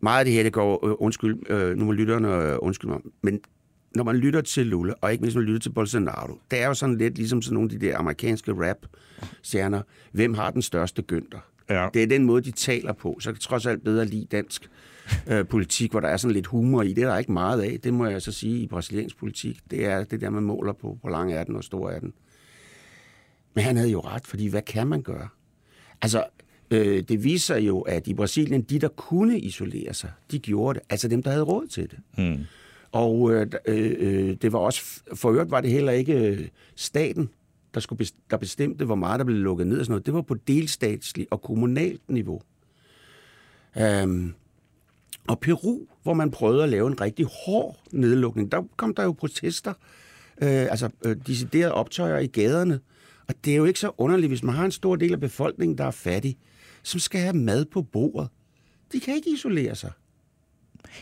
meget 0.00 0.18
af 0.18 0.24
det 0.24 0.34
her, 0.34 0.42
det 0.42 0.52
går, 0.52 0.86
øh, 0.86 0.94
undskyld, 0.98 1.50
øh, 1.50 1.76
nu 1.76 1.84
må 1.84 1.92
lytterne 1.92 2.28
øh, 2.28 2.56
undskylde 2.58 2.92
mig, 2.92 3.00
men 3.22 3.40
når 3.94 4.04
man 4.04 4.16
lytter 4.16 4.40
til 4.40 4.66
Lula, 4.66 4.92
og 5.00 5.12
ikke 5.12 5.22
mindst 5.22 5.34
når 5.34 5.40
man 5.40 5.46
lytter 5.46 5.60
til 5.60 5.70
Bolsonaro, 5.70 6.38
det 6.50 6.60
er 6.60 6.66
jo 6.66 6.74
sådan 6.74 6.98
lidt 6.98 7.16
ligesom 7.18 7.42
sådan 7.42 7.54
nogle 7.54 7.70
af 7.72 7.78
de 7.80 7.86
der 7.86 7.98
amerikanske 7.98 8.52
rap-stjerner. 8.52 9.82
Hvem 10.12 10.34
har 10.34 10.50
den 10.50 10.62
største 10.62 11.02
gønter? 11.02 11.38
Ja. 11.70 11.88
Det 11.94 12.02
er 12.02 12.06
den 12.06 12.24
måde, 12.24 12.42
de 12.42 12.50
taler 12.50 12.92
på. 12.92 13.16
Så 13.20 13.30
kan 13.30 13.34
jeg 13.34 13.40
trods 13.40 13.66
alt 13.66 13.84
bedre 13.84 14.04
lide 14.04 14.26
dansk 14.32 14.70
øh, 15.26 15.46
politik, 15.46 15.90
hvor 15.90 16.00
der 16.00 16.08
er 16.08 16.16
sådan 16.16 16.34
lidt 16.34 16.46
humor 16.46 16.82
i. 16.82 16.92
Det 16.92 17.04
er 17.04 17.08
der 17.08 17.18
ikke 17.18 17.32
meget 17.32 17.62
af. 17.62 17.80
Det 17.84 17.94
må 17.94 18.06
jeg 18.06 18.22
så 18.22 18.32
sige 18.32 18.58
i 18.58 18.66
brasiliansk 18.66 19.16
politik. 19.16 19.60
Det 19.70 19.86
er 19.86 20.04
det 20.04 20.20
der, 20.20 20.30
man 20.30 20.42
måler 20.42 20.72
på, 20.72 20.98
hvor 21.00 21.10
lang 21.10 21.32
er 21.32 21.44
den 21.44 21.56
og 21.56 21.64
stor 21.64 21.90
er 21.90 22.00
den. 22.00 22.12
Men 23.54 23.64
han 23.64 23.76
havde 23.76 23.90
jo 23.90 24.00
ret, 24.00 24.26
fordi 24.26 24.46
hvad 24.46 24.62
kan 24.62 24.86
man 24.86 25.02
gøre? 25.02 25.28
Altså, 26.02 26.24
øh, 26.70 27.02
det 27.02 27.24
viser 27.24 27.56
jo, 27.56 27.80
at 27.80 28.06
i 28.06 28.14
Brasilien, 28.14 28.62
de 28.62 28.78
der 28.78 28.88
kunne 28.88 29.40
isolere 29.40 29.94
sig, 29.94 30.10
de 30.30 30.38
gjorde 30.38 30.78
det. 30.78 30.86
Altså 30.90 31.08
dem, 31.08 31.22
der 31.22 31.30
havde 31.30 31.44
råd 31.44 31.66
til 31.66 31.90
det. 31.90 31.98
Hmm. 32.16 32.44
Og 32.94 33.32
øh, 33.32 33.46
øh, 33.66 33.94
øh, 33.98 34.36
det 34.42 34.52
var 34.52 34.58
også, 34.58 35.02
for 35.14 35.30
øvrigt 35.30 35.50
var 35.50 35.60
det 35.60 35.70
heller 35.70 35.92
ikke 35.92 36.28
øh, 36.28 36.48
staten, 36.76 37.30
der, 37.74 37.80
skulle 37.80 38.06
der 38.30 38.36
bestemte, 38.36 38.84
hvor 38.84 38.94
meget 38.94 39.18
der 39.18 39.24
blev 39.24 39.36
lukket 39.36 39.66
ned 39.66 39.78
og 39.78 39.84
sådan 39.84 39.92
noget. 39.92 40.06
Det 40.06 40.14
var 40.14 40.22
på 40.22 40.34
delstatsligt 40.34 41.28
og 41.30 41.42
kommunalt 41.42 42.10
niveau. 42.10 42.40
Øhm, 43.78 44.34
og 45.28 45.40
Peru, 45.40 45.78
hvor 46.02 46.14
man 46.14 46.30
prøvede 46.30 46.62
at 46.62 46.68
lave 46.68 46.86
en 46.86 47.00
rigtig 47.00 47.26
hård 47.46 47.76
nedlukning, 47.92 48.52
der 48.52 48.62
kom 48.76 48.94
der 48.94 49.02
jo 49.02 49.12
protester, 49.12 49.70
øh, 50.42 50.48
altså 50.48 50.90
øh, 51.04 51.16
deciderede 51.26 51.74
optøjer 51.74 52.18
i 52.18 52.26
gaderne. 52.26 52.80
Og 53.28 53.34
det 53.44 53.52
er 53.52 53.56
jo 53.56 53.64
ikke 53.64 53.80
så 53.80 53.90
underligt, 53.98 54.30
hvis 54.30 54.42
man 54.42 54.54
har 54.54 54.64
en 54.64 54.70
stor 54.70 54.96
del 54.96 55.12
af 55.12 55.20
befolkningen, 55.20 55.78
der 55.78 55.84
er 55.84 55.90
fattig, 55.90 56.38
som 56.82 57.00
skal 57.00 57.20
have 57.20 57.36
mad 57.36 57.64
på 57.64 57.82
bordet. 57.82 58.28
De 58.92 59.00
kan 59.00 59.14
ikke 59.14 59.30
isolere 59.30 59.74
sig. 59.74 59.92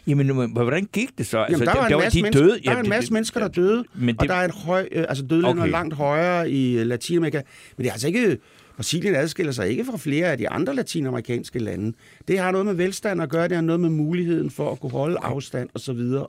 Jamen, 0.07 0.37
men 0.37 0.51
hvordan 0.53 0.89
gik 0.93 1.19
det 1.19 1.27
så? 1.27 1.39
Jamen, 1.51 1.67
der 1.67 1.75
var 1.77 1.87
en 1.87 1.99
masse, 1.99 2.23
de 2.23 2.31
døde. 2.31 2.61
der 2.65 2.71
er 2.73 2.81
en 2.81 2.89
masse 2.89 3.13
mennesker, 3.13 3.41
der 3.41 3.49
døde, 3.49 3.85
Men 3.95 4.09
det- 4.15 4.21
og 4.23 4.29
der 4.29 4.35
er 4.35 4.45
en 4.45 4.51
høj, 4.51 4.89
øh, 4.93 5.05
altså 5.09 5.25
dødeligheden 5.25 5.59
Okay. 5.59 5.71
langt 5.71 5.95
højere 5.95 6.51
i 6.51 6.79
øh, 6.79 6.87
Latinamerika. 6.87 7.41
Men 7.77 7.83
det 7.85 7.89
er 7.89 7.93
altså 7.93 8.07
ikke, 8.07 8.39
Brasilien 8.77 9.15
adskiller 9.15 9.53
sig 9.53 9.69
ikke 9.69 9.85
fra 9.85 9.97
flere 9.97 10.27
af 10.27 10.39
de 10.39 10.49
andre 10.49 10.75
latinamerikanske 10.75 11.59
lande. 11.59 11.93
Det 12.29 12.39
har 12.39 12.51
noget 12.51 12.67
med 12.67 12.75
velstand 12.75 13.23
at 13.23 13.29
gøre, 13.29 13.49
det 13.49 13.55
har 13.57 13.63
noget 13.63 13.81
med 13.81 13.91
muligheden 13.91 14.51
for 14.51 14.73
at 14.73 14.81
kunne 14.81 14.93
holde 14.93 15.17
afstand 15.23 15.95
videre 15.95 16.27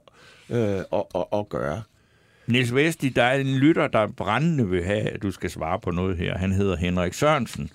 øh, 0.50 0.84
og, 0.92 1.16
og, 1.16 1.34
og 1.34 1.50
gøre. 1.50 1.82
Niels 2.48 2.76
Vesti, 2.76 3.10
der 3.10 3.24
er 3.24 3.40
en 3.40 3.56
lytter, 3.56 3.88
der 3.88 4.08
brændende 4.08 4.70
vil 4.70 4.84
have, 4.84 5.00
at 5.02 5.24
du 5.24 5.32
skal 5.32 5.50
svare 5.50 5.80
på 5.80 5.92
noget 5.92 6.18
her. 6.18 6.38
Han 6.38 6.52
hedder 6.52 6.76
Henrik 6.76 7.14
Sørensen, 7.14 7.70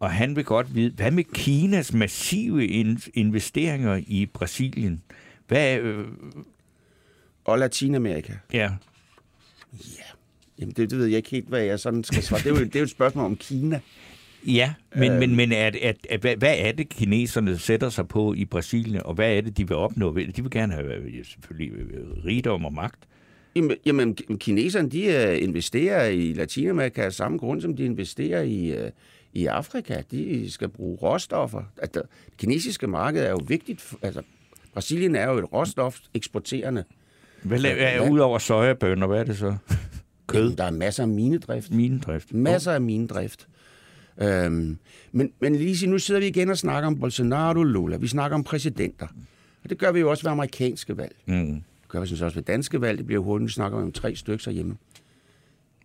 og 0.00 0.10
han 0.10 0.36
vil 0.36 0.44
godt 0.44 0.74
vide, 0.74 0.92
hvad 0.96 1.10
med 1.10 1.24
Kinas 1.24 1.92
massive 1.92 2.66
in- 2.66 2.98
investeringer 3.14 4.00
i 4.06 4.26
Brasilien? 4.26 5.02
Hvad, 5.48 5.78
øh, 5.78 6.04
Og 7.44 7.58
Latinamerika. 7.58 8.32
ja, 8.52 8.70
Jamen, 10.58 10.74
det, 10.76 10.90
det 10.90 10.98
ved 10.98 11.06
jeg 11.06 11.16
ikke 11.16 11.30
helt, 11.30 11.48
hvad 11.48 11.62
jeg 11.62 11.80
sådan 11.80 12.04
skal 12.04 12.22
svare. 12.22 12.40
Det 12.40 12.46
er 12.46 12.50
jo, 12.50 12.64
det 12.64 12.76
er 12.76 12.80
jo 12.80 12.84
et 12.84 12.90
spørgsmål 12.90 13.24
om 13.24 13.36
Kina. 13.36 13.80
ja, 14.46 14.74
men, 14.96 15.12
Øh. 15.12 15.18
men, 15.18 15.36
men 15.36 15.52
er, 15.52 15.70
det- 15.70 15.78
at, 15.78 15.96
at, 16.10 16.20
hvad, 16.20 16.36
hvad 16.36 16.54
er 16.58 16.72
det, 16.72 16.88
kineserne 16.88 17.58
sætter 17.58 17.88
sig 17.88 18.08
på 18.08 18.34
i 18.34 18.44
Brasilien, 18.44 19.02
og 19.04 19.14
hvad 19.14 19.36
er 19.36 19.40
det, 19.40 19.56
de 19.58 19.68
vil 19.68 19.76
opnå? 19.76 20.18
De 20.18 20.42
vil 20.42 20.50
gerne 20.50 20.72
have 20.72 21.24
selvfølgelig 21.24 21.72
rigdom 22.24 22.64
og 22.64 22.72
magt. 22.72 22.98
Jamen, 23.56 23.76
Jamen, 23.86 24.14
kineserne, 24.38 24.90
de 24.90 25.04
øh, 25.04 25.42
investerer 25.42 26.06
i 26.06 26.32
Latinamerika 26.32 27.02
af 27.02 27.12
samme 27.12 27.38
grund, 27.38 27.60
som 27.60 27.76
de 27.76 27.84
investerer 27.84 28.42
i, 28.42 28.66
øh, 28.70 28.90
i 29.36 29.46
Afrika. 29.46 30.02
De 30.10 30.50
skal 30.50 30.68
bruge 30.68 30.96
råstoffer. 31.02 31.62
At 31.78 31.94
det 31.94 32.02
kinesiske 32.38 32.86
marked 32.86 33.22
er 33.24 33.30
jo 33.30 33.40
vigtigt. 33.48 33.94
Altså, 34.02 34.22
Brasilien 34.72 35.14
er 35.14 35.30
jo 35.30 35.38
et 35.38 35.52
råstof 35.52 35.98
eksporterende 36.14 36.84
Hvad 37.42 37.58
la- 37.58 37.68
er 37.68 37.98
Hvad? 38.00 38.10
ud 38.10 38.18
over 38.18 38.38
sojabønner, 38.38 39.06
hvad 39.06 39.20
er 39.20 39.24
det 39.24 39.38
så? 39.38 39.56
Kød? 40.26 40.40
Jamen, 40.44 40.58
Der 40.58 40.64
er 40.64 40.70
masser 40.70 41.02
af 41.02 41.08
minedrift. 41.08 41.70
Minedrift? 41.70 42.34
Masser 42.34 42.72
af 42.72 42.80
minedrift. 42.80 43.48
Øhm, 44.22 44.78
men, 45.12 45.30
men 45.40 45.56
Lise, 45.56 45.86
nu 45.86 45.98
sidder 45.98 46.20
vi 46.20 46.26
igen 46.26 46.50
og 46.50 46.58
snakker 46.58 46.86
om 46.86 46.98
Bolsonaro 47.00 47.62
Lula. 47.62 47.96
Vi 47.96 48.08
snakker 48.08 48.34
om 48.34 48.44
præsidenter. 48.44 49.06
Og 49.64 49.70
det 49.70 49.78
gør 49.78 49.92
vi 49.92 50.00
jo 50.00 50.10
også 50.10 50.22
ved 50.22 50.30
amerikanske 50.30 50.96
valg. 50.96 51.14
Mm. 51.26 51.46
Det 51.54 51.88
gør 51.88 52.00
vi 52.00 52.06
set 52.06 52.22
også 52.22 52.34
ved 52.34 52.42
danske 52.42 52.80
valg. 52.80 52.98
Det 52.98 53.06
bliver 53.06 53.22
hurtigt, 53.22 53.46
vi 53.46 53.52
snakker 53.52 53.78
om 53.78 53.92
tre 53.92 54.16
stykker 54.16 54.50
hjemme. 54.50 54.76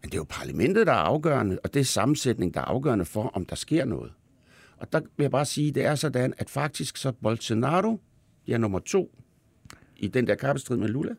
Men 0.02 0.10
det 0.10 0.14
er 0.14 0.20
jo 0.20 0.26
parlamentet, 0.30 0.88
der 0.88 0.94
er 0.94 0.98
afgørende, 0.98 1.60
og 1.64 1.74
det 1.74 1.80
er 1.80 1.84
sammensætning, 1.84 2.54
der 2.54 2.60
er 2.60 2.66
afgørende 2.66 3.06
for, 3.06 3.24
om 3.24 3.46
der 3.46 3.56
sker 3.56 3.86
noget. 3.86 4.12
Og 4.78 4.94
der 4.94 5.00
vil 5.00 5.24
jeg 5.24 5.32
bare 5.32 5.46
sige, 5.46 5.72
det 5.72 5.86
er 5.86 5.96
sådan, 5.96 6.34
at 6.38 6.50
faktisk 6.50 6.98
så 6.98 7.12
Bolsonaro 7.12 8.00
er 8.48 8.58
nummer 8.58 8.80
to 8.80 9.16
i 9.98 10.08
den 10.08 10.28
der 10.28 10.36
kappestrid 10.36 10.78
med 10.78 10.88
Lula. 10.88 11.14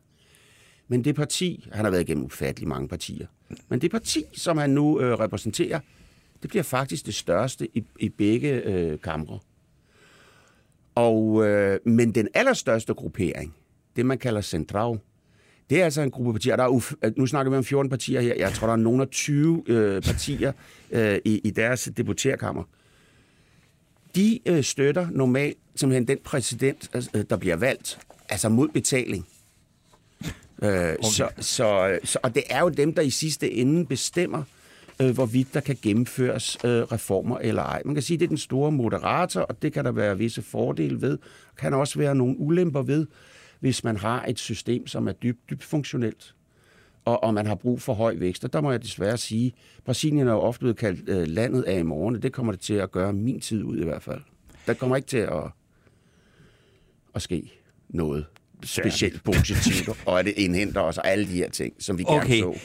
Men 0.89 1.05
det 1.05 1.15
parti, 1.15 1.69
han 1.73 1.85
har 1.85 1.91
været 1.91 2.03
igennem 2.03 2.25
ufattelig 2.25 2.69
mange 2.69 2.89
partier, 2.89 3.27
men 3.69 3.81
det 3.81 3.91
parti, 3.91 4.25
som 4.33 4.59
han 4.59 4.71
nu 4.71 5.01
øh, 5.01 5.19
repræsenterer, 5.19 5.81
det 6.43 6.51
bliver 6.51 6.63
faktisk 6.63 7.07
det 7.07 7.15
største 7.15 7.77
i, 7.77 7.85
i 8.01 8.09
begge 8.09 8.51
øh, 8.51 9.01
kamre. 9.01 9.39
Og, 10.95 11.47
øh, 11.47 11.81
men 11.87 12.15
den 12.15 12.29
allerstørste 12.35 12.95
gruppering, 12.95 13.55
det 13.97 14.07
man 14.07 14.19
kalder 14.19 14.41
Central, 14.41 14.99
det 15.73 15.81
er 15.81 15.85
altså 15.85 16.03
en 16.03 16.11
gruppe 16.11 16.33
partier. 16.33 16.57
Der 16.57 16.65
er 16.65 16.69
uf- 16.69 17.13
nu 17.17 17.27
snakker 17.27 17.51
vi 17.51 17.57
om 17.57 17.65
14 17.65 17.91
partier 17.91 18.21
her. 18.21 18.35
Jeg 18.35 18.53
tror, 18.53 18.67
der 18.67 18.73
er 18.73 18.77
nogle 18.77 19.03
af 19.03 19.09
20 19.09 19.63
øh, 19.67 20.03
partier 20.03 20.53
øh, 20.91 21.19
i, 21.25 21.41
i 21.45 21.51
deres 21.51 21.89
deputerkammer. 21.97 22.63
De 24.15 24.41
øh, 24.47 24.65
støtter 24.65 25.07
normalt 25.11 25.59
simpelthen 25.77 26.09
den 26.09 26.19
præsident, 26.25 26.91
øh, 27.15 27.25
der 27.31 27.37
bliver 27.37 27.57
valgt, 27.57 27.99
altså 28.29 28.49
mod 28.49 28.69
betaling. 28.69 29.27
Øh, 30.63 30.71
okay. 30.71 30.95
så, 31.03 31.29
så, 31.39 31.99
så, 32.05 32.19
og 32.23 32.35
det 32.35 32.43
er 32.51 32.61
jo 32.61 32.69
dem, 32.69 32.95
der 32.95 33.03
i 33.03 33.11
sidste 33.11 33.53
ende 33.53 33.87
bestemmer, 33.87 34.43
øh, 35.01 35.11
hvorvidt 35.11 35.55
der 35.55 35.61
kan 35.61 35.79
gennemføres 35.83 36.59
øh, 36.65 36.83
reformer 36.83 37.39
eller 37.39 37.63
ej. 37.63 37.83
Man 37.85 37.95
kan 37.95 38.03
sige, 38.03 38.15
at 38.15 38.21
det 38.21 38.27
er 38.27 38.29
den 38.29 38.39
store 38.39 38.73
moderator, 38.73 39.41
og 39.41 39.63
det 39.63 39.73
kan 39.73 39.85
der 39.85 39.93
være 39.93 40.19
visse 40.19 40.43
fordele 40.43 41.01
ved. 41.03 41.11
Der 41.11 41.59
kan 41.59 41.75
også 41.75 41.99
være 41.99 42.15
nogle 42.15 42.39
ulemper 42.39 42.83
ved, 42.83 43.07
hvis 43.63 43.85
man 43.85 43.97
har 43.97 44.25
et 44.29 44.39
system, 44.39 44.87
som 44.87 45.09
er 45.09 45.13
dybt, 45.13 45.51
dybt 45.51 45.65
funktionelt, 45.65 46.35
og, 47.05 47.25
og 47.25 47.35
man 47.35 47.47
har 47.47 47.55
brug 47.55 47.83
for 47.83 47.95
høj 47.95 48.17
vækst. 48.19 48.45
Og 48.45 48.53
der 48.53 48.61
må 48.61 48.71
jeg 48.71 48.83
desværre 48.83 49.17
sige, 49.17 49.53
Brasilien 49.85 50.29
er 50.29 50.33
jo 50.33 50.41
ofte 50.41 50.59
blevet 50.59 50.77
kaldt 50.77 51.09
øh, 51.09 51.27
landet 51.27 51.63
af 51.63 51.79
i 51.79 51.83
morgen, 51.83 52.17
og 52.17 52.23
det 52.23 52.33
kommer 52.33 52.53
det 52.53 52.61
til 52.61 52.75
at 52.75 52.91
gøre 52.93 53.13
min 53.13 53.41
tid 53.41 53.63
ud 53.63 53.79
i 53.79 53.85
hvert 53.85 54.03
fald. 54.03 54.21
Der 54.67 54.75
kommer 54.75 54.97
ikke 54.97 55.09
til 55.09 55.17
at, 55.17 55.43
at 57.15 57.23
ske 57.23 57.53
noget 57.89 58.25
specielt 58.65 59.25
positivt, 59.25 59.89
og 60.07 60.19
at 60.19 60.25
det 60.25 60.35
indhenter 60.37 60.81
os 60.81 60.99
og 60.99 61.09
alle 61.09 61.25
de 61.27 61.37
her 61.37 61.51
ting, 61.51 61.75
som 61.79 61.99
vi 61.99 62.05
Okay. 62.07 62.41
gerne 62.41 62.55
så. 62.55 62.61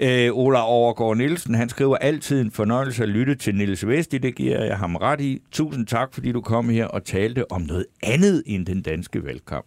Øh, 0.00 0.30
Ola 0.32 0.60
Overgaard 0.62 1.16
Nielsen, 1.16 1.54
han 1.54 1.68
skriver 1.68 1.96
altid 1.96 2.40
en 2.40 2.50
fornøjelse 2.50 3.02
at 3.02 3.08
lytte 3.08 3.34
til 3.34 3.54
Niels 3.54 3.86
Vesti. 3.86 4.18
Det 4.18 4.34
giver 4.34 4.64
jeg 4.64 4.78
ham 4.78 4.96
ret 4.96 5.20
i. 5.20 5.42
Tusind 5.52 5.86
tak, 5.86 6.14
fordi 6.14 6.32
du 6.32 6.40
kom 6.40 6.68
her 6.68 6.86
og 6.86 7.04
talte 7.04 7.52
om 7.52 7.62
noget 7.62 7.86
andet 8.02 8.42
end 8.46 8.66
den 8.66 8.82
danske 8.82 9.24
valgkamp. 9.24 9.66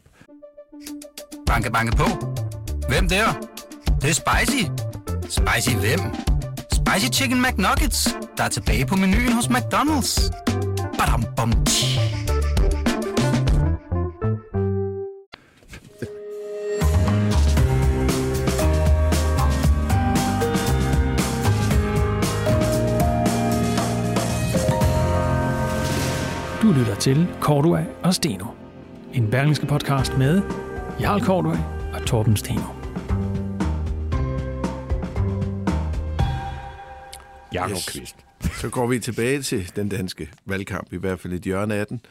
Banke, 1.52 1.72
banke 1.72 1.98
på. 1.98 2.06
Hvem 2.88 3.10
der? 3.10 3.26
Det, 3.86 4.02
det 4.02 4.10
er 4.10 4.14
spicy. 4.14 4.64
Spicy 5.30 5.76
hvem? 5.76 6.00
Spicy 6.72 7.22
Chicken 7.22 7.42
McNuggets, 7.42 8.16
der 8.38 8.44
er 8.44 8.50
tilbage 8.50 8.86
på 8.86 8.96
menuen 8.96 9.34
hos 9.34 9.46
McDonald's. 9.46 10.32
Badum, 10.98 11.26
bom, 11.38 11.66
tji. 11.66 12.00
Du 26.62 26.72
lytter 26.72 26.96
til 27.00 27.28
Cordua 27.40 27.84
og 28.04 28.14
Steno. 28.14 28.46
En 29.14 29.32
berlingske 29.32 29.66
podcast 29.66 30.18
med 30.18 30.42
Jarl 31.02 31.22
Cordua 31.22 31.58
og 31.94 32.06
Torben 32.06 32.36
Steno. 32.38 32.62
Jakob 37.54 37.72
Yes. 37.72 37.86
Kvist. 37.90 38.16
Så 38.62 38.70
går 38.70 38.88
vi 38.88 39.00
tilbage 39.00 39.42
til 39.42 39.72
den 39.76 39.90
danske 39.90 40.30
valgkamp, 40.46 40.94
i 40.94 40.98
hvert 40.98 41.20
fald 41.20 41.34
et 41.34 41.42
hjørne 41.42 41.76
af 41.76 41.88
den. 41.88 42.02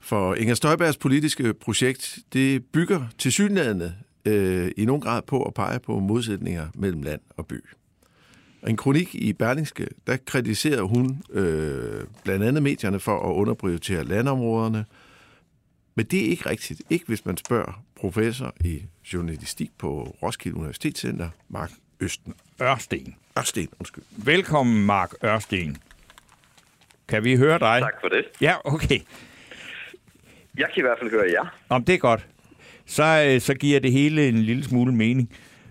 For 0.00 0.34
Inger 0.34 0.54
Støjbergs 0.54 0.96
politiske 0.96 1.54
projekt, 1.54 2.18
det 2.32 2.64
bygger 2.64 3.02
til 3.18 3.32
synlædende 3.32 3.94
øh, 4.24 4.70
i 4.76 4.84
nogen 4.84 5.02
grad 5.02 5.22
på 5.22 5.42
at 5.42 5.54
pege 5.54 5.78
på 5.80 5.98
modsætninger 5.98 6.66
mellem 6.74 7.02
land 7.02 7.20
og 7.36 7.46
by. 7.46 7.64
En 8.68 8.76
kronik 8.76 9.14
i 9.14 9.32
Berlingske, 9.32 9.88
der 10.06 10.16
kritiserer 10.16 10.82
hun 10.82 11.22
øh, 11.30 12.04
blandt 12.24 12.44
andet 12.44 12.62
medierne 12.62 13.00
for 13.00 13.30
at 13.30 13.34
underprioritere 13.34 14.04
landområderne. 14.04 14.84
Men 15.94 16.06
det 16.06 16.26
er 16.26 16.30
ikke 16.30 16.50
rigtigt. 16.50 16.82
Ikke 16.90 17.06
hvis 17.06 17.26
man 17.26 17.36
spørger 17.36 17.82
professor 18.00 18.54
i 18.60 18.82
journalistik 19.12 19.70
på 19.78 20.16
Roskilde 20.22 20.56
Universitetscenter, 20.58 21.28
Mark 21.48 21.70
Østen. 22.00 22.34
Ørsten. 22.62 23.14
Ørsten, 23.38 23.68
undskyld. 23.80 24.04
Velkommen, 24.16 24.86
Mark 24.86 25.14
Ørsten. 25.24 25.76
Kan 27.08 27.24
vi 27.24 27.36
høre 27.36 27.58
dig? 27.58 27.80
Tak 27.80 28.00
for 28.00 28.08
det. 28.08 28.24
Ja, 28.40 28.54
okay. 28.64 29.00
Jeg 30.58 30.66
kan 30.74 30.76
i 30.76 30.80
hvert 30.80 30.98
fald 30.98 31.10
høre 31.10 31.30
jer. 31.32 31.56
Om 31.68 31.84
det 31.84 31.94
er 31.94 31.98
godt. 31.98 32.26
Så, 32.86 33.04
øh, 33.28 33.40
så 33.40 33.54
giver 33.54 33.80
det 33.80 33.92
hele 33.92 34.28
en 34.28 34.42
lille 34.42 34.64
smule 34.64 34.92
mening. 34.92 35.30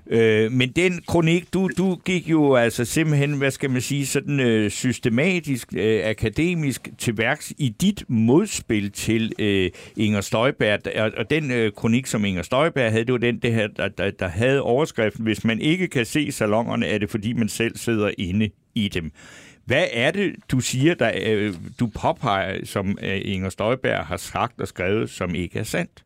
Øh, 0.09 0.51
men 0.51 0.71
den 0.71 1.01
kronik, 1.07 1.53
du, 1.53 1.69
du 1.77 1.95
gik 1.95 2.29
jo 2.29 2.55
altså 2.55 2.85
simpelthen, 2.85 3.33
hvad 3.37 3.51
skal 3.51 3.69
man 3.69 3.81
sige, 3.81 4.05
sådan 4.05 4.39
øh, 4.39 4.71
systematisk, 4.71 5.73
øh, 5.77 6.01
akademisk 6.05 6.89
til 6.97 7.17
værks 7.17 7.53
i 7.57 7.69
dit 7.69 8.03
modspil 8.07 8.91
til 8.91 9.33
øh, 9.39 9.71
Inger 9.97 10.21
Støjberg. 10.21 10.79
Og, 10.95 11.11
og 11.17 11.29
den 11.29 11.51
øh, 11.51 11.71
kronik, 11.71 12.05
som 12.05 12.25
Inger 12.25 12.41
Støjberg 12.41 12.91
havde, 12.91 13.05
det 13.05 13.11
var 13.11 13.17
den, 13.17 13.39
det 13.39 13.53
her, 13.53 13.67
der, 13.67 13.87
der, 13.87 14.11
der 14.11 14.27
havde 14.27 14.61
overskriften, 14.61 15.23
hvis 15.23 15.43
man 15.43 15.61
ikke 15.61 15.87
kan 15.87 16.05
se 16.05 16.31
salongerne, 16.31 16.85
er 16.87 16.97
det 16.97 17.09
fordi, 17.09 17.33
man 17.33 17.49
selv 17.49 17.77
sidder 17.77 18.11
inde 18.17 18.49
i 18.75 18.87
dem. 18.87 19.11
Hvad 19.65 19.85
er 19.93 20.11
det, 20.11 20.35
du 20.51 20.59
siger, 20.59 20.93
der, 20.93 21.11
øh, 21.23 21.53
du 21.79 21.87
påpeger, 21.87 22.65
som 22.65 22.97
øh, 23.03 23.21
Inger 23.25 23.49
Støjberg 23.49 24.05
har 24.05 24.17
sagt 24.17 24.61
og 24.61 24.67
skrevet, 24.67 25.09
som 25.09 25.35
ikke 25.35 25.59
er 25.59 25.63
sandt? 25.63 26.03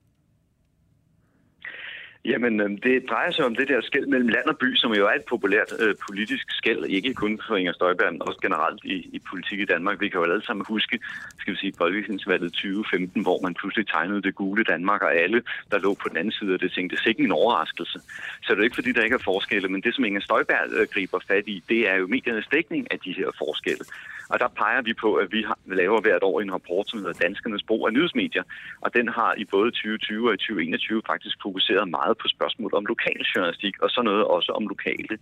Jamen, 2.26 2.60
øhm, 2.62 2.78
det 2.78 3.06
drejer 3.10 3.32
sig 3.32 3.46
om 3.46 3.56
det 3.56 3.68
der 3.68 3.82
skæld 3.82 4.08
mellem 4.08 4.28
land 4.28 4.46
og 4.46 4.58
by, 4.58 4.76
som 4.76 4.94
jo 4.94 5.06
er 5.06 5.14
et 5.14 5.26
populært 5.30 5.74
øh, 5.80 5.96
politisk 6.08 6.46
skæld, 6.50 6.86
ikke 6.86 7.14
kun 7.14 7.40
for 7.48 7.56
Inger 7.56 7.74
Støjberg, 7.74 8.12
men 8.12 8.22
også 8.22 8.40
generelt 8.42 8.80
i, 8.84 8.96
i 9.14 9.20
politik 9.30 9.60
i 9.60 9.66
Danmark. 9.66 10.02
Vi 10.02 10.10
kan 10.10 10.20
jo 10.20 10.24
alle 10.24 10.46
sammen 10.46 10.66
huske, 10.68 11.00
skal 11.40 11.54
vi 11.54 11.58
sige, 11.60 11.74
folketingsvalget 11.78 12.54
2015, 12.54 13.22
hvor 13.22 13.40
man 13.44 13.54
pludselig 13.54 13.88
tegnede 13.88 14.22
det 14.22 14.36
gule 14.36 14.64
Danmark, 14.64 15.02
og 15.02 15.16
alle, 15.16 15.44
der 15.72 15.78
lå 15.80 15.94
på 15.94 16.10
den 16.10 16.18
anden 16.18 16.32
side 16.32 16.54
af 16.54 16.60
det, 16.60 16.72
tænkte, 16.72 16.96
det 16.96 17.06
er 17.06 17.10
ikke 17.10 17.24
en 17.24 17.32
overraskelse. 17.32 18.00
Så 18.44 18.48
det 18.48 18.52
er 18.52 18.58
jo 18.58 18.64
ikke, 18.64 18.76
fordi 18.76 18.92
der 18.92 19.04
ikke 19.04 19.20
er 19.22 19.30
forskelle, 19.32 19.68
men 19.70 19.82
det, 19.82 19.96
som 19.96 20.06
Inger 20.06 20.22
Støjberg 20.22 20.72
øh, 20.78 20.88
griber 20.94 21.20
fat 21.28 21.44
i, 21.48 21.64
det 21.70 21.90
er 21.90 21.96
jo 21.96 22.08
mediernes 22.08 22.48
dækning 22.52 22.92
af 22.92 23.00
de 23.00 23.12
her 23.14 23.30
forskelle. 23.38 23.86
Og 24.32 24.40
der 24.40 24.48
peger 24.48 24.82
vi 24.82 24.94
på, 24.94 25.10
at 25.16 25.32
vi 25.32 25.42
har, 25.42 25.60
laver 25.66 26.02
hvert 26.02 26.24
år 26.24 26.42
en 26.42 26.54
rapport, 26.54 26.90
som 26.90 27.00
hedder 27.00 27.22
Danskernes 27.24 27.64
brug 27.64 27.88
af 27.88 27.94
nyhedsmedier. 27.94 28.44
Og 28.82 28.94
den 28.94 29.08
har 29.08 29.32
i 29.38 29.46
både 29.46 29.72
2020 29.72 30.30
og 30.30 30.34
i 30.34 30.38
2021 30.38 31.02
faktisk 31.12 31.36
fokuseret 31.42 31.90
meget 31.90 32.18
på 32.18 32.28
spørgsmål 32.28 32.72
om 32.74 32.86
lokal 32.86 33.22
journalistik, 33.36 33.76
og 33.84 33.90
så 33.90 34.02
noget 34.02 34.24
også 34.26 34.52
om 34.52 34.68
lokale. 34.68 35.18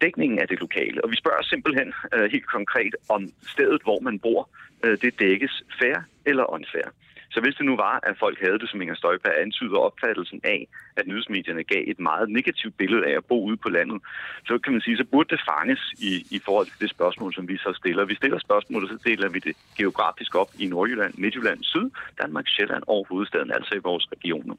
Dækningen 0.00 0.38
af 0.38 0.48
det 0.48 0.60
lokale. 0.60 1.04
Og 1.04 1.10
vi 1.10 1.16
spørger 1.16 1.42
simpelthen 1.42 1.92
øh, 2.14 2.30
helt 2.34 2.46
konkret, 2.46 2.94
om 3.08 3.22
stedet, 3.54 3.80
hvor 3.82 4.00
man 4.00 4.18
bor, 4.18 4.48
øh, 4.84 4.98
det 5.02 5.20
dækkes 5.20 5.62
fair 5.80 5.96
eller 6.26 6.52
unfair. 6.56 6.88
Så 7.30 7.40
hvis 7.40 7.54
det 7.54 7.66
nu 7.66 7.76
var, 7.76 8.00
at 8.02 8.18
folk 8.18 8.40
havde 8.40 8.58
det, 8.58 8.70
som 8.70 8.82
Inger 8.82 8.94
Støjberg 8.94 9.40
antyder 9.44 9.78
opfattelsen 9.78 10.40
af, 10.44 10.68
at 10.96 11.06
nyhedsmedierne 11.06 11.64
gav 11.64 11.82
et 11.86 12.00
meget 12.00 12.30
negativt 12.30 12.76
billede 12.76 13.06
af 13.06 13.14
at 13.16 13.24
bo 13.24 13.44
ude 13.44 13.56
på 13.56 13.68
landet, 13.68 14.02
så 14.46 14.58
kan 14.58 14.72
man 14.72 14.80
sige, 14.80 14.96
så 14.96 15.04
burde 15.04 15.28
det 15.28 15.40
fanges 15.50 15.82
i, 15.98 16.12
i 16.36 16.40
forhold 16.44 16.66
til 16.66 16.80
det 16.80 16.90
spørgsmål, 16.90 17.34
som 17.34 17.48
vi 17.48 17.56
så 17.56 17.72
stiller. 17.76 18.04
Vi 18.04 18.14
stiller 18.14 18.38
spørgsmålet, 18.38 18.90
så 18.90 18.98
deler 19.04 19.28
vi 19.28 19.38
det 19.38 19.56
geografisk 19.78 20.34
op 20.34 20.50
i 20.58 20.66
Nordjylland, 20.66 21.14
Midtjylland, 21.18 21.64
Syd, 21.64 21.90
Danmark, 22.22 22.46
Sjælland 22.48 22.82
og 22.86 23.06
hovedstaden, 23.08 23.52
altså 23.52 23.74
i 23.74 23.86
vores 23.88 24.06
regioner. 24.12 24.54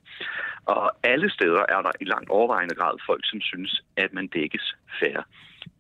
Og 0.66 0.92
alle 1.04 1.30
steder 1.30 1.64
er 1.70 1.82
der 1.82 1.92
i 2.02 2.06
langt 2.06 2.30
overvejende 2.30 2.76
grad 2.76 2.96
folk, 3.06 3.24
som 3.26 3.42
synes, 3.42 3.84
at 3.98 4.14
man 4.14 4.28
dækkes 4.28 4.76
færre. 5.00 5.24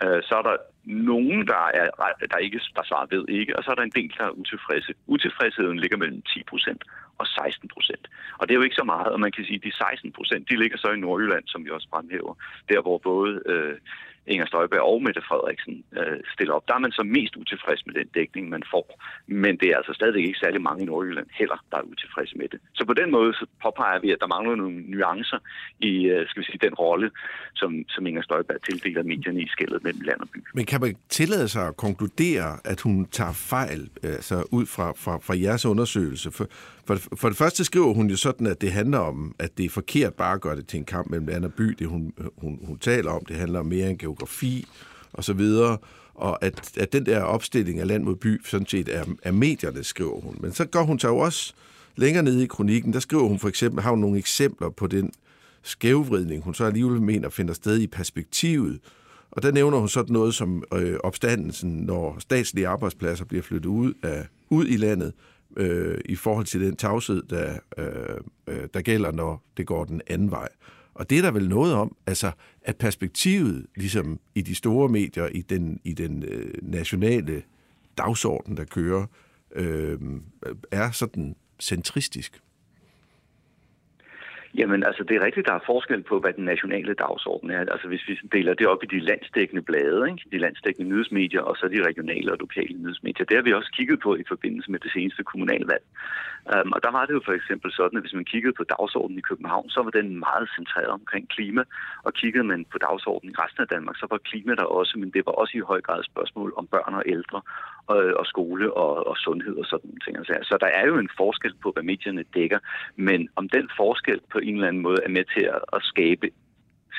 Øh, 0.03 0.23
så 0.23 0.35
er 0.35 0.41
der 0.41 0.55
nogen, 0.83 1.47
der, 1.47 1.63
er, 1.73 1.89
der 2.31 2.37
ikke 2.37 2.59
der 2.75 2.83
svarer 2.83 3.07
ved 3.09 3.25
ikke, 3.29 3.57
og 3.57 3.63
så 3.63 3.71
er 3.71 3.75
der 3.75 3.81
en 3.83 3.97
del, 3.99 4.13
der 4.17 4.23
er 4.23 4.39
utilfredse. 4.41 4.93
Utilfredsheden 5.07 5.79
ligger 5.79 5.97
mellem 5.97 6.21
10 6.21 6.43
procent 6.43 6.83
og 7.17 7.27
16 7.27 7.69
procent. 7.69 8.07
Og 8.37 8.47
det 8.47 8.53
er 8.53 8.59
jo 8.59 8.67
ikke 8.67 8.81
så 8.81 8.83
meget, 8.83 9.07
og 9.13 9.19
man 9.19 9.31
kan 9.31 9.45
sige, 9.45 9.55
at 9.55 9.63
de 9.63 9.77
16 9.77 10.11
procent, 10.11 10.49
de 10.49 10.55
ligger 10.61 10.77
så 10.77 10.89
i 10.91 10.99
Nordjylland, 10.99 11.43
som 11.47 11.65
vi 11.65 11.69
også 11.69 11.87
fremhæver. 11.93 12.33
Der, 12.69 12.81
hvor 12.81 12.97
både 12.97 13.41
øh, 13.45 13.77
Inger 14.27 14.45
Støjberg 14.45 14.81
og 14.81 15.03
Mette 15.03 15.21
Frederiksen 15.27 15.83
øh, 15.99 16.19
stiller 16.33 16.53
op. 16.53 16.67
Der 16.67 16.73
er 16.73 16.79
man 16.85 16.91
så 16.91 17.03
mest 17.03 17.35
utilfreds 17.35 17.85
med 17.85 17.93
den 17.93 18.07
dækning, 18.17 18.49
man 18.49 18.63
får. 18.71 18.85
Men 19.27 19.57
det 19.57 19.67
er 19.69 19.77
altså 19.77 19.93
stadig 19.93 20.25
ikke 20.25 20.39
særlig 20.43 20.61
mange 20.61 20.83
i 20.83 20.85
Nordjylland 20.85 21.27
heller, 21.39 21.57
der 21.71 21.77
er 21.77 21.81
utilfredse 21.81 22.37
med 22.37 22.47
det. 22.47 22.59
Så 22.73 22.85
på 22.85 22.93
den 22.93 23.11
måde 23.11 23.33
så 23.33 23.45
påpeger 23.63 23.99
vi, 23.99 24.11
at 24.11 24.17
der 24.21 24.27
mangler 24.27 24.55
nogle 24.55 24.77
nuancer 24.93 25.39
i 25.79 25.93
øh, 26.13 26.27
skal 26.29 26.39
vi 26.41 26.45
sige, 26.45 26.65
den 26.67 26.73
rolle, 26.73 27.11
som, 27.55 27.71
som 27.89 28.07
Inger 28.07 28.21
Støjberg 28.21 28.61
tildeler 28.69 29.03
medierne 29.03 29.41
i 29.41 29.47
skældet 29.47 29.83
mellem 29.83 30.01
land 30.01 30.19
og 30.19 30.29
by. 30.33 30.39
Men 30.53 30.65
kan 30.71 30.81
man 30.81 30.95
tillade 31.09 31.47
sig 31.47 31.67
at 31.67 31.77
konkludere, 31.77 32.57
at 32.63 32.81
hun 32.81 33.05
tager 33.11 33.33
fejl 33.33 33.89
altså 34.03 34.43
ud 34.51 34.65
fra, 34.65 34.93
fra, 34.95 35.17
fra 35.17 35.39
jeres 35.39 35.65
undersøgelse? 35.65 36.31
For, 36.31 36.47
for, 36.85 36.97
for 37.15 37.29
det 37.29 37.37
første 37.37 37.65
skriver 37.65 37.93
hun 37.93 38.09
jo 38.09 38.17
sådan, 38.17 38.47
at 38.47 38.61
det 38.61 38.71
handler 38.71 38.97
om, 38.97 39.35
at 39.39 39.57
det 39.57 39.65
er 39.65 39.69
forkert 39.69 40.13
bare 40.13 40.33
at 40.33 40.41
gøre 40.41 40.55
det 40.55 40.67
til 40.67 40.77
en 40.77 40.85
kamp 40.85 41.09
mellem 41.09 41.27
land 41.27 41.45
og 41.45 41.53
by. 41.53 41.63
Det 41.63 41.87
hun, 41.87 42.13
hun, 42.37 42.59
hun 42.63 42.77
taler 42.77 43.11
om, 43.11 43.25
det 43.25 43.35
handler 43.35 43.59
om 43.59 43.65
mere 43.65 43.89
end 43.89 43.97
geografi 43.97 44.67
og 45.13 45.23
så 45.23 45.33
videre. 45.33 45.77
Og 46.15 46.43
at, 46.45 46.77
at 46.77 46.93
den 46.93 47.05
der 47.05 47.21
opstilling 47.21 47.79
af 47.79 47.87
land 47.87 48.03
mod 48.03 48.15
by 48.15 48.41
sådan 48.45 48.67
set 48.67 48.89
er, 48.89 49.05
er 49.23 49.31
medierne, 49.31 49.83
skriver 49.83 50.21
hun. 50.21 50.37
Men 50.39 50.53
så 50.53 50.65
går 50.65 50.83
hun 50.83 50.99
så 50.99 51.13
også 51.13 51.53
længere 51.95 52.23
ned 52.23 52.41
i 52.41 52.45
kronikken, 52.45 52.93
der 52.93 52.99
skriver 52.99 53.27
hun 53.27 53.39
for 53.39 53.47
eksempel, 53.47 53.83
har 53.83 53.89
hun 53.89 53.99
nogle 53.99 54.17
eksempler 54.17 54.69
på 54.69 54.87
den 54.87 55.11
skævvridning, 55.63 56.43
hun 56.43 56.53
så 56.53 56.65
alligevel 56.65 57.01
mener 57.01 57.29
finder 57.29 57.53
sted 57.53 57.79
i 57.79 57.87
perspektivet. 57.87 58.79
Og 59.31 59.43
der 59.43 59.51
nævner 59.51 59.77
hun 59.77 59.89
sådan 59.89 60.13
noget 60.13 60.35
som 60.35 60.63
øh, 60.73 60.97
opstandelsen, 61.03 61.71
når 61.71 62.19
statslige 62.19 62.67
arbejdspladser 62.67 63.25
bliver 63.25 63.43
flyttet 63.43 63.69
ud, 63.69 63.93
af, 64.03 64.27
ud 64.49 64.67
i 64.67 64.77
landet, 64.77 65.13
øh, 65.57 65.97
i 66.05 66.15
forhold 66.15 66.45
til 66.45 66.61
den 66.61 66.75
tavshed, 66.75 67.23
der, 67.23 67.59
øh, 67.77 68.17
øh, 68.47 68.67
der 68.73 68.81
gælder, 68.81 69.11
når 69.11 69.43
det 69.57 69.65
går 69.65 69.85
den 69.85 70.01
anden 70.07 70.31
vej. 70.31 70.49
Og 70.93 71.09
det 71.09 71.17
er 71.17 71.21
der 71.21 71.31
vel 71.31 71.49
noget 71.49 71.73
om, 71.73 71.95
altså 72.05 72.31
at 72.61 72.77
perspektivet, 72.77 73.65
ligesom 73.75 74.19
i 74.35 74.41
de 74.41 74.55
store 74.55 74.89
medier, 74.89 75.27
i 75.27 75.41
den, 75.41 75.79
i 75.83 75.93
den 75.93 76.23
øh, 76.23 76.53
nationale 76.61 77.43
dagsorden, 77.97 78.57
der 78.57 78.63
kører, 78.63 79.05
øh, 79.55 79.99
er 80.71 80.91
sådan 80.91 81.35
centristisk. 81.59 82.41
Jamen, 84.59 84.83
altså, 84.83 85.03
det 85.03 85.15
er 85.15 85.25
rigtigt, 85.25 85.47
der 85.47 85.53
er 85.53 85.69
forskel 85.71 86.03
på, 86.03 86.19
hvad 86.19 86.33
den 86.33 86.45
nationale 86.45 86.93
dagsorden 86.93 87.51
er. 87.51 87.59
Altså, 87.59 87.87
hvis 87.87 88.07
vi 88.07 88.13
deler 88.31 88.53
det 88.53 88.67
op 88.67 88.83
i 88.83 88.91
de 88.95 88.99
landsdækkende 88.99 89.61
blade, 89.61 90.01
ikke? 90.09 90.29
de 90.31 90.37
landsdækkende 90.37 90.89
nyhedsmedier, 90.89 91.41
og 91.41 91.55
så 91.57 91.67
de 91.67 91.87
regionale 91.89 92.31
og 92.31 92.37
lokale 92.39 92.77
nyhedsmedier, 92.81 93.25
det 93.25 93.37
har 93.37 93.43
vi 93.43 93.53
også 93.53 93.71
kigget 93.77 93.99
på 93.99 94.15
i 94.15 94.23
forbindelse 94.27 94.71
med 94.71 94.79
det 94.79 94.91
seneste 94.91 95.23
kommunalvalg. 95.23 95.83
Um, 96.53 96.69
og 96.75 96.79
der 96.85 96.91
var 96.97 97.05
det 97.05 97.13
jo 97.13 97.21
for 97.25 97.35
eksempel 97.39 97.69
sådan, 97.71 97.97
at 97.97 98.03
hvis 98.03 98.19
man 98.19 98.31
kiggede 98.33 98.53
på 98.57 98.63
dagsordenen 98.63 99.19
i 99.19 99.27
København, 99.29 99.69
så 99.69 99.79
var 99.85 99.93
den 99.99 100.19
meget 100.27 100.47
centreret 100.57 100.91
omkring 100.99 101.29
klima, 101.35 101.63
og 102.03 102.13
kiggede 102.13 102.43
man 102.51 102.65
på 102.71 102.77
dagsordenen 102.77 103.33
i 103.33 103.39
resten 103.43 103.61
af 103.61 103.67
Danmark, 103.75 103.95
så 103.97 104.05
var 104.11 104.27
klima 104.29 104.55
der 104.55 104.67
også, 104.79 104.93
men 105.01 105.09
det 105.15 105.25
var 105.25 105.31
også 105.41 105.53
i 105.57 105.67
høj 105.71 105.81
grad 105.81 105.99
et 105.99 106.11
spørgsmål 106.13 106.53
om 106.57 106.67
børn 106.67 106.93
og 106.99 107.03
ældre, 107.05 107.41
og, 107.87 107.97
og 108.19 108.25
skole 108.25 108.73
og, 108.73 109.07
og 109.07 109.17
sundhed 109.17 109.55
og 109.57 109.65
sådan 109.65 109.99
ting. 110.05 110.17
Altså, 110.17 110.33
så 110.43 110.57
der 110.59 110.67
er 110.67 110.85
jo 110.87 110.97
en 110.97 111.09
forskel 111.17 111.53
på, 111.63 111.71
hvad 111.71 111.83
medierne 111.83 112.23
dækker, 112.33 112.59
men 112.95 113.29
om 113.35 113.49
den 113.49 113.69
forskel 113.77 114.19
på 114.31 114.37
en 114.37 114.53
eller 114.55 114.67
anden 114.67 114.81
måde 114.81 114.99
er 115.03 115.09
med 115.09 115.25
til 115.35 115.43
at, 115.55 115.61
at 115.73 115.81
skabe 115.83 116.29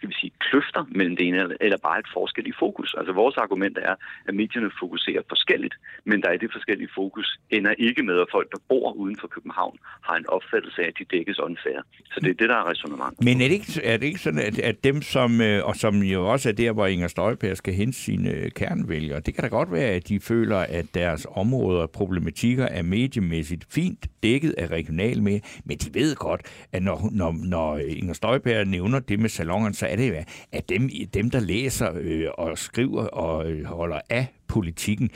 skal 0.03 0.13
vi 0.15 0.21
sige, 0.23 0.33
kløfter 0.47 0.83
mellem 0.99 1.17
det 1.17 1.25
ene 1.29 1.41
eller 1.67 1.79
bare 1.89 1.99
et 1.99 2.11
forskel 2.17 2.47
i 2.53 2.55
fokus. 2.59 2.95
Altså 2.99 3.13
vores 3.13 3.37
argument 3.37 3.79
er, 3.79 3.95
at 4.29 4.35
medierne 4.35 4.71
fokuserer 4.81 5.23
forskelligt, 5.29 5.75
men 6.05 6.23
der 6.23 6.29
er 6.29 6.37
det 6.37 6.51
forskellige 6.53 6.91
fokus 6.95 7.27
ender 7.51 7.75
ikke 7.79 8.03
med, 8.03 8.17
at 8.21 8.29
folk, 8.37 8.49
der 8.53 8.59
bor 8.69 8.93
uden 8.93 9.17
for 9.21 9.29
København, 9.29 9.77
har 10.09 10.17
en 10.17 10.27
opfattelse 10.29 10.83
af, 10.83 10.89
at 10.89 10.95
de 10.99 11.05
dækkes 11.17 11.39
åndfærd. 11.39 11.83
Så 12.13 12.21
det 12.21 12.31
er 12.31 12.35
det, 12.35 12.49
der 12.49 12.57
er 12.63 12.71
resonemang. 12.71 13.13
Men 13.25 13.41
er 13.41 13.49
det 13.49 13.55
ikke, 13.55 13.81
er 13.85 13.97
det 13.97 14.07
ikke 14.07 14.19
sådan, 14.19 14.39
at, 14.39 14.59
at 14.59 14.85
dem, 14.85 15.03
som, 15.03 15.41
øh, 15.41 15.65
og 15.69 15.77
som 15.77 15.95
jo 16.15 16.31
også 16.33 16.49
er 16.49 16.53
der, 16.53 16.73
hvor 16.73 16.87
Inger 16.87 17.09
Støjberg 17.09 17.57
skal 17.57 17.75
hente 17.75 17.99
sine 17.99 18.31
øh, 18.31 18.51
kernvælgere, 18.51 19.21
det 19.21 19.35
kan 19.35 19.43
da 19.45 19.49
godt 19.49 19.73
være, 19.73 19.91
at 19.99 20.09
de 20.09 20.21
føler, 20.21 20.59
at 20.59 20.87
deres 20.95 21.27
områder 21.31 21.83
og 21.83 21.91
problematikker 21.91 22.67
er 22.67 22.83
mediemæssigt 22.83 23.65
fint 23.71 24.07
dækket 24.23 24.55
af 24.59 24.67
regional 24.67 25.23
med, 25.23 25.41
men 25.65 25.77
de 25.79 25.95
ved 25.95 26.17
godt, 26.17 26.41
at 26.73 26.83
når, 26.83 27.09
når, 27.13 27.33
når 27.45 27.79
Inger 27.79 28.15
Støjberg 28.15 28.67
nævner 28.67 28.99
det 28.99 29.21
med 29.21 29.29
salongerne, 29.29 29.75
så 29.75 29.87
er 29.93 29.97
det 29.97 30.09
jo, 30.09 30.15
at 30.53 30.69
dem, 30.69 30.89
dem 31.15 31.31
der 31.31 31.41
læser 31.41 31.93
øh, 32.01 32.27
og 32.39 32.59
skriver 32.59 33.07
og 33.07 33.51
øh, 33.51 33.65
holder 33.65 34.01
af 34.11 34.27
politikken, 34.49 35.11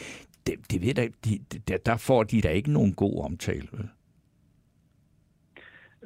det, 0.46 0.54
det 0.70 0.82
ved 0.82 0.94
der, 0.94 1.08
de, 1.24 1.38
der, 1.68 1.76
der 1.76 1.96
får 1.96 2.22
de 2.22 2.40
da 2.40 2.48
ikke 2.48 2.72
nogen 2.72 2.94
god 2.94 3.24
omtale. 3.24 3.68
Vel? 3.72 3.88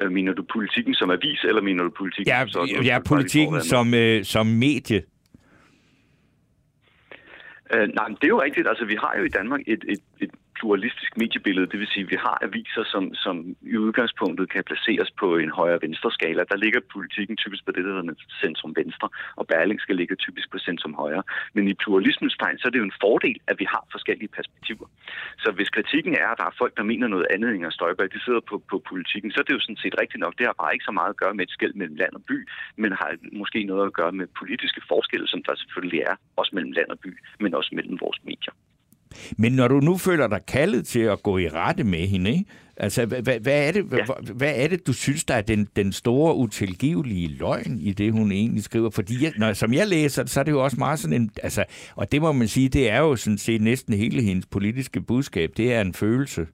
Øh, 0.01 0.13
mener 0.13 0.33
du 0.33 0.45
politikken 0.53 0.95
som 0.95 1.11
avis, 1.11 1.45
eller 1.45 1.63
mener 1.63 1.83
du 1.85 1.91
politikken 1.91 2.33
ja, 2.33 2.47
som 2.49 2.69
Ja, 2.85 2.99
politikken 3.07 3.61
som, 3.61 3.95
øh, 3.95 4.25
som 4.25 4.47
medie. 4.47 5.03
Øh, 7.75 7.89
nej, 7.95 8.09
men 8.09 8.17
det 8.21 8.25
er 8.25 8.29
jo 8.29 8.43
rigtigt. 8.43 8.69
Altså, 8.69 8.85
vi 8.85 8.95
har 8.95 9.15
jo 9.19 9.25
i 9.25 9.29
Danmark 9.29 9.61
et, 9.67 9.85
et, 9.89 10.01
et 10.21 10.31
pluralistisk 10.61 11.13
mediebillede, 11.23 11.71
det 11.73 11.79
vil 11.81 11.93
sige, 11.93 12.05
at 12.07 12.11
vi 12.15 12.19
har 12.27 12.37
aviser, 12.49 12.85
som, 12.93 13.05
som 13.25 13.37
i 13.73 13.77
udgangspunktet 13.87 14.47
kan 14.55 14.65
placeres 14.71 15.11
på 15.21 15.27
en 15.45 15.51
højre-venstre 15.59 16.11
skala. 16.17 16.43
Der 16.53 16.57
ligger 16.65 16.81
politikken 16.97 17.37
typisk 17.37 17.63
på 17.65 17.73
det, 17.73 17.83
der 17.85 17.93
hedder 17.97 18.15
centrum-venstre, 18.43 19.09
og 19.41 19.45
Berling 19.51 19.81
skal 19.81 19.97
ligge 19.97 20.17
typisk 20.27 20.47
på 20.53 20.59
centrum-højre. 20.59 21.23
Men 21.55 21.65
i 21.69 21.75
pluralismens 21.83 22.37
tegn, 22.41 22.59
så 22.59 22.65
er 22.69 22.73
det 22.73 22.83
jo 22.83 22.91
en 22.91 23.01
fordel, 23.05 23.39
at 23.51 23.57
vi 23.61 23.67
har 23.75 23.85
forskellige 23.95 24.35
perspektiver. 24.39 24.87
Så 25.43 25.49
hvis 25.57 25.71
kritikken 25.77 26.15
er, 26.23 26.29
at 26.33 26.39
der 26.39 26.47
er 26.51 26.59
folk, 26.59 26.77
der 26.77 26.91
mener 26.93 27.09
noget 27.09 27.27
andet 27.35 27.51
end 27.51 27.71
Støjberg, 27.71 28.13
de 28.13 28.25
sidder 28.25 28.43
på, 28.51 28.57
på 28.71 28.77
politikken, 28.91 29.31
så 29.31 29.41
er 29.41 29.47
det 29.47 29.55
jo 29.55 29.61
sådan 29.61 29.83
set 29.85 30.01
rigtigt 30.03 30.21
nok. 30.25 30.35
Det 30.39 30.47
har 30.47 30.57
bare 30.63 30.75
ikke 30.75 30.89
så 30.91 30.95
meget 30.99 31.11
at 31.15 31.21
gøre 31.23 31.35
med 31.35 31.45
et 31.47 31.55
skæld 31.57 31.75
mellem 31.75 31.97
land 31.97 32.13
og 32.19 32.23
by, 32.31 32.49
men 32.77 32.93
har 32.93 33.11
måske 33.33 33.65
noget 33.65 33.87
at 33.87 33.93
gøre 33.93 34.13
med 34.13 34.27
politiske 34.41 34.83
forskelle, 34.89 35.27
som 35.29 35.43
der 35.43 35.55
selvfølgelig 35.55 36.01
er, 36.11 36.15
også 36.37 36.53
mellem 36.55 36.73
land 36.73 36.91
og 36.95 36.99
by, 36.99 37.13
men 37.41 37.55
også 37.55 37.71
mellem 37.79 37.97
vores 38.01 38.21
medier. 38.25 38.55
Men 39.37 39.53
når 39.53 39.69
du 39.69 39.81
nu 39.81 39.97
føler 39.97 40.27
dig 40.27 40.41
kaldet 40.49 40.87
til 40.87 41.01
at 41.01 41.23
gå 41.23 41.39
i 41.39 41.49
rette 41.49 41.85
med 41.85 42.07
hende, 42.07 42.31
ikke? 42.31 42.45
Altså, 42.77 43.07
hvad, 43.07 43.23
hvad, 43.23 43.69
er 43.69 43.73
det, 43.73 43.85
ja. 43.93 44.05
hvad, 44.05 44.35
hvad 44.35 44.53
er 44.57 44.69
det, 44.69 44.87
du 44.87 44.93
synes, 44.93 45.25
der 45.25 45.35
er 45.35 45.41
den, 45.41 45.69
den 45.77 45.93
store, 45.93 46.37
utilgivelige 46.37 47.29
løgn 47.29 47.79
i 47.81 47.93
det, 47.93 48.13
hun 48.13 48.33
egentlig 48.33 48.65
skriver? 48.65 48.91
Fordi, 48.91 49.25
jeg, 49.25 49.33
når, 49.37 49.53
som 49.53 49.73
jeg 49.73 49.89
læser 49.89 50.27
så 50.27 50.41
er 50.41 50.45
det 50.45 50.53
jo 50.53 50.65
også 50.65 50.77
meget 50.77 50.99
sådan 50.99 51.23
en... 51.23 51.31
Altså, 51.43 51.65
og 51.97 52.13
det 52.13 52.21
må 52.21 52.33
man 52.33 52.49
sige, 52.49 52.69
det 52.69 52.91
er 52.91 52.99
jo 52.99 53.17
sådan 53.17 53.39
set 53.39 53.61
næsten 53.61 53.95
hele 53.95 54.23
hendes 54.23 54.47
politiske 54.47 55.01
budskab. 55.01 55.51
Det 55.57 55.73
er 55.73 55.81
en 55.81 55.95
følelse. 55.95 56.47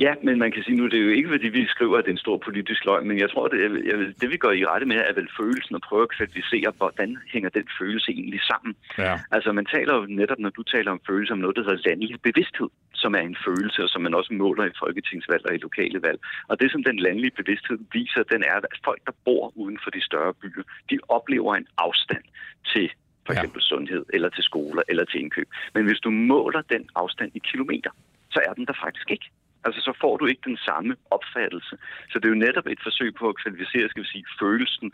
Ja, 0.00 0.14
men 0.22 0.38
man 0.38 0.52
kan 0.52 0.62
sige 0.62 0.76
nu, 0.76 0.84
det 0.84 0.98
er 0.98 1.06
jo 1.08 1.16
ikke, 1.18 1.28
fordi 1.28 1.48
vi 1.48 1.66
skriver, 1.66 1.98
at 1.98 2.04
det 2.04 2.10
er 2.10 2.18
en 2.18 2.26
stor 2.26 2.36
politisk 2.36 2.84
løgn, 2.84 3.08
men 3.08 3.18
jeg 3.18 3.30
tror, 3.30 3.48
det, 3.48 3.58
jeg, 3.88 3.96
det 4.20 4.30
vi 4.30 4.36
går 4.36 4.52
i 4.52 4.64
rette 4.64 4.86
med, 4.86 4.96
er 4.96 5.14
vel 5.14 5.28
følelsen 5.40 5.74
og 5.74 5.82
prøve 5.88 6.02
at 6.02 6.14
kvalificere, 6.16 6.72
hvordan 6.76 7.18
hænger 7.32 7.48
den 7.48 7.66
følelse 7.78 8.10
egentlig 8.10 8.42
sammen. 8.50 8.74
Ja. 8.98 9.14
Altså 9.30 9.52
man 9.52 9.66
taler 9.74 9.94
jo 9.94 10.06
netop, 10.20 10.38
når 10.38 10.50
du 10.50 10.62
taler 10.62 10.90
om 10.90 11.00
følelse, 11.06 11.32
om 11.32 11.38
noget, 11.38 11.56
der 11.56 11.62
hedder 11.62 11.88
landlig 11.88 12.20
bevidsthed, 12.22 12.68
som 12.94 13.14
er 13.14 13.22
en 13.30 13.36
følelse, 13.46 13.82
og 13.82 13.88
som 13.88 14.02
man 14.02 14.14
også 14.14 14.32
måler 14.32 14.64
i 14.64 14.78
folketingsvalg 14.82 15.42
og 15.48 15.54
i 15.54 15.64
lokale 15.66 16.02
valg. 16.02 16.18
Og 16.48 16.60
det, 16.60 16.72
som 16.72 16.84
den 16.84 16.98
landlige 16.98 17.34
bevidsthed 17.40 17.78
viser, 17.92 18.22
den 18.22 18.42
er, 18.52 18.56
at 18.56 18.80
folk, 18.84 19.00
der 19.06 19.12
bor 19.24 19.52
uden 19.56 19.78
for 19.84 19.90
de 19.90 20.02
større 20.04 20.34
byer, 20.34 20.62
de 20.90 20.98
oplever 21.08 21.54
en 21.54 21.66
afstand 21.78 22.24
til 22.72 22.90
for 23.26 23.32
eksempel 23.32 23.62
ja. 23.62 23.68
sundhed, 23.72 24.04
eller 24.14 24.28
til 24.28 24.44
skoler, 24.44 24.82
eller 24.88 25.04
til 25.04 25.20
indkøb. 25.20 25.48
Men 25.74 25.84
hvis 25.86 26.00
du 26.00 26.10
måler 26.10 26.62
den 26.74 26.88
afstand 26.94 27.30
i 27.34 27.40
kilometer, 27.50 27.90
så 28.30 28.40
er 28.48 28.52
den 28.52 28.66
der 28.66 28.76
faktisk 28.84 29.10
ikke. 29.10 29.30
Altså, 29.64 29.80
så 29.86 29.92
får 30.02 30.14
du 30.20 30.24
ikke 30.32 30.44
den 30.50 30.58
samme 30.68 30.92
opfattelse. 31.16 31.74
Så 32.10 32.14
det 32.18 32.26
er 32.28 32.32
jo 32.34 32.44
netop 32.46 32.66
et 32.74 32.80
forsøg 32.88 33.10
på 33.20 33.24
at 33.32 33.36
kvalificere, 33.42 33.86
skal 33.88 34.02
vi 34.04 34.08
sige, 34.14 34.24
følelsen 34.42 34.86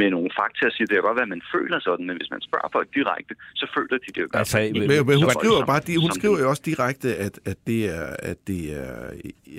med 0.00 0.08
nogle 0.14 0.30
fakta 0.38 0.62
og 0.70 0.72
sige, 0.76 0.86
det 0.86 0.96
er 0.96 1.02
godt 1.08 1.18
være, 1.20 1.28
at 1.30 1.34
man 1.36 1.44
føler 1.54 1.78
sådan, 1.88 2.04
men 2.08 2.16
hvis 2.20 2.30
man 2.34 2.40
spørger 2.48 2.68
folk 2.76 2.88
direkte, 2.98 3.34
så 3.60 3.66
føler 3.76 3.96
de 4.04 4.08
det 4.14 4.20
jo 4.24 4.28
godt. 4.30 4.40
Altså, 4.42 4.58
men, 4.58 5.06
men 5.08 5.16
hun 5.22 5.30
skriver, 5.38 5.66
bare, 5.72 5.82
de, 5.86 5.92
hun 6.06 6.12
skriver 6.18 6.38
jo 6.42 6.46
også 6.52 6.62
direkte, 6.72 7.08
at, 7.26 7.34
at, 7.50 7.58
det 7.66 7.80
er, 7.96 8.06
at 8.30 8.38
det 8.50 8.62
er, 8.82 8.92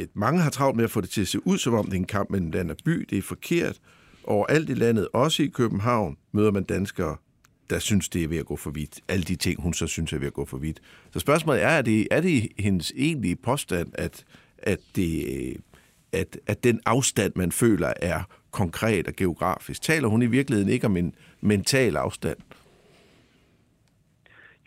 at 0.03 0.11
mange 0.25 0.39
har 0.45 0.51
travlt 0.57 0.75
med 0.79 0.85
at 0.89 0.91
få 0.95 1.01
det 1.01 1.09
til 1.09 1.21
at 1.21 1.27
se 1.27 1.39
ud, 1.47 1.57
som 1.57 1.73
om 1.73 1.85
det 1.85 1.93
er 1.93 2.03
en 2.07 2.13
kamp 2.17 2.29
mellem 2.29 2.51
land 2.51 2.71
og 2.71 2.77
by. 2.85 3.05
Det 3.09 3.17
er 3.17 3.21
forkert. 3.21 3.77
Overalt 4.23 4.69
i 4.69 4.73
landet, 4.73 5.07
også 5.13 5.43
i 5.43 5.47
København, 5.47 6.17
møder 6.31 6.51
man 6.51 6.63
danskere, 6.63 7.17
der 7.69 7.79
synes, 7.79 8.09
det 8.09 8.23
er 8.23 8.27
ved 8.27 8.37
at 8.37 8.45
gå 8.45 8.55
for 8.55 8.71
vidt. 8.71 8.99
Alle 9.07 9.23
de 9.23 9.35
ting, 9.35 9.61
hun 9.61 9.73
så 9.73 9.87
synes 9.87 10.13
er 10.13 10.17
ved 10.17 10.27
at 10.27 10.33
gå 10.33 10.45
for 10.45 10.57
vidt. 10.57 10.81
Så 11.13 11.19
spørgsmålet 11.19 11.63
er, 11.63 11.67
er 11.67 11.81
det, 11.81 12.07
er 12.11 12.21
det 12.21 12.47
hendes 12.59 12.93
egentlige 12.95 13.35
påstand, 13.35 13.91
at, 13.93 14.23
at, 14.57 14.79
det, 14.95 15.39
øh, 15.39 15.55
at, 16.11 16.39
at 16.47 16.63
den 16.63 16.79
afstand, 16.85 17.33
man 17.35 17.51
føler, 17.51 17.93
er 18.01 18.23
konkret 18.51 19.07
og 19.07 19.13
geografisk? 19.13 19.81
Taler 19.81 20.07
hun 20.07 20.21
i 20.21 20.25
virkeligheden 20.25 20.71
ikke 20.71 20.85
om 20.85 20.97
en 20.97 21.15
mental 21.41 21.95
afstand? 21.95 22.37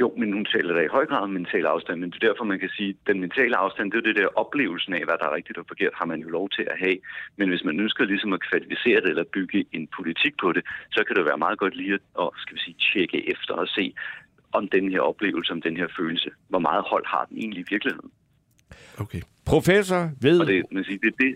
Jo, 0.01 0.15
men 0.17 0.33
hun 0.33 0.45
taler 0.45 0.75
da 0.75 0.81
i 0.81 0.95
høj 0.97 1.07
grad 1.07 1.23
om 1.23 1.31
mental 1.31 1.67
afstand, 1.67 2.01
men 2.01 2.11
det 2.11 2.23
er 2.23 2.29
derfor, 2.29 2.45
man 2.45 2.59
kan 2.59 2.69
sige, 2.77 2.91
at 2.91 3.07
den 3.07 3.21
mentale 3.21 3.57
afstand, 3.57 3.93
det 3.93 3.99
er 3.99 4.07
det 4.09 4.17
der 4.17 4.39
oplevelsen 4.43 4.93
af, 4.95 5.05
hvad 5.05 5.19
der 5.21 5.27
er 5.27 5.35
rigtigt 5.35 5.59
og 5.59 5.65
forkert, 5.69 5.95
har 5.95 6.07
man 6.07 6.21
jo 6.21 6.29
lov 6.29 6.51
til 6.51 6.63
at 6.71 6.79
have. 6.79 6.99
Men 7.37 7.49
hvis 7.49 7.65
man 7.65 7.81
ønsker 7.81 8.05
ligesom 8.05 8.33
at 8.33 8.41
kvalificere 8.51 9.01
det 9.01 9.09
eller 9.09 9.25
bygge 9.33 9.65
en 9.73 9.89
politik 9.97 10.35
på 10.43 10.53
det, 10.53 10.63
så 10.91 11.05
kan 11.07 11.17
det 11.17 11.25
være 11.25 11.39
meget 11.39 11.59
godt 11.59 11.77
lige 11.77 11.95
at 11.95 12.29
skal 12.43 12.55
vi 12.57 12.61
sige, 12.61 12.77
tjekke 12.93 13.31
efter 13.33 13.55
og 13.55 13.69
se, 13.69 13.95
om 14.53 14.69
den 14.69 14.91
her 14.91 15.01
oplevelse, 15.01 15.53
om 15.53 15.63
den 15.63 15.77
her 15.77 15.89
følelse, 15.99 16.31
hvor 16.49 16.59
meget 16.59 16.85
hold 16.91 17.07
har 17.07 17.25
den 17.29 17.39
egentlig 17.39 17.61
i 17.61 17.67
virkeligheden. 17.71 18.11
Okay. 18.99 19.23
Professor 19.47 20.11
ved... 20.21 20.41
Og 20.41 20.47
det, 20.47 20.65
man 20.73 20.85
siger, 20.85 20.99
det 20.99 21.09
er 21.15 21.25
det, 21.25 21.35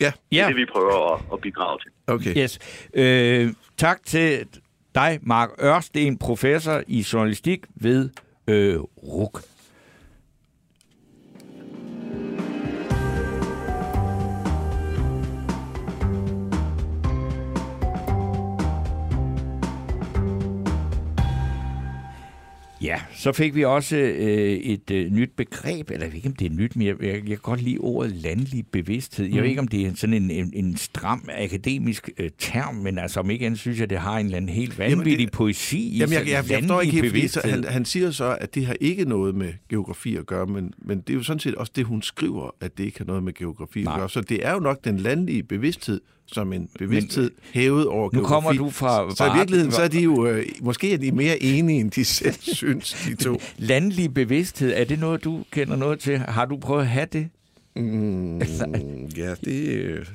Ja. 0.00 0.12
Det 0.30 0.40
er 0.40 0.46
det, 0.46 0.56
vi 0.56 0.64
prøver 0.64 1.14
at, 1.14 1.20
at 1.32 1.40
bidrage 1.40 1.78
til. 1.78 1.90
Okay. 2.06 2.36
Yes. 2.42 2.58
Øh, 2.94 3.52
tak 3.76 4.04
til 4.04 4.46
dig, 4.94 5.18
Mark 5.22 5.50
Ørsten, 5.62 6.18
professor 6.18 6.82
i 6.86 7.06
journalistik 7.12 7.66
ved 7.74 8.10
øh, 8.46 8.80
RUK. 8.80 9.42
Ja, 22.88 23.00
så 23.16 23.32
fik 23.32 23.54
vi 23.54 23.64
også 23.64 23.96
øh, 23.96 24.52
et 24.52 24.90
øh, 24.90 25.12
nyt 25.12 25.30
begreb, 25.36 25.90
eller 25.90 26.04
jeg 26.04 26.12
ved 26.12 26.16
ikke, 26.16 26.28
om 26.28 26.34
det 26.36 26.46
er 26.46 26.50
nyt, 26.50 26.76
men 26.76 26.86
jeg, 26.86 26.94
jeg, 27.02 27.08
jeg 27.14 27.22
kan 27.26 27.38
godt 27.42 27.62
lide 27.62 27.78
ordet 27.78 28.12
landlig 28.12 28.64
bevidsthed. 28.72 29.26
Jeg 29.26 29.34
ved 29.34 29.42
Mm. 29.42 29.48
ikke, 29.48 29.60
om 29.60 29.68
det 29.68 29.86
er 29.86 29.94
sådan 29.94 30.14
en, 30.14 30.30
en, 30.30 30.50
en 30.54 30.76
stram 30.76 31.28
akademisk 31.38 32.10
øh, 32.18 32.30
term, 32.38 32.74
men 32.74 32.98
altså 32.98 33.20
om 33.20 33.30
ikke 33.30 33.46
andet 33.46 33.60
synes 33.60 33.80
jeg, 33.80 33.90
det 33.90 33.98
har 33.98 34.18
en 34.18 34.26
eller 34.26 34.36
anden 34.36 34.48
helt 34.54 34.78
vanvittig 34.78 35.26
det- 35.26 35.32
poesi 35.32 35.78
i 35.88 35.98
Jamen, 35.98 36.12
jeg, 36.12 36.20
sig. 36.20 36.28
jeg, 36.32 36.44
jeg 36.50 36.58
forstår 36.60 36.80
ikke 36.80 36.92
helt, 36.92 37.12
bevidsthed. 37.12 37.50
han, 37.50 37.64
han 37.64 37.84
siger 37.84 38.10
så, 38.10 38.36
at 38.40 38.54
det 38.54 38.66
har 38.66 38.76
ikke 38.80 39.04
noget 39.04 39.34
med 39.34 39.52
geografi 39.68 40.16
at 40.16 40.26
gøre, 40.26 40.46
men, 40.46 40.72
men 40.78 41.00
det 41.00 41.10
er 41.10 41.14
jo 41.14 41.22
sådan 41.22 41.40
set 41.40 41.54
også 41.54 41.72
det, 41.76 41.84
hun 41.84 42.02
skriver, 42.02 42.50
at 42.60 42.78
det 42.78 42.84
ikke 42.84 42.98
har 42.98 43.04
noget 43.04 43.22
med 43.22 43.32
geografi 43.34 43.82
Nej. 43.82 43.92
at 43.94 43.98
gøre. 43.98 44.10
Så 44.10 44.20
det 44.20 44.46
er 44.46 44.52
jo 44.52 44.58
nok 44.60 44.84
den 44.84 44.96
landlige 44.96 45.42
bevidsthed, 45.42 46.00
som 46.32 46.52
en 46.52 46.68
bevidsthed 46.78 47.30
hævet 47.52 47.86
over 47.86 48.10
nu 48.12 48.18
geografi. 48.20 48.32
kommer 48.32 48.52
du 48.52 48.70
fra- 48.70 49.14
Så 49.14 49.24
i 49.34 49.36
virkeligheden, 49.36 49.72
så 49.72 49.82
er 49.82 49.88
de 49.88 50.00
jo, 50.00 50.26
øh, 50.26 50.46
måske 50.60 50.92
er 50.94 50.98
de 50.98 51.12
mere 51.12 51.42
enige, 51.42 51.80
end 51.80 51.90
de 51.90 52.04
selv 52.20 52.34
synes, 52.40 53.06
de 53.08 53.14
to. 53.24 53.40
Landlig 53.56 54.14
bevidsthed, 54.14 54.72
er 54.76 54.84
det 54.84 54.98
noget, 54.98 55.24
du 55.24 55.44
kender 55.50 55.76
noget 55.76 55.98
til? 56.00 56.18
Har 56.18 56.44
du 56.44 56.56
prøvet 56.56 56.82
at 56.82 56.88
have 56.88 57.06
det? 57.12 57.28
Mm, 57.76 58.38
ja, 59.16 59.34
det, 59.44 59.68
øh, 59.68 60.06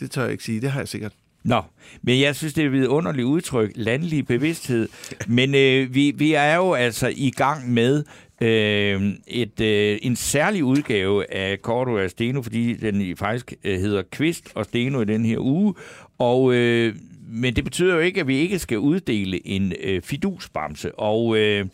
det 0.00 0.10
tør 0.10 0.22
jeg 0.22 0.32
ikke 0.32 0.44
sige. 0.44 0.60
Det 0.60 0.70
har 0.70 0.80
jeg 0.80 0.88
sikkert. 0.88 1.12
Nå, 1.44 1.62
men 2.02 2.20
jeg 2.20 2.36
synes, 2.36 2.54
det 2.54 2.62
er 2.62 2.66
et 2.66 2.72
vidunderligt 2.72 3.24
udtryk, 3.24 3.72
landlig 3.74 4.26
bevidsthed. 4.26 4.88
Men 5.26 5.54
øh, 5.54 5.94
vi, 5.94 6.10
vi 6.16 6.32
er 6.32 6.56
jo 6.56 6.74
altså 6.74 7.12
i 7.16 7.30
gang 7.30 7.72
med 7.72 8.04
øh, 8.40 9.12
et, 9.26 9.60
øh, 9.60 9.98
en 10.02 10.16
særlig 10.16 10.64
udgave 10.64 11.34
af 11.34 11.62
Korto 11.62 11.92
og 11.92 12.10
Steno, 12.10 12.42
fordi 12.42 12.74
den 12.74 13.16
faktisk 13.16 13.54
øh, 13.64 13.80
hedder 13.80 14.02
Kvist 14.10 14.52
og 14.54 14.64
Steno 14.64 15.00
i 15.00 15.04
den 15.04 15.24
her 15.24 15.38
uge. 15.38 15.74
Og, 16.18 16.54
øh, 16.54 16.94
men 17.34 17.56
det 17.56 17.64
betyder 17.64 17.94
jo 17.94 18.00
ikke, 18.00 18.20
at 18.20 18.26
vi 18.26 18.36
ikke 18.36 18.58
skal 18.58 18.78
uddele 18.78 19.46
en 19.46 19.72
øh, 19.80 20.02
fidusbamse. 20.02 20.94
Og 20.94 21.36
øh, 21.36 21.66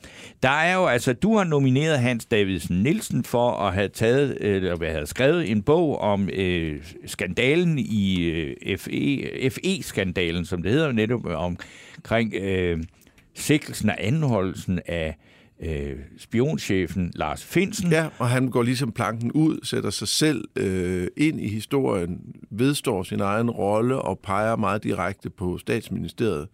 der 0.42 0.48
er 0.48 0.74
jo, 0.74 0.86
altså, 0.86 1.12
du 1.12 1.36
har 1.36 1.44
nomineret 1.44 1.98
Hans 1.98 2.26
Davidsen 2.26 2.82
Nielsen 2.82 3.24
for 3.24 3.50
at 3.50 3.74
have 3.74 3.88
taget, 3.88 4.38
øh, 4.40 4.56
eller 4.56 4.76
hvad 4.76 4.90
have 4.90 5.06
skrevet 5.06 5.50
en 5.50 5.62
bog 5.62 6.00
om 6.00 6.28
øh, 6.32 6.82
skandalen 7.06 7.78
i 7.78 8.24
øh, 8.24 8.78
FE, 8.78 9.50
FE-skandalen, 9.50 10.44
som 10.44 10.62
det 10.62 10.72
hedder 10.72 10.92
netop 10.92 11.26
øh, 11.26 11.38
omkring 11.38 12.34
øh, 12.34 12.82
sikkelsen 13.34 13.90
og 13.90 13.96
anholdelsen 13.98 14.80
af 14.86 15.16
øh, 15.62 15.96
spionchefen 16.18 17.12
Lars 17.14 17.44
Finsen. 17.44 17.90
Ja, 17.90 18.08
og 18.18 18.28
han 18.28 18.48
går 18.48 18.62
ligesom 18.62 18.92
planken 18.92 19.32
ud, 19.32 19.58
sætter 19.62 19.90
sig 19.90 20.08
selv 20.08 20.44
øh, 20.56 21.06
ind 21.16 21.40
i 21.40 21.48
historien, 21.48 22.20
vedstår 22.50 23.02
sin 23.02 23.20
egen 23.20 23.50
rolle 23.50 24.02
og 24.02 24.18
peger 24.18 24.56
meget 24.56 24.84
direkte 24.84 25.30
på 25.30 25.58
statsministeriet 25.58 26.48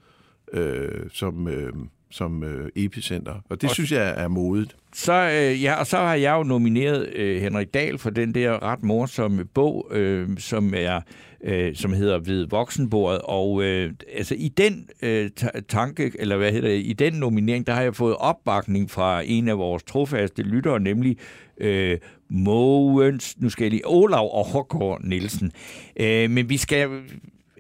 øh, 0.52 1.10
som, 1.12 1.48
øh, 1.48 1.72
som 2.14 2.44
øh, 2.44 2.68
epicenter. 2.76 3.32
Og 3.50 3.60
det 3.60 3.68
Og- 3.70 3.74
synes 3.74 3.92
jeg 3.92 4.14
er 4.16 4.28
modigt. 4.28 4.76
Så, 4.94 5.12
øh, 5.12 5.62
ja, 5.62 5.74
og 5.74 5.86
så 5.86 5.96
har 5.96 6.14
jeg 6.14 6.34
jo 6.38 6.42
nomineret 6.42 7.08
øh, 7.14 7.42
Henrik 7.42 7.74
Dahl 7.74 7.98
for 7.98 8.10
den 8.10 8.34
der 8.34 8.62
ret 8.62 8.82
morsomme 8.82 9.44
bog, 9.44 9.88
øh, 9.90 10.28
som 10.38 10.74
er 10.76 11.00
øh, 11.44 11.74
som 11.76 11.92
hedder 11.92 12.18
Ved 12.18 12.46
voksenbordet. 12.50 13.20
Og 13.24 13.62
øh, 13.64 13.92
altså 14.16 14.34
i 14.38 14.48
den 14.48 14.88
øh, 15.02 15.30
ta- 15.36 15.60
tanke, 15.68 16.12
eller 16.18 16.36
hvad 16.36 16.52
hedder 16.52 16.68
det, 16.68 16.86
i 16.86 16.92
den 16.92 17.12
nominering, 17.14 17.66
der 17.66 17.72
har 17.72 17.82
jeg 17.82 17.94
fået 17.96 18.16
opbakning 18.16 18.90
fra 18.90 19.22
en 19.26 19.48
af 19.48 19.58
vores 19.58 19.82
trofaste 19.82 20.42
lyttere, 20.42 20.80
nemlig 20.80 21.16
øh, 21.60 21.98
Mogens, 22.30 23.34
nu 23.40 23.48
skal 23.50 23.64
jeg 23.64 23.70
lige, 23.70 23.82
Olav 23.88 24.30
og 24.38 24.44
Håkgaard 24.46 25.00
Nielsen. 25.04 25.52
Øh, 25.96 26.30
men 26.30 26.48
vi 26.48 26.56
skal, 26.56 26.88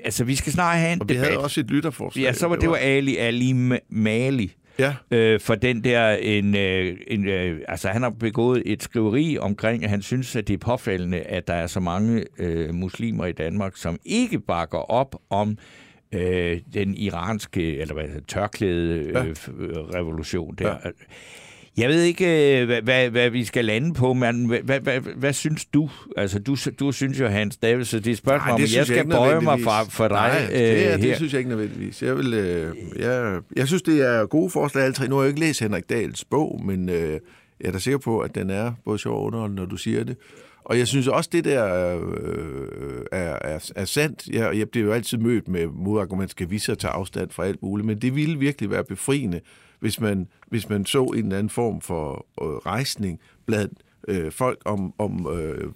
altså 0.04 0.24
vi 0.24 0.34
skal 0.34 0.52
snart 0.52 0.76
have 0.78 0.92
en 0.92 1.00
Og 1.02 1.08
vi 1.08 1.14
debat. 1.14 1.26
havde 1.26 1.38
også 1.40 1.60
et 1.60 1.70
lytterforslag. 1.70 2.22
Ja, 2.22 2.32
så 2.32 2.46
var 2.48 2.56
det 2.56 2.68
var 2.70 2.76
Ali 2.76 3.16
Ali 3.16 3.52
Mali 3.88 4.52
Ja, 4.78 4.94
øh, 5.10 5.40
for 5.40 5.54
den 5.54 5.84
der, 5.84 6.10
en, 6.10 6.56
øh, 6.56 6.96
en, 7.06 7.28
øh, 7.28 7.60
altså 7.68 7.88
han 7.88 8.02
har 8.02 8.10
begået 8.10 8.62
et 8.66 8.82
skriveri 8.82 9.38
omkring, 9.38 9.84
at 9.84 9.90
han 9.90 10.02
synes, 10.02 10.36
at 10.36 10.48
det 10.48 10.54
er 10.54 10.58
påfaldende, 10.58 11.20
at 11.20 11.48
der 11.48 11.54
er 11.54 11.66
så 11.66 11.80
mange 11.80 12.24
øh, 12.38 12.74
muslimer 12.74 13.26
i 13.26 13.32
Danmark, 13.32 13.76
som 13.76 13.98
ikke 14.04 14.40
bakker 14.40 14.78
op 14.78 15.16
om 15.30 15.58
øh, 16.14 16.60
den 16.74 16.94
iranske, 16.94 17.76
eller 17.76 17.94
hvad 17.94 18.26
tørklæde 18.28 19.10
Ja. 19.14 19.24
øh, 19.24 19.34
revolution 19.94 20.54
der. 20.58 20.68
Ja. 20.84 20.90
Jeg 21.76 21.88
ved 21.88 22.02
ikke, 22.02 22.60
øh, 22.60 22.66
hvad, 22.66 22.82
hvad, 22.82 23.10
hvad 23.10 23.30
vi 23.30 23.44
skal 23.44 23.64
lande 23.64 23.94
på, 23.94 24.12
men 24.12 24.44
hvad, 24.44 24.58
hvad, 24.60 24.80
hvad, 24.80 25.00
hvad 25.00 25.32
synes 25.32 25.64
du? 25.64 25.90
Altså, 26.16 26.38
du, 26.38 26.56
du 26.80 26.92
synes 26.92 27.20
jo, 27.20 27.26
Hans 27.26 27.56
David, 27.56 27.84
så 27.84 27.98
det 27.98 28.06
er 28.06 28.10
et 28.10 28.18
spørgsmål, 28.18 28.54
om, 28.54 28.62
at 28.62 28.76
jeg 28.76 28.86
skal 28.86 29.08
bøje 29.08 29.40
mig 29.40 29.60
for, 29.60 29.70
for 29.90 30.08
dig 30.08 30.16
Nej, 30.16 30.46
det, 30.50 30.86
øh, 30.86 30.92
det 30.92 31.04
her. 31.04 31.16
synes 31.16 31.32
jeg 31.32 31.38
ikke 31.38 31.50
nødvendigvis. 31.50 32.02
Jeg, 32.02 32.16
vil, 32.16 32.34
øh, 32.34 32.74
jeg, 32.98 33.40
jeg 33.56 33.66
synes, 33.66 33.82
det 33.82 34.00
er 34.00 34.26
gode 34.26 34.50
forslag 34.50 34.84
alle 34.84 34.94
tre. 34.94 35.08
Nu 35.08 35.14
har 35.14 35.22
jeg 35.22 35.28
ikke 35.28 35.40
læst 35.40 35.60
Henrik 35.60 35.88
Dahls 35.90 36.24
bog, 36.24 36.60
men 36.64 36.88
øh, 36.88 37.12
jeg 37.60 37.68
er 37.68 37.72
da 37.72 37.78
sikker 37.78 37.98
på, 37.98 38.18
at 38.18 38.34
den 38.34 38.50
er 38.50 38.72
både 38.84 38.98
sjov 38.98 39.16
og 39.16 39.22
underholdende, 39.24 39.62
når 39.62 39.68
du 39.68 39.76
siger 39.76 40.04
det. 40.04 40.16
Og 40.64 40.78
jeg 40.78 40.88
synes 40.88 41.08
også, 41.08 41.30
det 41.32 41.44
der 41.44 41.96
øh, 41.96 43.02
er, 43.12 43.38
er, 43.40 43.70
er 43.76 43.84
sandt. 43.84 44.26
Jeg, 44.32 44.58
jeg 44.58 44.68
bliver 44.68 44.86
jo 44.86 44.92
altid 44.92 45.18
mødt 45.18 45.48
med 45.48 45.66
modargument, 45.66 46.30
skal 46.30 46.50
vi 46.50 46.58
så 46.58 46.74
tage 46.74 46.90
afstand 46.90 47.30
fra 47.30 47.46
alt 47.46 47.62
muligt, 47.62 47.86
men 47.86 47.98
det 47.98 48.16
ville 48.16 48.38
virkelig 48.38 48.70
være 48.70 48.84
befriende, 48.84 49.40
hvis 49.84 50.00
man, 50.00 50.28
hvis 50.46 50.68
man 50.68 50.86
så 50.86 51.04
en 51.04 51.24
eller 51.24 51.38
anden 51.38 51.50
form 51.50 51.80
for 51.80 52.26
øh, 52.42 52.46
rejsning 52.46 53.20
blandt 53.46 53.78
øh, 54.08 54.32
folk 54.32 54.62
om, 54.64 54.94
om 54.98 55.26
øh, 55.38 55.72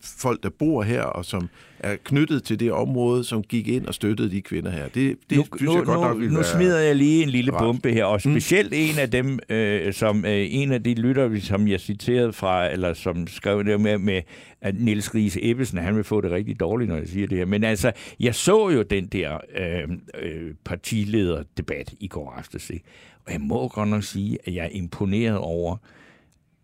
folk, 0.00 0.42
der 0.42 0.50
bor 0.50 0.82
her, 0.82 1.02
og 1.02 1.24
som 1.24 1.48
er 1.78 1.96
knyttet 2.04 2.42
til 2.42 2.60
det 2.60 2.72
område, 2.72 3.24
som 3.24 3.42
gik 3.42 3.68
ind 3.68 3.86
og 3.86 3.94
støttede 3.94 4.30
de 4.30 4.42
kvinder 4.42 4.70
her. 4.70 4.88
Det, 4.88 5.16
det 5.30 5.38
nu, 5.38 5.44
synes 5.56 5.74
jeg 5.74 5.84
godt 5.84 6.00
nu, 6.00 6.04
nok 6.04 6.18
ville 6.18 6.34
nu 6.34 6.42
smider 6.42 6.78
jeg 6.78 6.96
lige 6.96 7.22
en 7.22 7.28
lille 7.28 7.52
rart. 7.52 7.60
bombe 7.60 7.92
her, 7.92 8.04
og 8.04 8.20
specielt 8.20 8.70
mm. 8.70 8.78
en 8.78 8.98
af 8.98 9.10
dem, 9.10 9.38
øh, 9.48 9.92
som 9.92 10.24
øh, 10.24 10.46
en 10.50 10.72
af 10.72 10.82
de 10.82 10.94
lytter, 10.94 11.40
som 11.40 11.68
jeg 11.68 11.80
citerede 11.80 12.32
fra, 12.32 12.72
eller 12.72 12.94
som 12.94 13.26
skrev 13.26 13.64
det 13.64 13.80
med, 13.80 13.98
med 13.98 14.22
at 14.60 14.80
Niels 14.80 15.14
Riese 15.14 15.40
Ebbesen, 15.42 15.78
han 15.78 15.96
vil 15.96 16.04
få 16.04 16.20
det 16.20 16.30
rigtig 16.30 16.60
dårligt, 16.60 16.88
når 16.88 16.96
jeg 16.96 17.08
siger 17.08 17.26
det 17.26 17.38
her. 17.38 17.46
Men 17.46 17.64
altså, 17.64 17.92
jeg 18.20 18.34
så 18.34 18.68
jo 18.68 18.82
den 18.82 19.06
der 19.06 19.38
øh, 19.56 19.88
øh, 20.22 20.54
partilederdebat 20.64 21.94
i 22.00 22.08
går 22.08 22.34
aftes, 22.38 22.70
ikke? 22.70 22.84
og 23.26 23.32
jeg 23.32 23.40
må 23.40 23.68
godt 23.68 23.88
nok 23.88 24.02
sige, 24.02 24.38
at 24.44 24.54
jeg 24.54 24.64
er 24.64 24.70
imponeret 24.72 25.38
over, 25.38 25.76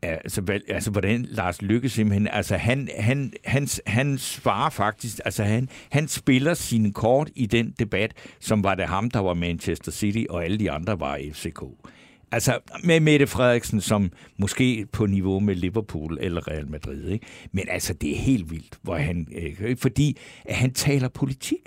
Altså, 0.06 0.40
hvad, 0.40 0.60
altså, 0.68 0.90
hvordan 0.90 1.26
Lars 1.30 1.62
Lykke 1.62 1.88
simpelthen, 1.88 2.28
altså 2.32 2.56
han, 2.56 2.88
han, 2.98 3.32
han, 3.44 3.68
han 3.86 4.18
svarer 4.18 4.70
faktisk, 4.70 5.20
altså 5.24 5.44
han, 5.44 5.68
han 5.90 6.08
spiller 6.08 6.54
sine 6.54 6.92
kort 6.92 7.30
i 7.36 7.46
den 7.46 7.74
debat, 7.78 8.12
som 8.40 8.64
var 8.64 8.74
det 8.74 8.84
ham, 8.86 9.10
der 9.10 9.18
var 9.20 9.34
Manchester 9.34 9.92
City, 9.92 10.24
og 10.30 10.44
alle 10.44 10.58
de 10.58 10.70
andre 10.70 11.00
var 11.00 11.20
FCK. 11.32 11.62
Altså 12.32 12.58
med 12.84 13.00
Mette 13.00 13.26
Frederiksen 13.26 13.80
som 13.80 14.10
måske 14.38 14.86
på 14.92 15.06
niveau 15.06 15.40
med 15.40 15.54
Liverpool 15.54 16.18
eller 16.20 16.48
Real 16.48 16.68
Madrid. 16.70 17.08
Ikke? 17.08 17.26
Men 17.52 17.64
altså 17.68 17.94
det 17.94 18.12
er 18.12 18.16
helt 18.18 18.50
vildt, 18.50 18.78
hvor 18.82 18.96
han, 18.96 19.26
øh, 19.60 19.76
fordi 19.76 20.16
at 20.44 20.54
han 20.56 20.72
taler 20.72 21.08
politik. 21.08 21.58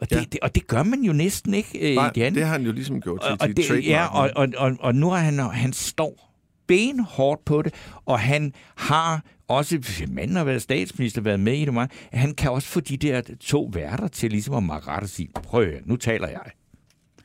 Og 0.00 0.10
det, 0.10 0.16
Ja. 0.16 0.20
det, 0.32 0.40
og 0.42 0.54
det 0.54 0.66
gør 0.66 0.82
man 0.82 1.00
jo 1.02 1.12
næsten 1.12 1.54
ikke 1.54 1.90
øh, 1.90 1.94
Nej, 1.94 2.10
i 2.16 2.30
det 2.30 2.44
har 2.44 2.52
han 2.52 2.62
jo 2.62 2.72
ligesom 2.72 3.00
gjort 3.00 3.20
til 3.20 3.30
og, 3.30 3.38
og 3.40 3.48
det, 3.48 3.64
trademark. 3.64 3.86
ja, 3.88 4.06
og, 4.06 4.30
og, 4.36 4.48
og, 4.56 4.76
og 4.80 4.94
nu 4.94 5.10
er 5.10 5.16
han, 5.16 5.38
han 5.38 5.72
står 5.72 6.27
benhårdt 6.68 7.44
på 7.44 7.62
det, 7.62 7.74
og 8.06 8.20
han 8.20 8.52
har 8.76 9.22
også, 9.48 10.04
manden 10.08 10.36
har 10.36 10.44
været 10.44 10.62
statsminister, 10.62 11.20
været 11.20 11.40
med 11.40 11.54
i 11.54 11.64
det 11.64 11.74
meget, 11.74 11.90
han 12.12 12.34
kan 12.34 12.50
også 12.50 12.68
få 12.68 12.80
de 12.80 12.96
der 12.96 13.22
to 13.40 13.70
værter 13.72 14.08
til 14.08 14.30
ligesom 14.30 14.54
at 14.54 14.62
makke 14.62 14.88
ret 14.88 15.02
og 15.02 15.08
sige, 15.08 15.28
prøv 15.34 15.66
nu 15.84 15.96
taler 15.96 16.28
jeg. 16.28 16.50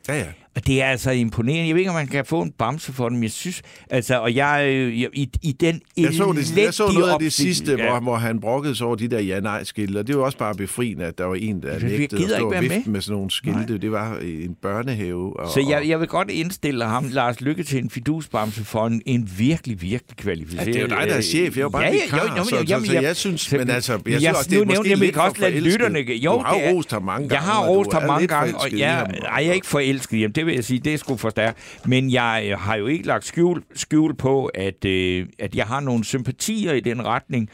ja, 0.08 0.16
ja. 0.16 0.32
Og 0.56 0.68
det 0.68 0.82
er 0.82 0.86
altså 0.86 1.12
imponerende. 1.12 1.68
Jeg 1.68 1.76
ved 1.76 1.80
ikke, 1.82 1.90
om 1.90 1.96
man 1.96 2.08
kan 2.08 2.26
få 2.26 2.42
en 2.42 2.52
bamse 2.52 2.94
for 2.94 3.10
dem. 3.10 3.24
Jeg 3.24 3.32
synes, 3.32 3.62
altså, 3.90 4.20
og 4.20 4.36
jeg, 4.36 4.66
øh, 4.70 5.02
jeg 5.02 5.10
i, 5.14 5.30
i 5.44 5.52
den 5.52 5.82
Jeg 5.98 6.14
så, 6.14 6.34
det, 6.38 6.58
jeg 6.64 6.74
så 6.74 6.92
noget 6.94 7.12
af 7.12 7.20
det 7.20 7.34
sidste, 7.34 7.76
hvor, 7.76 8.00
hvor 8.00 8.16
han 8.16 8.40
brokkede 8.40 8.76
sig 8.76 8.88
over 8.88 8.96
de 8.96 9.08
der 9.08 9.20
ja-nej-skilte, 9.20 9.98
og 9.98 10.08
det 10.08 10.18
var 10.18 10.24
også 10.24 10.38
bare 10.38 10.56
befriende, 10.56 11.06
at 11.06 11.18
der 11.18 11.26
var 11.26 11.36
en, 11.36 11.62
der 11.64 11.72
Jeg 11.72 11.82
nægtede 11.82 12.24
at 12.24 12.30
stå 12.30 12.52
og 12.52 12.62
vifte 12.62 12.78
med. 12.78 12.86
med 12.94 13.02
sådan 13.02 13.16
nogle 13.16 13.32
skilte. 13.32 13.78
Det 13.78 13.92
var 13.92 14.20
i 14.20 14.46
en 14.46 14.56
børnehave. 14.62 15.40
Og, 15.40 15.50
Så 15.54 15.66
jeg, 15.70 15.88
jeg 15.88 16.00
vil 16.00 16.08
godt 16.08 16.30
indstille 16.30 16.86
ham, 16.86 17.06
Lars 17.12 17.42
Lykke, 17.42 17.64
til 17.64 17.84
en 17.84 17.90
fidusbamse 17.90 18.66
for 18.66 18.88
en, 18.88 19.02
en 19.06 19.30
virkelig, 19.38 19.82
virkelig 19.82 20.18
kvalificeret... 20.18 20.68
Ja, 20.68 20.72
det 20.72 20.78
er 20.78 20.82
jo 20.82 20.88
dig, 20.88 20.98
der 21.08 21.14
er 21.16 21.22
chef. 21.22 21.56
Jeg 21.56 21.62
er 21.62 21.62
jo 21.66 21.70
bare 21.70 21.82
ja, 21.84 21.88
ja, 21.94 22.04
vikar, 22.04 22.18
jo, 22.18 22.24
jo, 22.32 22.38
jo, 22.38 22.44
så- 22.44 22.66
jamen, 22.70 22.86
så 22.88 23.00
jeg 23.00 23.16
synes- 23.16 23.52
men 23.52 23.70
altså, 23.70 23.94
jeg 24.08 24.20
synes 24.20 24.38
også, 24.38 24.50
det 24.50 24.62
er 24.62 24.66
måske 24.66 24.90
jeg, 24.90 24.98
lidt 24.98 25.16
jeg 25.16 25.24
for 25.32 25.36
forelsket. 25.40 26.24
Du 26.24 26.40
har 26.46 26.56
jo 26.72 26.78
rost 26.78 26.92
ham 26.92 27.04
mange 27.04 27.22
Jeg 27.22 27.30
gange, 27.30 27.46
har 27.46 27.60
og 27.60 27.68
du 27.68 27.74
rost 27.74 27.94
ham 27.94 28.04
mange 28.08 28.28
gange, 28.28 28.56
og 28.58 28.72
jeg, 28.72 29.08
jeg 29.38 29.46
er 29.48 29.54
ikke 29.54 29.68
forelsket 29.68 30.22
ham, 30.22 30.32
det 30.44 30.48
vil 30.48 30.56
jeg 30.56 30.64
sige, 30.64 30.80
det 30.80 30.94
er 30.94 30.98
sgu 30.98 31.18
for 31.18 31.30
stærkt. 31.30 31.58
Men 31.86 32.12
jeg 32.12 32.48
øh, 32.50 32.60
har 32.60 32.76
jo 32.76 32.88
ikke 32.88 33.08
lagt 33.08 33.26
skjul, 33.26 33.64
skjul 33.76 34.16
på, 34.16 34.46
at, 34.46 34.86
øh, 34.86 35.28
at 35.40 35.56
jeg 35.56 35.66
har 35.66 35.80
nogle 35.80 36.04
sympatier 36.04 36.74
i 36.74 36.80
den 36.80 37.06
retning, 37.06 37.50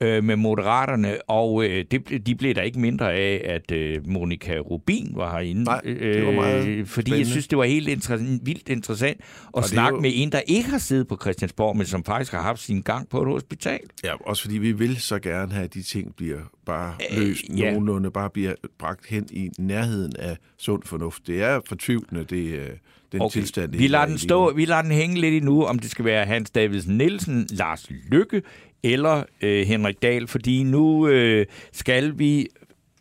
øh, 0.00 0.24
med 0.24 0.36
moderaterne, 0.36 1.30
og 1.30 1.64
øh, 1.64 1.84
det, 1.90 2.26
de 2.26 2.34
blev 2.34 2.54
der 2.54 2.62
ikke 2.62 2.80
mindre 2.80 3.12
af, 3.14 3.42
at 3.44 3.70
øh, 3.72 4.06
Monika 4.06 4.58
Rubin 4.58 5.12
var 5.14 5.30
herinde. 5.30 5.64
Nej, 5.64 5.80
det 5.84 6.26
var 6.26 6.32
meget 6.32 6.66
øh, 6.68 6.86
Fordi 6.86 7.02
spændende. 7.02 7.18
jeg 7.18 7.26
synes, 7.26 7.48
det 7.48 7.58
var 7.58 7.64
helt 7.64 7.88
inter- 7.88 8.38
vildt 8.42 8.68
interessant 8.68 9.20
at 9.56 9.62
er 9.62 9.66
snakke 9.68 9.96
jo- 9.96 10.00
med 10.00 10.10
en, 10.14 10.32
der 10.32 10.40
ikke 10.46 10.70
har 10.70 10.78
siddet 10.78 11.08
på 11.08 11.18
Christiansborg, 11.22 11.76
men 11.76 11.86
som 11.86 12.04
faktisk 12.04 12.32
har 12.32 12.42
haft 12.42 12.60
sin 12.60 12.82
gang 12.82 13.08
på 13.08 13.22
et 13.22 13.28
hospital. 13.28 13.80
Ja, 14.04 14.12
også 14.26 14.42
fordi 14.42 14.58
vi 14.58 14.72
vil 14.72 14.96
så 15.00 15.18
gerne 15.18 15.52
have, 15.52 15.64
at 15.64 15.74
de 15.74 15.82
ting 15.82 16.16
bliver 16.16 16.38
bare 16.66 16.94
løst 17.16 17.44
Øh, 17.50 17.58
ja. 17.60 17.70
nogenlunde, 17.70 18.10
bare 18.10 18.30
bliver 18.30 18.54
bragt 18.78 19.06
hen 19.08 19.26
i 19.32 19.50
nærheden 19.58 20.12
af 20.18 20.36
sund 20.58 20.82
fornuft. 20.82 21.26
Det 21.26 21.42
er 21.42 21.60
fortvivlende, 21.68 22.24
det, 22.24 22.44
øh, 22.58 22.68
den 23.12 23.20
okay. 23.22 23.32
tilstand. 23.32 23.72
vi 23.72 23.86
lader 23.88 24.04
er 24.04 24.08
den 24.08 24.18
stå, 24.18 24.52
vi 24.52 24.64
lader 24.64 24.82
den 24.82 24.90
hænge 24.90 25.20
lidt 25.20 25.34
endnu, 25.34 25.64
om 25.64 25.78
det 25.78 25.90
skal 25.90 26.04
være 26.04 26.24
Hans 26.26 26.50
Davidsen 26.50 26.96
Nielsen, 26.98 27.46
Lars 27.50 27.86
Lykke 28.10 28.42
eller 28.84 29.22
øh, 29.40 29.66
Henrik 29.66 30.02
Dahl, 30.02 30.28
fordi 30.28 30.62
nu 30.62 31.08
øh, 31.08 31.46
skal 31.72 32.18
vi 32.18 32.48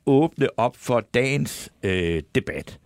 åbne 0.06 0.48
op 0.60 0.76
for 0.78 1.00
dagens 1.14 1.70
øh, 1.84 2.24
debat. 2.36 2.80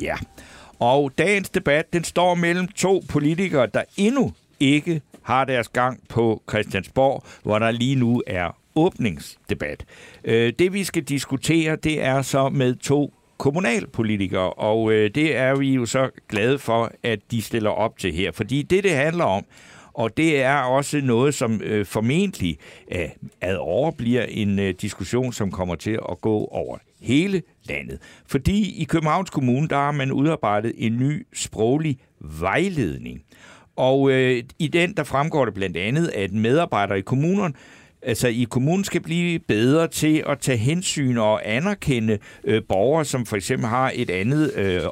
Ja, 0.00 0.16
og 0.78 1.12
dagens 1.18 1.50
debat, 1.50 1.92
den 1.92 2.04
står 2.04 2.34
mellem 2.34 2.68
to 2.68 3.02
politikere, 3.08 3.66
der 3.66 3.82
endnu 3.96 4.32
ikke 4.60 5.00
har 5.22 5.44
deres 5.44 5.68
gang 5.68 6.00
på 6.08 6.42
Christiansborg, 6.50 7.24
hvor 7.42 7.58
der 7.58 7.70
lige 7.70 7.96
nu 7.96 8.22
er 8.26 8.61
åbningsdebat. 8.74 9.84
Øh, 10.24 10.52
Det 10.58 10.72
vi 10.72 10.84
skal 10.84 11.02
diskutere, 11.02 11.76
det 11.76 12.02
er 12.02 12.22
så 12.22 12.48
med 12.48 12.74
to 12.74 13.14
kommunalpolitikere, 13.38 14.52
og 14.52 14.92
øh, 14.92 15.10
det 15.14 15.36
er 15.36 15.54
vi 15.56 15.74
jo 15.74 15.86
så 15.86 16.10
glade 16.28 16.58
for, 16.58 16.92
at 17.02 17.18
de 17.30 17.42
stiller 17.42 17.70
op 17.70 17.98
til 17.98 18.12
her. 18.12 18.32
Fordi 18.32 18.62
det, 18.62 18.84
det 18.84 18.90
handler 18.92 19.24
om, 19.24 19.44
og 19.92 20.16
det 20.16 20.42
er 20.42 20.56
også 20.56 21.00
noget, 21.00 21.34
som 21.34 21.60
øh, 21.64 21.86
formentlig 21.86 22.58
øh, 22.92 23.08
ad 23.40 23.56
år 23.60 23.90
bliver 23.90 24.22
en 24.22 24.58
øh, 24.58 24.74
diskussion, 24.80 25.32
som 25.32 25.50
kommer 25.50 25.74
til 25.74 25.98
at 26.10 26.20
gå 26.20 26.44
over 26.44 26.78
hele 27.00 27.42
landet. 27.68 27.98
Fordi 28.26 28.82
i 28.82 28.84
Københavns 28.84 29.30
Kommune, 29.30 29.68
der 29.68 29.76
har 29.76 29.92
man 29.92 30.12
udarbejdet 30.12 30.72
en 30.76 30.96
ny 30.96 31.26
sproglig 31.34 31.98
vejledning. 32.20 33.22
Og 33.76 34.10
øh, 34.10 34.42
i 34.58 34.68
den, 34.68 34.94
der 34.96 35.04
fremgår 35.04 35.44
det 35.44 35.54
blandt 35.54 35.76
andet, 35.76 36.08
at 36.08 36.32
medarbejdere 36.32 36.98
i 36.98 37.02
kommunerne 37.02 37.54
altså 38.02 38.28
i 38.28 38.46
kommunen 38.50 38.84
skal 38.84 39.00
blive 39.00 39.38
bedre 39.38 39.88
til 39.88 40.24
at 40.28 40.38
tage 40.38 40.58
hensyn 40.58 41.16
og 41.16 41.50
anerkende 41.50 42.18
øh, 42.44 42.62
borgere, 42.68 43.04
som 43.04 43.26
for 43.26 43.36
eksempel 43.36 43.68
har 43.68 43.92
et 43.94 44.10
andet 44.10 44.54
øh, 44.54 44.82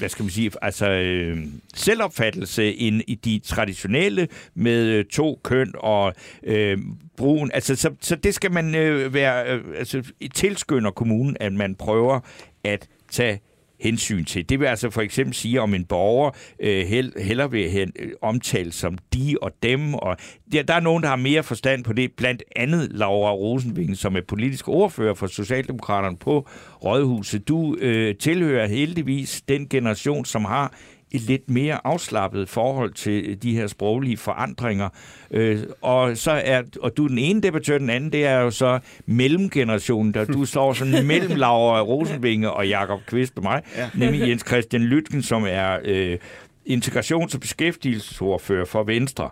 hvad 0.00 0.08
skal 0.08 0.22
man 0.22 0.30
sige, 0.30 0.50
altså 0.62 0.90
øh, 0.90 1.38
selvopfattelse 1.74 2.74
end 2.74 3.02
i 3.06 3.14
de 3.14 3.40
traditionelle 3.44 4.28
med 4.54 4.86
øh, 4.86 5.04
to 5.04 5.40
køn 5.42 5.72
og 5.78 6.14
øh, 6.42 6.78
brugen. 7.16 7.50
Altså, 7.54 7.76
så, 7.76 7.90
så 8.00 8.16
det 8.16 8.34
skal 8.34 8.52
man 8.52 8.74
øh, 8.74 9.14
være, 9.14 9.54
øh, 9.54 9.64
altså 9.76 10.02
tilskynder 10.34 10.90
kommunen, 10.90 11.36
at 11.40 11.52
man 11.52 11.74
prøver 11.74 12.20
at 12.64 12.88
tage 13.10 13.40
hensyn 13.80 14.24
til. 14.24 14.48
Det 14.48 14.60
vil 14.60 14.66
altså 14.66 14.90
for 14.90 15.00
eksempel 15.00 15.34
sige, 15.34 15.60
om 15.60 15.74
en 15.74 15.84
borger 15.84 16.30
øh, 16.60 16.86
hell, 16.86 17.12
heller 17.20 17.48
vil 17.48 17.70
hen, 17.70 17.92
øh, 17.98 18.10
omtale 18.22 18.72
som 18.72 18.98
de 19.14 19.36
og 19.42 19.52
dem. 19.62 19.94
Og 19.94 20.16
der, 20.52 20.62
der 20.62 20.74
er 20.74 20.80
nogen, 20.80 21.02
der 21.02 21.08
har 21.08 21.16
mere 21.16 21.42
forstand 21.42 21.84
på 21.84 21.92
det. 21.92 22.12
Blandt 22.16 22.42
andet 22.56 22.88
Laura 22.92 23.32
Rosenving, 23.32 23.96
som 23.96 24.16
er 24.16 24.20
politisk 24.28 24.68
ordfører 24.68 25.14
for 25.14 25.26
Socialdemokraterne 25.26 26.16
på 26.16 26.48
Rådhuset. 26.84 27.48
Du 27.48 27.76
øh, 27.76 28.16
tilhører 28.16 28.66
heldigvis 28.66 29.42
den 29.48 29.68
generation, 29.68 30.24
som 30.24 30.44
har 30.44 30.74
et 31.12 31.20
lidt 31.20 31.50
mere 31.50 31.86
afslappet 31.86 32.48
forhold 32.48 32.92
til 32.92 33.42
de 33.42 33.54
her 33.54 33.66
sproglige 33.66 34.16
forandringer. 34.16 34.88
Øh, 35.30 35.58
og 35.80 36.16
så 36.16 36.30
er 36.30 36.62
og 36.80 36.96
du 36.96 37.04
er 37.04 37.08
den 37.08 37.18
ene 37.18 37.40
debattør, 37.40 37.78
den 37.78 37.90
anden 37.90 38.12
det 38.12 38.26
er 38.26 38.40
jo 38.40 38.50
så 38.50 38.78
mellemgenerationen, 39.06 40.14
der 40.14 40.24
du 40.24 40.44
står 40.44 40.72
sådan 40.72 41.06
mellem 41.12 41.36
Laura 41.36 41.80
Rosenvinge 41.80 42.50
og 42.50 42.68
Jakob 42.68 43.00
Kvist 43.06 43.36
og 43.36 43.42
mig, 43.42 43.62
ja. 43.76 43.90
nemlig 43.94 44.28
Jens 44.28 44.44
Christian 44.46 44.82
Lytken, 44.82 45.22
som 45.22 45.44
er 45.48 45.78
øh, 45.84 46.18
integrations- 46.66 47.34
og 47.34 47.40
beskæftigelsesordfører 47.40 48.64
for 48.64 48.82
Venstre. 48.82 49.30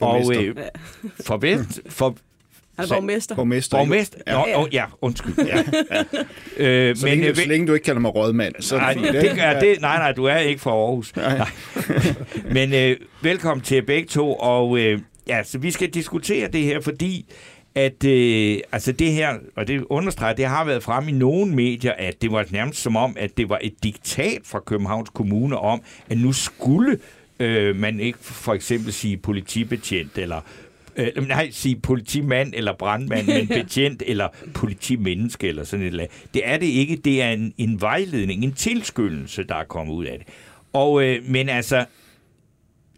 Og 0.00 0.36
øh, 0.36 0.56
for, 1.24 1.36
vest, 1.36 1.80
for 1.88 2.16
Han 2.76 2.84
er 2.84 2.88
borgmester. 2.88 3.34
Borgmester. 3.34 3.78
borgmester... 3.78 4.18
Ja. 4.26 4.32
Nå, 4.32 4.44
åh, 4.62 4.66
ja, 4.72 4.84
undskyld. 5.00 5.34
Ja. 5.38 5.58
øh, 6.88 6.96
Så, 6.96 7.06
længe, 7.06 7.28
øh, 7.28 7.36
så 7.36 7.48
længe 7.48 7.66
du 7.66 7.72
ikke 7.74 7.84
kalder 7.84 8.00
mig 8.00 8.14
rådmand, 8.14 8.54
så 8.60 8.76
Nej, 8.76 8.94
det 8.94 9.12
det, 9.12 9.32
er, 9.38 9.60
det, 9.60 9.80
nej, 9.80 9.98
nej, 9.98 10.12
du 10.12 10.24
er 10.24 10.36
ikke 10.36 10.60
fra 10.60 10.70
Aarhus. 10.70 11.16
Nej. 11.16 11.38
Nej. 11.38 11.48
Men 12.56 12.74
øh, 12.74 12.96
velkommen 13.22 13.64
til 13.64 13.82
begge 13.82 14.08
to, 14.08 14.34
og 14.34 14.78
øh, 14.78 15.00
ja, 15.28 15.42
så 15.42 15.58
vi 15.58 15.70
skal 15.70 15.88
diskutere 15.88 16.48
det 16.48 16.62
her, 16.62 16.80
fordi 16.80 17.26
at 17.74 18.04
øh, 18.04 18.58
altså 18.72 18.92
det 18.92 19.12
her, 19.12 19.34
og 19.56 19.68
det 19.68 19.84
understreger, 19.90 20.34
det 20.34 20.46
har 20.46 20.64
været 20.64 20.82
frem 20.82 21.08
i 21.08 21.12
nogle 21.12 21.54
medier, 21.54 21.92
at 21.98 22.22
det 22.22 22.32
var 22.32 22.46
nærmest 22.50 22.82
som 22.82 22.96
om, 22.96 23.16
at 23.18 23.36
det 23.36 23.48
var 23.48 23.58
et 23.62 23.74
diktat 23.82 24.38
fra 24.44 24.60
Københavns 24.66 25.10
Kommune 25.10 25.58
om, 25.58 25.82
at 26.10 26.18
nu 26.18 26.32
skulle 26.32 26.98
øh, 27.40 27.76
man 27.76 28.00
ikke 28.00 28.18
for 28.22 28.54
eksempel 28.54 28.92
sige 28.92 29.16
politibetjent, 29.16 30.18
eller 30.18 30.40
Øh, 30.96 31.28
nej, 31.28 31.50
sige 31.50 31.76
politimand 31.76 32.52
eller 32.56 32.72
brandmand, 32.78 33.26
men 33.26 33.48
betjent 33.62 34.02
eller 34.06 34.28
politimenneske 34.54 35.48
eller 35.48 35.64
sådan 35.64 35.82
et 35.82 35.86
eller 35.90 36.02
andet. 36.04 36.34
Det 36.34 36.42
er 36.44 36.56
det 36.56 36.66
ikke. 36.66 36.96
Det 36.96 37.22
er 37.22 37.30
en, 37.30 37.54
en 37.58 37.80
vejledning, 37.80 38.44
en 38.44 38.52
tilskyndelse, 38.52 39.44
der 39.44 39.54
er 39.54 39.64
kommet 39.64 39.94
ud 39.94 40.04
af 40.04 40.18
det. 40.18 40.28
Og, 40.72 41.04
øh, 41.04 41.24
men 41.28 41.48
altså, 41.48 41.84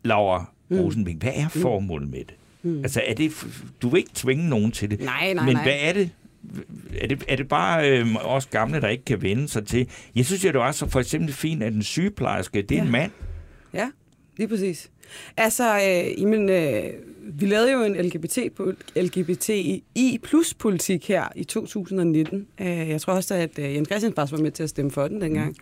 Laura 0.04 0.50
Rosenving, 0.70 1.20
hvad 1.20 1.32
er 1.34 1.48
formålet 1.48 2.08
med 2.10 2.18
det? 2.18 2.34
Mm. 2.62 2.78
Altså, 2.78 3.02
er 3.06 3.14
det, 3.14 3.32
du 3.82 3.88
vil 3.88 3.98
ikke 3.98 4.10
tvinge 4.14 4.48
nogen 4.48 4.72
til 4.72 4.90
det. 4.90 5.00
Nej, 5.00 5.32
nej, 5.32 5.44
men 5.44 5.54
nej. 5.54 5.62
hvad 5.62 5.76
er 5.80 5.92
det? 5.92 6.10
Er 7.00 7.06
det, 7.06 7.24
er 7.28 7.36
det 7.36 7.48
bare 7.48 7.90
øh, 7.90 8.06
os 8.26 8.46
gamle, 8.46 8.80
der 8.80 8.88
ikke 8.88 9.04
kan 9.04 9.22
vende 9.22 9.48
sig 9.48 9.66
til? 9.66 9.88
Jeg 10.14 10.26
synes 10.26 10.44
jo, 10.44 10.48
det 10.48 10.58
var 10.60 10.72
så 10.72 10.88
for 10.88 11.00
eksempel 11.00 11.32
fint, 11.34 11.62
at 11.62 11.72
en 11.72 11.82
sygeplejerske, 11.82 12.62
det 12.62 12.76
er 12.76 12.80
en 12.80 12.84
Ja. 12.86 12.90
mand. 12.92 13.10
Ja, 13.74 13.90
lige 14.36 14.48
præcis. 14.48 14.90
Altså, 15.36 15.76
øh, 15.76 16.22
jamen, 16.22 16.48
øh, 16.48 16.92
vi 17.22 17.46
lavede 17.46 17.72
jo 17.72 17.82
en 17.82 17.96
LGBT, 17.96 18.38
LGBTI 18.96 20.18
plus 20.22 20.54
politik 20.54 21.08
her 21.08 21.24
i 21.34 21.44
2019. 21.44 22.46
Øh, 22.60 22.66
jeg 22.66 23.00
tror 23.00 23.12
også, 23.12 23.34
at 23.34 23.58
øh, 23.58 23.74
Jens 23.74 23.88
Christian 23.88 24.12
faktisk 24.14 24.32
var 24.32 24.42
med 24.42 24.50
til 24.50 24.62
at 24.62 24.70
stemme 24.70 24.90
for 24.90 25.08
den 25.08 25.20
dengang. 25.20 25.56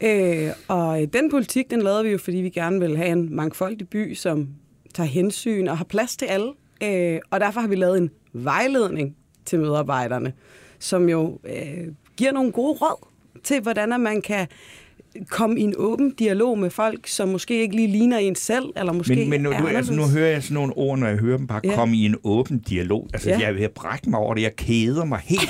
Mm. 0.00 0.06
Øh, 0.06 0.52
og 0.68 1.02
øh, 1.02 1.08
den 1.12 1.30
politik, 1.30 1.70
den 1.70 1.82
lavede 1.82 2.04
vi 2.04 2.10
jo, 2.10 2.18
fordi 2.18 2.36
vi 2.36 2.50
gerne 2.50 2.80
vil 2.80 2.96
have 2.96 3.08
en 3.08 3.34
mangfoldig 3.34 3.88
by, 3.88 4.14
som 4.14 4.48
tager 4.94 5.08
hensyn 5.08 5.68
og 5.68 5.78
har 5.78 5.84
plads 5.84 6.16
til 6.16 6.26
alle. 6.26 6.52
Øh, 6.82 7.20
og 7.30 7.40
derfor 7.40 7.60
har 7.60 7.68
vi 7.68 7.76
lavet 7.76 7.98
en 7.98 8.10
vejledning 8.32 9.16
til 9.44 9.58
medarbejderne, 9.60 10.32
som 10.78 11.08
jo 11.08 11.40
øh, 11.44 11.86
giver 12.16 12.32
nogle 12.32 12.52
gode 12.52 12.72
råd 12.72 13.08
til, 13.42 13.60
hvordan 13.60 14.00
man 14.00 14.22
kan 14.22 14.46
komme 15.30 15.60
i 15.60 15.62
en 15.62 15.74
åben 15.76 16.10
dialog 16.10 16.58
med 16.58 16.70
folk, 16.70 17.06
som 17.08 17.28
måske 17.28 17.60
ikke 17.62 17.76
lige 17.76 17.88
ligner 17.88 18.18
en 18.18 18.34
selv, 18.34 18.64
eller 18.76 18.92
måske 18.92 19.14
Men, 19.16 19.30
men 19.30 19.40
nu, 19.40 19.50
er 19.50 19.58
du, 19.60 19.66
altså, 19.66 19.92
nu 19.92 20.02
hører 20.08 20.30
jeg 20.30 20.42
sådan 20.42 20.54
nogle 20.54 20.72
ord, 20.76 20.98
når 20.98 21.06
jeg 21.08 21.16
hører 21.16 21.36
dem 21.36 21.46
bare 21.46 21.60
Ja. 21.64 21.74
komme 21.74 21.96
i 21.96 22.04
en 22.04 22.16
åben 22.24 22.58
dialog. 22.58 23.08
Altså, 23.12 23.28
Ja. 23.30 23.38
jeg 23.38 23.60
er 23.60 23.64
at 23.64 23.70
brække 23.70 24.10
mig 24.10 24.18
over 24.20 24.34
det. 24.34 24.42
Jeg 24.42 24.56
keder 24.56 25.04
mig 25.04 25.20
helt. 25.24 25.48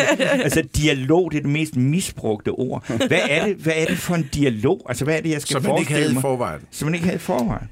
altså, 0.44 0.62
dialog, 0.76 1.30
det 1.30 1.36
er 1.38 1.42
det 1.42 1.50
mest 1.50 1.76
misbrugte 1.76 2.48
ord. 2.48 2.86
Hvad 3.08 3.18
er 3.30 3.46
det, 3.46 3.56
hvad 3.56 3.72
er 3.76 3.84
det 3.84 3.98
for 3.98 4.14
en 4.14 4.28
dialog? 4.34 4.82
Altså, 4.88 5.04
hvad 5.04 5.16
er 5.16 5.20
det, 5.20 5.30
jeg 5.30 5.42
skal 5.42 5.52
Som 5.52 5.62
man 5.62 5.70
ikke 5.70 5.74
forestille 5.76 5.98
havde 6.00 6.10
i 6.10 6.14
mig? 6.14 6.22
forvejen. 6.22 6.60
Som 6.70 6.86
man 6.86 6.94
ikke 6.94 7.04
havde 7.04 7.16
i 7.16 7.18
forvejen. 7.18 7.68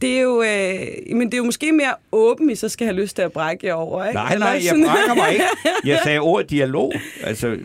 Det 0.00 0.16
er 0.16 0.20
jo, 0.20 0.42
øh, 0.42 1.16
men 1.16 1.26
det 1.26 1.34
er 1.34 1.38
jo 1.38 1.44
måske 1.44 1.72
mere 1.72 1.94
åben, 2.12 2.50
I 2.50 2.54
så 2.54 2.68
skal 2.68 2.86
have 2.86 2.96
lyst 3.00 3.16
til 3.16 3.22
at 3.22 3.32
brække 3.32 3.66
jer 3.66 3.74
over, 3.74 4.04
ikke? 4.04 4.14
Nej, 4.14 4.38
nej, 4.38 4.48
jeg 4.64 4.74
brækker 4.86 5.14
mig 5.14 5.32
ikke. 5.32 5.44
Jeg 5.84 6.00
sagde 6.04 6.18
ordet 6.18 6.50
dialog. 6.50 6.92
Altså, 7.24 7.56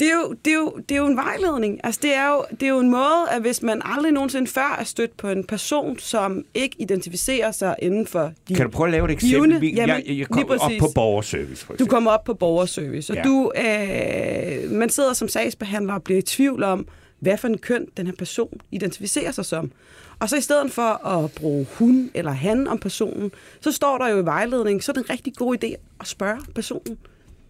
det, 0.00 0.08
er 0.08 0.14
jo, 0.14 0.32
det, 0.44 0.50
er 0.50 0.56
jo, 0.56 0.72
det 0.88 0.94
er 0.94 0.98
jo 0.98 1.06
en 1.06 1.16
vejledning. 1.16 1.80
Altså, 1.84 2.00
det 2.02 2.14
er, 2.14 2.28
jo, 2.28 2.44
det 2.50 2.62
er 2.62 2.68
jo 2.70 2.78
en 2.78 2.90
måde, 2.90 3.24
at 3.30 3.40
hvis 3.40 3.62
man 3.62 3.82
aldrig 3.84 4.12
nogensinde 4.12 4.46
før 4.46 4.76
er 4.80 4.84
stødt 4.84 5.16
på 5.16 5.28
en 5.28 5.44
person, 5.44 5.98
som 5.98 6.44
ikke 6.54 6.76
identificerer 6.78 7.50
sig 7.52 7.74
inden 7.78 8.06
for 8.06 8.32
de... 8.48 8.54
kan 8.54 8.64
du 8.64 8.70
prøve 8.70 8.86
at 8.86 8.92
lave 8.92 9.04
et 9.04 9.10
eksempel? 9.10 9.60
Vi- 9.60 9.70
Jamen, 9.74 9.88
jeg, 9.88 10.02
jeg 10.06 10.14
lige 10.14 10.24
kom 10.24 10.50
op 10.60 10.70
på 10.78 10.86
borgerservice, 10.94 11.64
for 11.66 11.74
Du 11.74 11.86
kommer 11.86 12.10
op 12.10 12.24
på 12.24 12.34
borgerservice, 12.34 13.12
og 13.12 13.16
ja. 13.16 13.22
du, 13.22 13.52
øh, 13.56 14.70
man 14.70 14.90
sidder 14.90 15.12
som 15.12 15.28
sagsbehandler 15.28 15.94
og 15.94 16.02
bliver 16.02 16.18
i 16.18 16.22
tvivl 16.22 16.62
om, 16.62 16.86
hvad 17.20 17.36
for 17.36 17.48
en 17.48 17.58
køn 17.58 17.86
den 17.96 18.06
her 18.06 18.14
person 18.18 18.60
identificerer 18.72 19.30
sig 19.32 19.44
som. 19.44 19.70
Og 20.18 20.28
så 20.28 20.36
i 20.36 20.40
stedet 20.40 20.72
for 20.72 21.06
at 21.06 21.32
bruge 21.32 21.66
hun 21.78 22.10
eller 22.14 22.32
han 22.32 22.68
om 22.68 22.78
personen, 22.78 23.30
så 23.60 23.72
står 23.72 23.98
der 23.98 24.08
jo 24.08 24.18
i 24.18 24.24
vejledningen, 24.24 24.80
så 24.82 24.92
er 24.92 24.94
det 24.94 25.00
en 25.04 25.10
rigtig 25.10 25.34
god 25.36 25.56
idé 25.64 25.74
at 26.00 26.06
spørge 26.06 26.38
personen, 26.54 26.98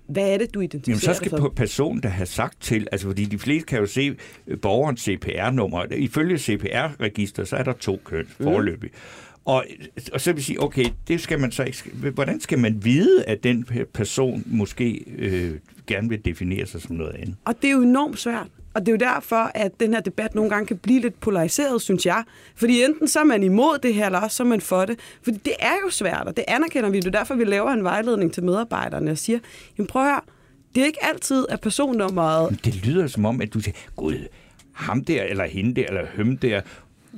hvad 0.08 0.28
er 0.32 0.38
det, 0.38 0.54
du 0.54 0.60
identificerer 0.60 1.12
Jamen, 1.12 1.14
så 1.14 1.24
skal 1.24 1.42
dig 1.42 1.54
personen 1.56 2.02
der 2.02 2.08
have 2.08 2.26
sagt 2.26 2.62
til, 2.62 2.88
altså 2.92 3.06
fordi 3.06 3.24
de 3.24 3.38
fleste 3.38 3.66
kan 3.66 3.78
jo 3.78 3.86
se 3.86 4.16
øh, 4.46 4.60
borgerens 4.60 5.00
CPR-nummer. 5.00 5.84
Ifølge 5.92 6.38
CPR-register, 6.38 7.44
så 7.44 7.56
er 7.56 7.62
der 7.62 7.72
to 7.72 8.00
køn 8.04 8.26
forløbig. 8.40 8.90
Og, 9.44 9.64
og 10.12 10.20
så 10.20 10.32
vil 10.32 10.44
sige, 10.44 10.62
okay, 10.62 10.84
det 11.08 11.20
skal 11.20 11.40
man 11.40 11.52
så 11.52 11.64
ikke... 11.64 12.10
Hvordan 12.14 12.40
skal 12.40 12.58
man 12.58 12.84
vide, 12.84 13.24
at 13.24 13.42
den 13.42 13.66
person 13.94 14.42
måske 14.46 15.04
øh, 15.18 15.58
gerne 15.86 16.08
vil 16.08 16.24
definere 16.24 16.66
sig 16.66 16.82
som 16.82 16.96
noget 16.96 17.14
andet? 17.14 17.36
Og 17.44 17.54
det 17.62 17.68
er 17.68 17.72
jo 17.72 17.82
enormt 17.82 18.18
svært. 18.18 18.46
Og 18.76 18.86
det 18.86 18.88
er 18.88 18.92
jo 18.92 19.14
derfor, 19.14 19.50
at 19.54 19.80
den 19.80 19.94
her 19.94 20.00
debat 20.00 20.34
nogle 20.34 20.50
gange 20.50 20.66
kan 20.66 20.78
blive 20.78 21.00
lidt 21.00 21.20
polariseret, 21.20 21.82
synes 21.82 22.06
jeg. 22.06 22.24
Fordi 22.56 22.84
enten 22.84 23.08
så 23.08 23.20
er 23.20 23.24
man 23.24 23.42
imod 23.42 23.78
det 23.78 23.94
her, 23.94 24.06
eller 24.06 24.20
også 24.20 24.36
så 24.36 24.42
er 24.42 24.46
man 24.46 24.60
for 24.60 24.84
det. 24.84 24.98
Fordi 25.22 25.36
det 25.44 25.52
er 25.58 25.74
jo 25.84 25.90
svært, 25.90 26.26
og 26.26 26.36
det 26.36 26.44
anerkender 26.48 26.90
vi. 26.90 27.00
Det 27.00 27.06
er 27.06 27.18
derfor, 27.18 27.34
vi 27.34 27.44
laver 27.44 27.70
en 27.70 27.84
vejledning 27.84 28.32
til 28.32 28.44
medarbejderne 28.44 29.10
og 29.10 29.18
siger, 29.18 29.38
jamen 29.78 29.86
prøv 29.86 30.02
at 30.02 30.08
høre, 30.08 30.20
det 30.74 30.80
er 30.82 30.86
ikke 30.86 31.04
altid, 31.04 31.46
at 31.48 31.60
personnummeret... 31.60 32.64
Det 32.64 32.86
lyder 32.86 33.06
som 33.06 33.24
om, 33.24 33.40
at 33.40 33.54
du 33.54 33.60
siger, 33.60 33.74
gud, 33.96 34.26
ham 34.72 35.04
der, 35.04 35.22
eller 35.22 35.44
hende 35.44 35.74
der, 35.74 35.86
eller 35.86 36.06
høm 36.14 36.36
der, 36.36 36.60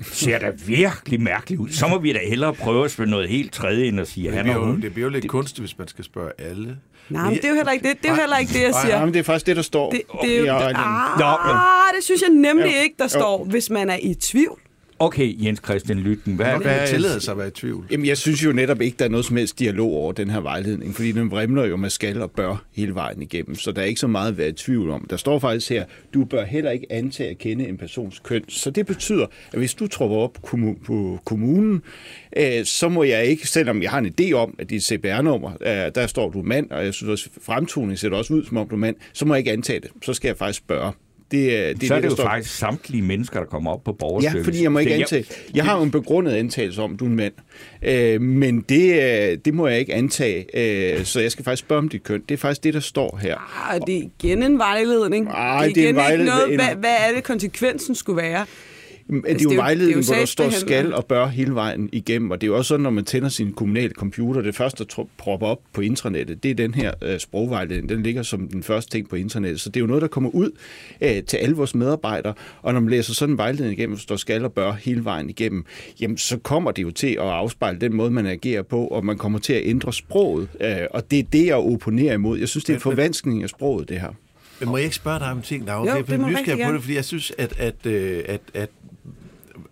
ser 0.03 0.39
da 0.39 0.53
virkelig 0.67 1.21
mærkeligt 1.21 1.61
ud. 1.61 1.71
Så 1.71 1.89
må 1.89 1.99
vi 1.99 2.13
da 2.13 2.19
hellere 2.29 2.55
prøve 2.55 2.85
at 2.85 2.91
spille 2.91 3.11
noget 3.11 3.29
helt 3.29 3.53
tredje 3.53 3.87
ind 3.87 4.01
og 4.01 4.07
sige, 4.07 4.33
han 4.33 4.33
det, 4.33 4.39
og 4.39 4.45
bliver 4.45 4.67
jo, 4.67 4.73
hun. 4.73 4.83
det 4.83 4.93
bliver 4.93 5.07
jo 5.07 5.11
lidt 5.11 5.29
kunstigt, 5.29 5.61
hvis 5.61 5.79
man 5.79 5.89
skal 5.89 6.05
spørge 6.05 6.33
alle. 6.39 6.77
Nej, 7.09 7.25
men 7.25 7.35
det 7.35 7.45
er 7.45 7.49
jo 7.49 7.55
heller 7.55 7.73
ikke 7.73 7.89
det, 7.89 7.97
det, 8.03 8.09
er 8.09 8.15
jo 8.15 8.21
heller 8.21 8.39
ikke 8.39 8.53
det 8.53 8.63
jeg 8.63 8.75
siger. 8.83 8.95
Nej, 8.95 9.05
men 9.05 9.15
det 9.15 9.21
er 9.21 9.25
faktisk 9.25 9.47
det, 9.47 9.57
der 9.57 9.63
står. 9.63 9.91
Det, 9.91 10.03
det, 10.23 10.35
er 10.35 10.39
jo, 10.39 10.45
det, 10.45 10.77
ah, 10.77 11.95
det 11.97 12.05
synes 12.05 12.23
jeg 12.23 12.31
nemlig 12.31 12.83
ikke, 12.83 12.95
der 12.99 13.07
står, 13.07 13.45
hvis 13.45 13.71
man 13.71 13.91
er 13.91 13.99
i 14.03 14.15
tvivl. 14.15 14.61
Okay, 15.01 15.45
Jens 15.45 15.61
Christian 15.65 15.99
Lytten, 15.99 16.37
hvad, 16.37 16.47
hvad 16.47 16.79
kan 16.79 16.89
tillade 16.89 17.21
sig 17.21 17.33
at 17.33 17.39
være 17.39 17.49
i 17.49 17.51
tvivl. 17.51 17.87
Jamen, 17.91 18.07
jeg 18.07 18.19
synes 18.19 18.45
jo 18.45 18.53
netop 18.53 18.81
ikke, 18.81 18.97
der 18.99 19.05
er 19.05 19.09
noget 19.09 19.27
som 19.27 19.37
helst 19.37 19.59
dialog 19.59 19.93
over 19.93 20.13
den 20.13 20.31
her 20.31 20.41
vejledning, 20.41 20.95
fordi 20.95 21.13
den 21.13 21.31
vrimler 21.31 21.65
jo 21.65 21.77
med 21.77 21.91
skal 21.91 22.23
og 22.23 22.31
bør 22.31 22.65
hele 22.73 22.95
vejen 22.95 23.23
igennem, 23.23 23.55
så 23.55 23.73
der 23.73 23.83
er 23.83 23.87
ikke 23.87 24.01
så 24.01 24.07
meget 24.07 24.29
at 24.29 24.39
være 24.39 24.49
i 24.49 24.53
tvivl 24.53 24.91
om. 24.91 25.07
Der 25.11 25.17
står 25.17 25.39
faktisk 25.39 25.71
her, 25.71 25.85
du 26.15 26.25
bør 26.25 26.45
heller 26.45 26.71
ikke 26.71 26.87
antage 26.91 27.31
at 27.31 27.39
kende 27.39 27.69
en 27.69 27.77
persons 27.77 28.19
køn. 28.19 28.45
Så 28.49 28.71
det 28.71 28.87
betyder, 28.87 29.27
at 29.53 29.59
hvis 29.59 29.75
du 29.75 29.87
tropper 29.87 30.17
op 30.17 30.39
på 30.87 31.19
kommunen, 31.25 31.83
øh, 32.37 32.65
så 32.65 32.89
må 32.89 33.03
jeg 33.03 33.27
ikke, 33.27 33.47
selvom 33.47 33.83
jeg 33.83 33.91
har 33.91 33.99
en 33.99 34.15
idé 34.21 34.33
om, 34.33 34.55
at 34.59 34.71
dit 34.71 34.85
CPR-nummer, 34.85 35.51
øh, 35.61 35.95
der 35.95 36.07
står 36.07 36.31
du 36.31 36.39
er 36.39 36.45
mand, 36.45 36.71
og 36.71 36.85
jeg 36.85 36.95
synes 36.95 37.11
også, 37.11 37.29
fremtoning 37.43 37.99
ser 37.99 38.11
også 38.11 38.35
ud, 38.35 38.45
som 38.45 38.57
om 38.57 38.69
du 38.69 38.75
er 38.75 38.79
mand, 38.79 38.97
så 39.13 39.25
må 39.25 39.35
jeg 39.35 39.39
ikke 39.39 39.53
antage 39.53 39.81
det. 39.81 39.91
Så 40.03 40.15
skal 40.15 40.29
jeg 40.29 40.37
faktisk 40.37 40.59
spørge. 40.59 40.93
Det, 41.31 41.81
det, 41.81 41.89
så 41.89 41.95
er 41.95 41.99
det, 41.99 42.03
det 42.05 42.11
jo 42.11 42.15
står. 42.15 42.25
faktisk 42.25 42.57
samtlige 42.59 43.03
mennesker, 43.03 43.39
der 43.41 43.47
kommer 43.47 43.71
op 43.71 43.85
på 43.85 43.93
borgerservice. 43.93 44.39
Ja, 44.39 44.45
fordi 44.45 44.63
jeg 44.63 44.73
må 44.73 44.79
ikke 44.79 44.93
Det- 44.93 45.01
antage. 45.01 45.25
Jeg 45.55 45.65
har 45.65 45.77
jo 45.77 45.83
en 45.83 45.91
begrundet 45.91 46.33
antagelse 46.33 46.83
om, 46.83 46.93
at 46.95 47.01
du 47.01 47.05
er 47.05 47.09
en 47.09 47.17
mand. 47.17 47.33
Øh, 47.83 48.21
men 48.21 48.61
det, 48.61 49.03
øh, 49.33 49.39
det 49.45 49.55
må 49.55 49.67
jeg 49.69 49.79
ikke 49.79 49.95
antage. 49.95 50.47
Øh, 50.99 51.05
så 51.05 51.21
jeg 51.21 51.33
skal 51.33 51.45
faktisk 51.45 51.61
spørge 51.67 51.79
om 51.79 51.89
dit 51.89 52.03
køn. 52.03 52.23
Det 52.29 52.35
er 52.35 52.39
faktisk 52.39 52.65
det, 52.65 52.75
der 52.75 52.81
står 52.81 53.19
her. 53.23 53.37
Ah, 53.73 53.81
det 53.87 53.97
er 53.99 54.03
igen 54.21 54.43
en 54.43 54.59
vejledning. 54.59 55.29
Ej, 55.29 55.65
det 55.65 55.71
er 55.71 55.75
det 55.75 55.77
er 55.77 55.81
igen 55.81 55.85
en 55.85 55.89
ikke 55.89 55.97
vejledning. 56.01 56.29
noget, 56.37 56.55
hvad, 56.57 56.77
hvad 56.81 56.95
er 57.09 57.15
det 57.15 57.25
konsekvensen 57.25 57.95
skulle 57.95 58.23
være? 58.23 58.47
Men 59.11 59.23
det 59.23 59.29
er 59.29 59.33
Altså, 59.33 59.45
jo 59.45 59.49
det 59.51 59.55
er 59.55 59.57
jo- 59.57 59.63
vejledning, 59.63 60.05
hvor 60.07 60.15
der 60.15 60.25
står 60.25 60.51
skal 60.51 60.95
og 60.95 61.05
bør 61.07 61.27
hele 61.27 61.55
vejen 61.55 61.89
igennem. 61.93 62.31
Og 62.31 62.41
det 62.41 62.47
er 62.47 62.51
jo 62.51 62.57
også 62.57 62.69
sådan, 62.69 62.83
når 62.83 62.91
man 62.91 63.05
tænder 63.05 63.29
sin 63.29 63.53
kommunale 63.53 63.91
computer, 63.95 64.41
det 64.43 64.55
første, 64.55 64.85
der 64.97 65.05
propper 65.19 65.47
op 65.47 65.61
på 65.73 65.81
intranettet, 65.81 66.43
det 66.43 66.51
er 66.51 66.55
den 66.55 66.75
her 66.75 66.93
øh, 67.03 67.19
sprogvejledning. 67.19 67.89
Den 67.89 68.03
ligger 68.03 68.23
som 68.23 68.49
den 68.49 68.63
første 68.63 68.91
ting 68.91 69.09
på 69.09 69.17
internettet. 69.17 69.61
Så 69.61 69.69
det 69.69 69.77
er 69.77 69.81
jo 69.81 69.87
noget, 69.87 70.03
der 70.03 70.09
kommer 70.09 70.31
ud 70.31 70.51
øh, 71.01 71.23
til 71.23 71.37
alle 71.37 71.57
vores 71.57 71.75
medarbejdere. 71.75 72.35
Og 72.63 72.73
når 72.73 72.81
man 72.81 72.91
læser 72.91 73.15
sådan 73.15 73.35
en 73.35 73.39
vejledning 73.39 73.79
igennem, 73.79 73.91
hvor 73.93 73.97
der 73.97 74.03
står 74.03 74.17
skal 74.17 74.45
og 74.45 74.53
bør 74.53 74.73
hele 74.73 75.05
vejen 75.05 75.31
igennem, 75.31 75.65
jamen 76.01 76.19
så 76.19 76.39
kommer 76.39 76.71
det 76.71 76.83
jo 76.83 76.91
til 76.91 77.11
at 77.11 77.19
afspejle 77.19 77.79
den 77.81 77.95
måde, 77.97 78.11
man 78.11 78.27
agerer 78.27 78.63
på, 78.63 78.87
og 78.87 79.05
man 79.05 79.19
kommer 79.19 79.39
til 79.39 79.53
at 79.53 79.63
ændre 79.65 79.93
sproget. 79.93 80.49
Øh, 80.61 80.77
og 80.91 81.11
det 81.11 81.19
er 81.19 81.23
det, 81.33 81.47
jeg 81.47 81.57
opponerer 81.57 82.15
imod. 82.15 82.39
Jeg 82.39 82.49
synes, 82.49 82.65
det 82.65 82.73
er 82.73 82.77
en 82.77 82.81
forvanskning 82.81 83.43
af 83.43 83.49
sproget, 83.49 83.89
det 83.89 84.01
her. 84.01 84.11
Men 84.61 84.69
må 84.69 84.77
jeg 84.77 84.85
ikke 84.85 84.97
spørge 84.97 85.19
dig 85.19 85.31
om 85.31 85.43
ting, 85.43 85.67
Laura? 85.67 85.81
Jo, 85.91 85.97
Jeg 85.97 86.07
det 86.07 86.13
er 86.15 86.27
nysgerrig 86.27 86.49
rigtig 86.49 86.67
på 86.67 86.73
det, 86.73 86.81
fordi 86.83 86.95
jeg 86.95 87.05
synes, 87.05 87.33
at, 87.39 87.53
at, 87.59 87.87
at, 87.87 88.41
at 88.55 88.69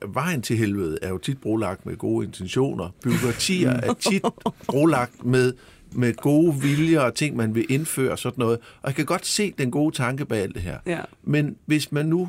vejen 0.07 0.43
til 0.43 0.57
helvede 0.57 0.99
er 1.03 1.09
jo 1.09 1.19
tit 1.19 1.41
brolagt 1.41 1.87
med 1.87 1.97
gode 1.97 2.27
intentioner. 2.27 2.91
Byråkratier 3.03 3.71
er 3.71 3.95
tit 3.95 4.23
brolagt 4.67 5.25
med, 5.25 5.53
med 5.93 6.15
gode 6.15 6.55
viljer 6.55 7.01
og 7.01 7.15
ting, 7.15 7.37
man 7.37 7.55
vil 7.55 7.67
indføre 7.69 8.13
og 8.13 8.19
sådan 8.19 8.39
noget. 8.39 8.59
Og 8.83 8.87
jeg 8.87 8.95
kan 8.95 9.07
godt 9.07 9.27
se 9.27 9.55
den 9.59 9.71
gode 9.71 9.95
tanke 9.95 10.25
bag 10.25 10.43
alt 10.43 10.55
det 10.55 10.63
her. 10.63 10.79
Ja. 10.87 11.01
Men 11.23 11.57
hvis 11.67 11.93
man 11.93 12.07
nu 12.07 12.29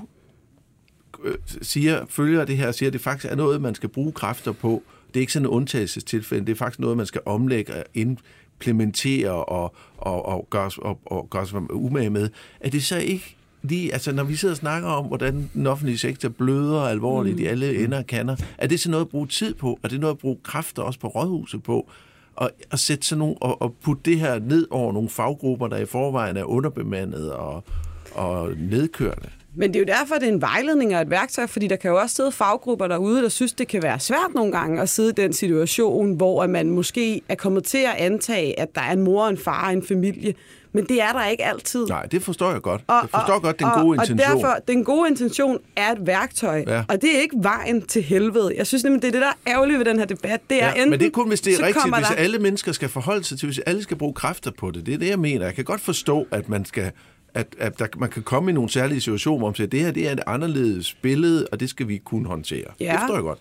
øh, 1.23 1.35
siger, 1.61 2.05
følger 2.09 2.45
det 2.45 2.57
her 2.57 2.67
og 2.67 2.75
siger, 2.75 2.89
at 2.89 2.93
det 2.93 3.01
faktisk 3.01 3.31
er 3.31 3.35
noget, 3.35 3.61
man 3.61 3.75
skal 3.75 3.89
bruge 3.89 4.11
kræfter 4.11 4.51
på, 4.51 4.83
det 5.07 5.15
er 5.15 5.21
ikke 5.21 5.33
sådan 5.33 5.45
en 5.45 5.49
undtagelsestilfælde, 5.49 6.45
det 6.45 6.51
er 6.51 6.55
faktisk 6.55 6.79
noget, 6.79 6.97
man 6.97 7.05
skal 7.05 7.21
omlægge 7.25 7.73
og 7.73 7.83
implementere 7.93 9.45
og, 9.45 9.75
og, 9.97 10.25
og 10.25 10.47
gøre 10.49 10.71
og, 10.77 10.99
og 11.05 11.29
gøre 11.29 11.73
umage 11.73 12.09
med, 12.09 12.29
er 12.59 12.69
det 12.69 12.83
så 12.83 12.97
ikke 12.97 13.36
lige, 13.61 13.93
altså 13.93 14.11
når 14.11 14.23
vi 14.23 14.35
sidder 14.35 14.53
og 14.53 14.57
snakker 14.57 14.89
om, 14.89 15.05
hvordan 15.05 15.49
den 15.53 15.67
offentlige 15.67 15.97
sektor 15.97 16.29
bløder 16.29 16.81
alvorligt 16.81 17.35
mm. 17.35 17.41
i 17.41 17.45
alle 17.45 17.83
ender 17.83 17.97
og 17.97 18.07
kanter, 18.07 18.35
er 18.57 18.67
det 18.67 18.79
så 18.79 18.91
noget 18.91 19.05
at 19.05 19.09
bruge 19.09 19.27
tid 19.27 19.53
på? 19.53 19.79
Er 19.83 19.87
det 19.87 19.99
noget 19.99 20.13
at 20.13 20.19
bruge 20.19 20.37
kræfter 20.43 20.81
også 20.81 20.99
på 20.99 21.07
rådhuset 21.07 21.63
på? 21.63 21.89
Og, 22.35 22.51
og 22.71 22.79
sætte 22.79 23.07
sådan 23.07 23.19
nogle, 23.19 23.35
og, 23.41 23.61
og 23.61 23.75
putte 23.83 24.01
det 24.05 24.19
her 24.19 24.39
ned 24.39 24.67
over 24.71 24.93
nogle 24.93 25.09
faggrupper, 25.09 25.67
der 25.67 25.77
i 25.77 25.85
forvejen 25.85 26.37
er 26.37 26.43
underbemandet 26.43 27.33
og, 27.33 27.63
og 28.11 28.49
nedkørte? 28.57 29.29
Men 29.55 29.73
det 29.73 29.75
er 29.75 29.79
jo 29.79 29.99
derfor, 29.99 30.15
det 30.15 30.23
er 30.23 30.31
en 30.31 30.41
vejledning 30.41 30.95
og 30.95 31.01
et 31.01 31.09
værktøj, 31.09 31.47
fordi 31.47 31.67
der 31.67 31.75
kan 31.75 31.91
jo 31.91 31.97
også 31.97 32.15
sidde 32.15 32.31
faggrupper 32.31 32.87
derude, 32.87 33.21
der 33.21 33.29
synes, 33.29 33.53
det 33.53 33.67
kan 33.67 33.83
være 33.83 33.99
svært 33.99 34.33
nogle 34.35 34.51
gange 34.51 34.81
at 34.81 34.89
sidde 34.89 35.09
i 35.09 35.13
den 35.13 35.33
situation, 35.33 36.15
hvor 36.15 36.47
man 36.47 36.69
måske 36.69 37.21
er 37.29 37.35
kommet 37.35 37.63
til 37.63 37.77
at 37.77 37.95
antage, 37.97 38.59
at 38.59 38.75
der 38.75 38.81
er 38.81 38.91
en 38.91 39.01
mor 39.01 39.23
og 39.23 39.29
en 39.29 39.37
far 39.37 39.67
og 39.67 39.73
en 39.73 39.83
familie. 39.83 40.33
Men 40.73 40.85
det 40.85 41.01
er 41.01 41.11
der 41.11 41.25
ikke 41.27 41.45
altid. 41.45 41.85
Nej, 41.87 42.05
det 42.05 42.23
forstår 42.23 42.51
jeg 42.51 42.61
godt. 42.61 42.81
Jeg 42.89 43.07
forstår 43.11 43.39
godt 43.39 43.59
den 43.59 43.67
og, 43.67 43.81
gode 43.81 43.95
intention. 43.95 44.19
Og 44.31 44.35
derfor, 44.35 44.55
den 44.67 44.83
gode 44.83 45.09
intention 45.09 45.57
er 45.75 45.91
et 45.91 45.97
værktøj, 46.07 46.63
Ja. 46.67 46.83
og 46.89 47.01
det 47.01 47.15
er 47.17 47.21
ikke 47.21 47.35
vejen 47.39 47.81
til 47.81 48.01
helvede. 48.03 48.53
Jeg 48.57 48.67
synes 48.67 48.83
nemlig, 48.83 49.01
det 49.01 49.07
er 49.07 49.11
det, 49.11 49.21
der 49.21 49.27
er 49.27 49.53
ærgerligt 49.53 49.79
ved 49.79 49.85
den 49.85 49.99
her 49.99 50.05
debat. 50.05 50.41
Det 50.49 50.63
er 50.63 50.67
Ja, 50.67 50.73
enten, 50.73 50.89
men 50.89 50.99
det 50.99 51.05
er 51.05 51.09
kun, 51.11 51.27
hvis 51.27 51.41
det 51.41 51.53
er 51.59 51.65
rigtigt, 51.65 51.95
hvis 51.95 52.07
der, 52.07 52.15
alle 52.15 52.39
mennesker 52.39 52.71
skal 52.71 52.89
forholde 52.89 53.23
sig 53.23 53.39
til, 53.39 53.47
hvis 53.47 53.59
alle 53.59 53.83
skal 53.83 53.97
bruge 53.97 54.13
kræfter 54.13 54.51
på 54.51 54.71
det. 54.71 54.85
Det 54.85 54.93
er 54.93 54.97
det, 54.97 55.09
jeg 55.09 55.19
mener. 55.19 55.45
Jeg 55.45 55.55
kan 55.55 55.63
godt 55.63 55.81
forstå, 55.81 56.27
at 56.31 56.49
man 56.49 56.65
skal 56.65 56.91
at, 57.33 57.47
at 57.59 57.79
der, 57.79 57.87
man 57.97 58.09
kan 58.09 58.23
komme 58.23 58.51
i 58.51 58.53
nogle 58.53 58.69
særlige 58.69 59.01
situationer, 59.01 59.37
hvor 59.37 59.47
man 59.47 59.55
siger, 59.55 59.67
at 59.67 59.71
det 59.71 59.79
her 59.79 59.91
det 59.91 60.07
er 60.07 60.11
et 60.11 60.19
anderledes 60.27 60.93
billede, 61.01 61.47
og 61.51 61.59
det 61.59 61.69
skal 61.69 61.87
vi 61.87 61.97
kunne 61.97 62.27
håndtere. 62.27 62.63
Ja. 62.79 62.91
Det 62.91 62.99
forstår 62.99 63.15
jeg 63.15 63.23
godt. 63.23 63.39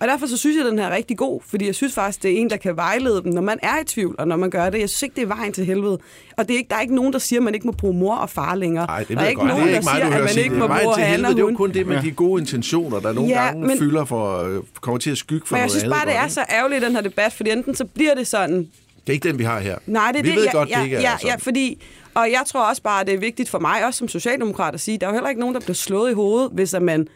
Og 0.00 0.08
derfor 0.08 0.26
så 0.26 0.36
synes 0.36 0.56
jeg, 0.56 0.64
at 0.66 0.70
den 0.70 0.78
her 0.78 0.86
er 0.86 0.94
rigtig 0.96 1.16
god, 1.18 1.40
fordi 1.46 1.66
jeg 1.66 1.74
synes 1.74 1.94
faktisk, 1.94 2.22
det 2.22 2.32
er 2.32 2.36
en, 2.36 2.50
der 2.50 2.56
kan 2.56 2.76
vejlede 2.76 3.22
dem, 3.22 3.32
når 3.32 3.42
man 3.42 3.58
er 3.62 3.80
i 3.82 3.84
tvivl, 3.84 4.14
og 4.18 4.28
når 4.28 4.36
man 4.36 4.50
gør 4.50 4.70
det. 4.70 4.80
Jeg 4.80 4.88
synes 4.88 5.02
ikke, 5.02 5.14
det 5.16 5.22
er 5.22 5.26
vejen 5.26 5.52
til 5.52 5.64
helvede. 5.64 5.98
Og 6.36 6.48
det 6.48 6.54
er 6.54 6.58
ikke, 6.58 6.68
der 6.68 6.76
er 6.76 6.80
ikke 6.80 6.94
nogen, 6.94 7.12
der 7.12 7.18
siger, 7.18 7.40
at 7.40 7.44
man 7.44 7.54
ikke 7.54 7.66
må 7.66 7.72
bruge 7.72 7.94
mor 7.98 8.14
og 8.14 8.30
far 8.30 8.54
længere. 8.54 8.86
Nej, 8.86 8.98
det 8.98 9.08
der 9.08 9.16
er 9.16 9.20
jeg 9.20 9.30
ikke 9.30 9.40
godt. 9.40 9.48
nogen, 9.52 9.68
det 9.68 9.76
er 9.76 9.80
der 9.80 9.84
mig, 9.84 9.94
siger, 9.94 10.08
du 10.08 10.14
at 10.14 10.20
man 10.20 10.28
sige. 10.28 10.44
ikke 10.44 10.56
må 10.56 10.66
Vejen 10.66 10.82
bruge 10.84 10.94
til 10.96 11.02
han 11.04 11.10
helvede, 11.12 11.28
og 11.30 11.36
det 11.36 11.42
er 11.42 11.48
jo 11.50 11.56
kun 11.56 11.72
det 11.72 11.86
med 11.86 12.02
de 12.02 12.10
gode 12.10 12.40
intentioner, 12.40 13.00
der 13.00 13.12
nogle 13.12 13.30
Ja, 13.30 13.44
gange 13.46 13.66
men- 13.66 13.78
fylder 13.78 14.04
for, 14.04 14.42
øh, 14.42 14.62
kommer 14.80 14.98
til 14.98 15.10
at 15.10 15.18
skygge 15.18 15.46
for 15.46 15.54
Men 15.54 15.58
jeg 15.58 15.62
noget 15.66 15.70
synes 15.72 15.82
andet. 15.84 15.96
bare, 15.96 16.06
det 16.06 16.16
er 16.16 16.28
så 16.28 16.44
ærgerligt, 16.50 16.82
den 16.82 16.92
her 16.94 17.00
debat, 17.02 17.32
fordi 17.32 17.50
enten 17.50 17.74
så 17.74 17.84
bliver 17.84 18.14
det 18.14 18.26
sådan? 18.26 18.56
Det 18.58 18.68
er 19.06 19.12
ikke 19.12 19.28
den, 19.28 19.38
vi 19.38 19.44
har 19.44 19.60
her. 19.60 19.76
Nej, 19.86 20.12
det 20.12 20.18
er 20.18 20.22
vi 20.22 20.28
det. 20.28 20.36
ved 20.36 20.44
ja, 20.44 20.52
godt, 20.52 20.70
ja, 20.70 20.78
det 20.78 20.84
ikke 20.84 20.96
er 20.96 21.00
ja, 21.00 21.10
sådan. 21.20 21.28
ja, 21.28 21.34
fordi, 21.36 21.82
og 22.14 22.30
jeg 22.30 22.42
tror 22.46 22.60
også 22.68 22.82
bare, 22.82 23.00
at 23.00 23.06
det 23.06 23.14
er 23.14 23.18
vigtigt 23.18 23.48
for 23.48 23.58
mig, 23.58 23.86
også 23.86 23.98
som 23.98 24.08
socialdemokrat, 24.08 24.74
at 24.74 24.80
sige, 24.80 24.98
der 24.98 25.06
er 25.06 25.10
jo 25.10 25.14
heller 25.14 25.28
ikke 25.28 25.40
nogen, 25.40 25.54
der 25.54 25.60
bliver 25.60 25.74
slået 25.74 26.10
i 26.10 26.14
hovedet, 26.14 26.50
hvis 26.52 26.74
man 26.80 27.08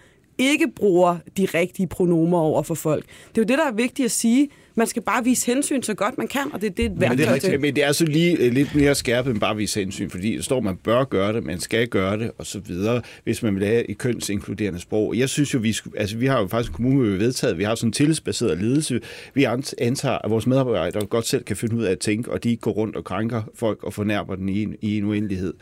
ikke 0.50 0.68
bruger 0.68 1.16
de 1.36 1.44
rigtige 1.44 1.86
pronomer 1.86 2.38
over 2.38 2.62
for 2.62 2.74
folk. 2.74 3.04
Det 3.04 3.38
er 3.38 3.42
jo 3.42 3.46
det, 3.46 3.58
der 3.58 3.66
er 3.66 3.72
vigtigt 3.72 4.04
at 4.04 4.10
sige. 4.10 4.48
Man 4.74 4.86
skal 4.86 5.02
bare 5.02 5.24
vise 5.24 5.46
hensyn 5.46 5.82
så 5.82 5.94
godt 5.94 6.18
man 6.18 6.28
kan, 6.28 6.52
og 6.52 6.60
det 6.60 6.66
er 6.66 6.74
det, 6.74 6.84
et 6.84 6.98
Men 6.98 7.18
det, 7.18 7.28
er 7.28 7.34
rigtigt, 7.34 7.60
men 7.60 7.76
det 7.76 7.84
er 7.84 7.92
så 7.92 8.04
lige 8.04 8.36
øh, 8.36 8.52
lidt 8.52 8.74
mere 8.74 8.94
skærpet 8.94 9.30
end 9.30 9.40
bare 9.40 9.56
vise 9.56 9.80
hensyn, 9.80 10.10
fordi 10.10 10.36
der 10.36 10.42
står, 10.42 10.56
at 10.56 10.64
man 10.64 10.76
bør 10.76 11.04
gøre 11.04 11.32
det, 11.32 11.44
man 11.44 11.60
skal 11.60 11.88
gøre 11.88 12.18
det, 12.18 12.30
og 12.38 12.46
så 12.46 12.58
videre, 12.58 13.02
hvis 13.24 13.42
man 13.42 13.54
vil 13.54 13.66
have 13.66 13.90
et 13.90 13.98
kønsinkluderende 13.98 14.80
sprog. 14.80 15.16
Jeg 15.16 15.28
synes 15.28 15.54
jo, 15.54 15.58
vi, 15.58 15.72
skulle, 15.72 16.00
altså, 16.00 16.16
vi 16.16 16.26
har 16.26 16.40
jo 16.40 16.46
faktisk 16.46 16.70
en 16.70 16.74
kommune, 16.74 17.04
vi 17.04 17.10
har 17.10 17.18
vedtaget, 17.18 17.58
vi 17.58 17.64
har 17.64 17.74
sådan 17.74 17.88
en 17.88 17.92
tillidsbaseret 17.92 18.58
ledelse. 18.58 19.00
Vi 19.34 19.44
ant- 19.44 19.74
antager, 19.78 20.18
at 20.24 20.30
vores 20.30 20.46
medarbejdere 20.46 21.06
godt 21.06 21.26
selv 21.26 21.44
kan 21.44 21.56
finde 21.56 21.76
ud 21.76 21.82
af 21.82 21.90
at 21.90 21.98
tænke, 21.98 22.30
og 22.30 22.44
de 22.44 22.56
går 22.56 22.70
rundt 22.70 22.96
og 22.96 23.04
krænker 23.04 23.42
folk 23.54 23.84
og 23.84 23.94
fornærmer 23.94 24.34
den 24.34 24.48
i 24.48 24.62
en, 24.62 24.76
i 24.80 24.98
en 24.98 25.04
uendelighed. 25.04 25.54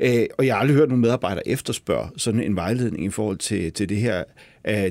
Øh, 0.00 0.26
og 0.38 0.46
jeg 0.46 0.54
har 0.54 0.60
aldrig 0.60 0.76
hørt 0.76 0.88
nogen 0.88 1.02
medarbejdere 1.02 1.48
efterspørge 1.48 2.08
sådan 2.16 2.40
en 2.40 2.56
vejledning 2.56 3.04
i 3.04 3.10
forhold 3.10 3.36
til, 3.36 3.72
til 3.72 3.88
det 3.88 3.96
her 3.96 4.24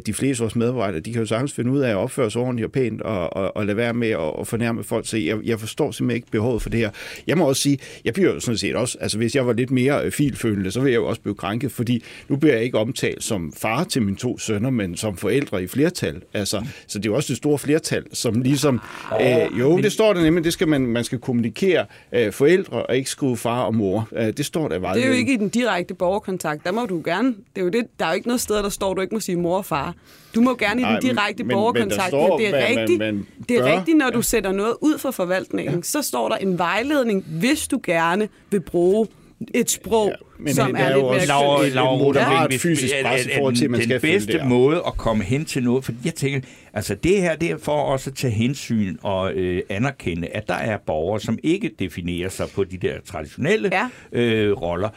de 0.06 0.14
fleste 0.14 0.42
af 0.42 0.44
vores 0.44 0.56
medarbejdere, 0.56 1.00
de 1.00 1.12
kan 1.12 1.22
jo 1.22 1.26
sagtens 1.26 1.54
finde 1.54 1.72
ud 1.72 1.80
af 1.80 1.90
at 1.90 1.96
opføre 1.96 2.32
sig 2.32 2.42
ordentligt 2.42 2.66
og 2.66 2.72
pænt 2.72 3.02
og, 3.02 3.36
og, 3.36 3.58
og 3.58 3.66
lade 3.66 3.78
være 3.78 3.94
med 3.94 4.10
at, 4.10 4.34
at 4.40 4.48
fornærme 4.48 4.84
folk. 4.84 5.08
Så 5.08 5.18
jeg, 5.18 5.38
jeg 5.44 5.60
forstår 5.60 5.92
simpelthen 5.92 6.16
ikke 6.16 6.32
behovet 6.32 6.62
for 6.62 6.70
det 6.70 6.80
her. 6.80 6.90
Jeg 7.28 7.38
må 7.38 7.48
også 7.48 7.62
sige, 7.62 7.80
jeg 8.06 8.14
bliver 8.14 8.34
jo 8.34 8.40
sådan 8.40 8.58
set 8.58 8.76
også, 8.76 8.98
altså 9.02 9.18
hvis 9.18 9.36
jeg 9.36 9.48
var 9.48 9.54
lidt 9.54 9.72
mere 9.72 10.06
øh, 10.06 10.12
filfølende, 10.12 10.72
så 10.72 10.80
ville 10.80 10.92
jeg 10.92 10.98
jo 10.98 11.06
også 11.06 11.22
blive 11.22 11.36
krænket, 11.36 11.72
fordi 11.72 12.04
nu 12.30 12.36
bliver 12.36 12.56
jeg 12.56 12.64
ikke 12.64 12.78
omtalt 12.78 13.24
som 13.24 13.54
far 13.58 13.84
til 13.84 14.02
mine 14.02 14.18
to 14.18 14.38
sønner, 14.38 14.70
men 14.70 14.98
som 14.98 15.18
forældre 15.18 15.64
i 15.64 15.68
flertal. 15.68 16.22
Altså, 16.34 16.66
så 16.88 17.00
det 17.00 17.06
er 17.06 17.10
jo 17.10 17.16
også 17.16 17.28
det 17.28 17.38
store 17.38 17.58
flertal, 17.58 18.04
som 18.14 18.42
ligesom, 18.42 18.82
øh, 19.22 19.60
jo, 19.60 19.78
det 19.78 19.92
står 19.92 20.14
der 20.14 20.24
nemlig, 20.24 20.44
det 20.44 20.54
skal 20.54 20.68
man, 20.68 20.82
man 20.82 21.04
skal 21.04 21.20
kommunikere 21.20 21.86
øh, 22.14 22.32
forældre 22.32 22.86
og 22.86 22.98
ikke 22.98 23.10
skrive 23.10 23.38
far 23.38 23.64
og 23.64 23.76
mor. 23.76 24.08
Øh, 24.16 24.34
det 24.38 24.46
står 24.46 24.68
der 24.68 24.94
Det 24.94 25.04
er 25.04 25.08
jo 25.08 25.14
ikke 25.14 25.34
i 25.34 25.38
den 25.38 25.50
direkte 25.50 25.94
borgerkontakt. 25.94 26.64
Der 26.64 26.72
må 26.72 26.86
du 26.86 27.02
gerne. 27.06 27.28
Det 27.28 27.62
er 27.62 27.62
jo 27.62 27.70
det, 27.70 27.88
der 28.00 28.06
er 28.06 28.10
jo 28.10 28.16
ikke 28.16 28.28
noget 28.28 28.42
sted, 28.42 28.56
der 28.56 28.70
står, 28.70 28.94
du 28.94 29.02
ikke 29.02 29.16
må 29.16 29.20
sige 29.20 29.36
mor 29.36 29.62
far. 29.66 29.94
Du 30.36 30.42
må 30.42 30.56
gerne 30.56 30.82
i 30.82 30.84
den 30.84 30.92
Nej, 30.92 30.92
men- 30.92 31.02
direkte 31.02 31.44
men- 31.44 31.48
men 31.48 31.54
borgerkontakt. 31.56 32.12
det 32.12 32.48
er 32.48 32.52
man- 32.52 32.80
rigtigt, 32.80 33.00
man 33.00 33.28
det 33.50 33.58
er 33.58 33.62
bør. 33.64 33.78
rigtigt, 33.78 33.98
når 33.98 34.10
du 34.10 34.22
sætter 34.22 34.52
noget 34.52 34.74
ud 34.82 34.98
for 34.98 35.12
forvaltningen. 35.12 35.76
Ja. 35.76 35.82
Så 35.82 36.02
står 36.02 36.30
der 36.30 36.36
en 36.36 36.58
vejledning, 36.58 37.26
hvis 37.28 37.68
du 37.68 37.80
gerne 37.84 38.28
vil 38.52 38.60
bruge 38.62 39.08
et 39.54 39.70
sprog, 39.72 40.08
Ja, 40.08 40.44
men 40.44 40.54
som 40.54 40.72
det 40.74 40.82
er, 40.82 40.86
er 40.86 40.90
lidt 40.90 40.98
jo 41.04 41.10
mere 41.12 41.68
et 41.68 41.74
Laura 41.74 41.98
moderat 42.04 42.54
fysisk 42.54 42.94
er- 42.98 43.04
pres 43.04 43.26
i 43.26 43.30
forhold 43.38 43.56
til, 43.56 43.66
at 43.66 43.72
man 43.72 43.80
den, 43.80 43.90
skal 43.90 44.02
den 44.02 44.10
bedste 44.12 44.42
måde 44.46 44.84
at 44.88 44.98
komme 44.98 45.24
hen 45.24 45.46
til 45.46 45.64
noget, 45.64 45.86
for 45.86 45.92
jeg 46.06 46.14
tænker, 46.16 46.40
altså 46.74 46.96
det 46.96 47.22
her, 47.22 47.36
det 47.36 47.52
er 47.52 47.58
for 47.58 47.72
også 47.72 48.10
at 48.10 48.16
tage 48.16 48.34
hensyn 48.34 48.98
og 49.04 49.34
øh, 49.34 49.62
anerkende, 49.70 50.28
at 50.28 50.48
der 50.48 50.54
er 50.54 50.78
borgere, 50.86 51.20
som 51.20 51.38
ikke 51.44 51.72
definerer 51.80 52.30
sig 52.30 52.48
på 52.56 52.64
de 52.64 52.78
der 52.78 52.94
traditionelle 53.06 53.70
Ja. 54.14 54.20
øh, 54.20 54.52
roller. 54.52 54.90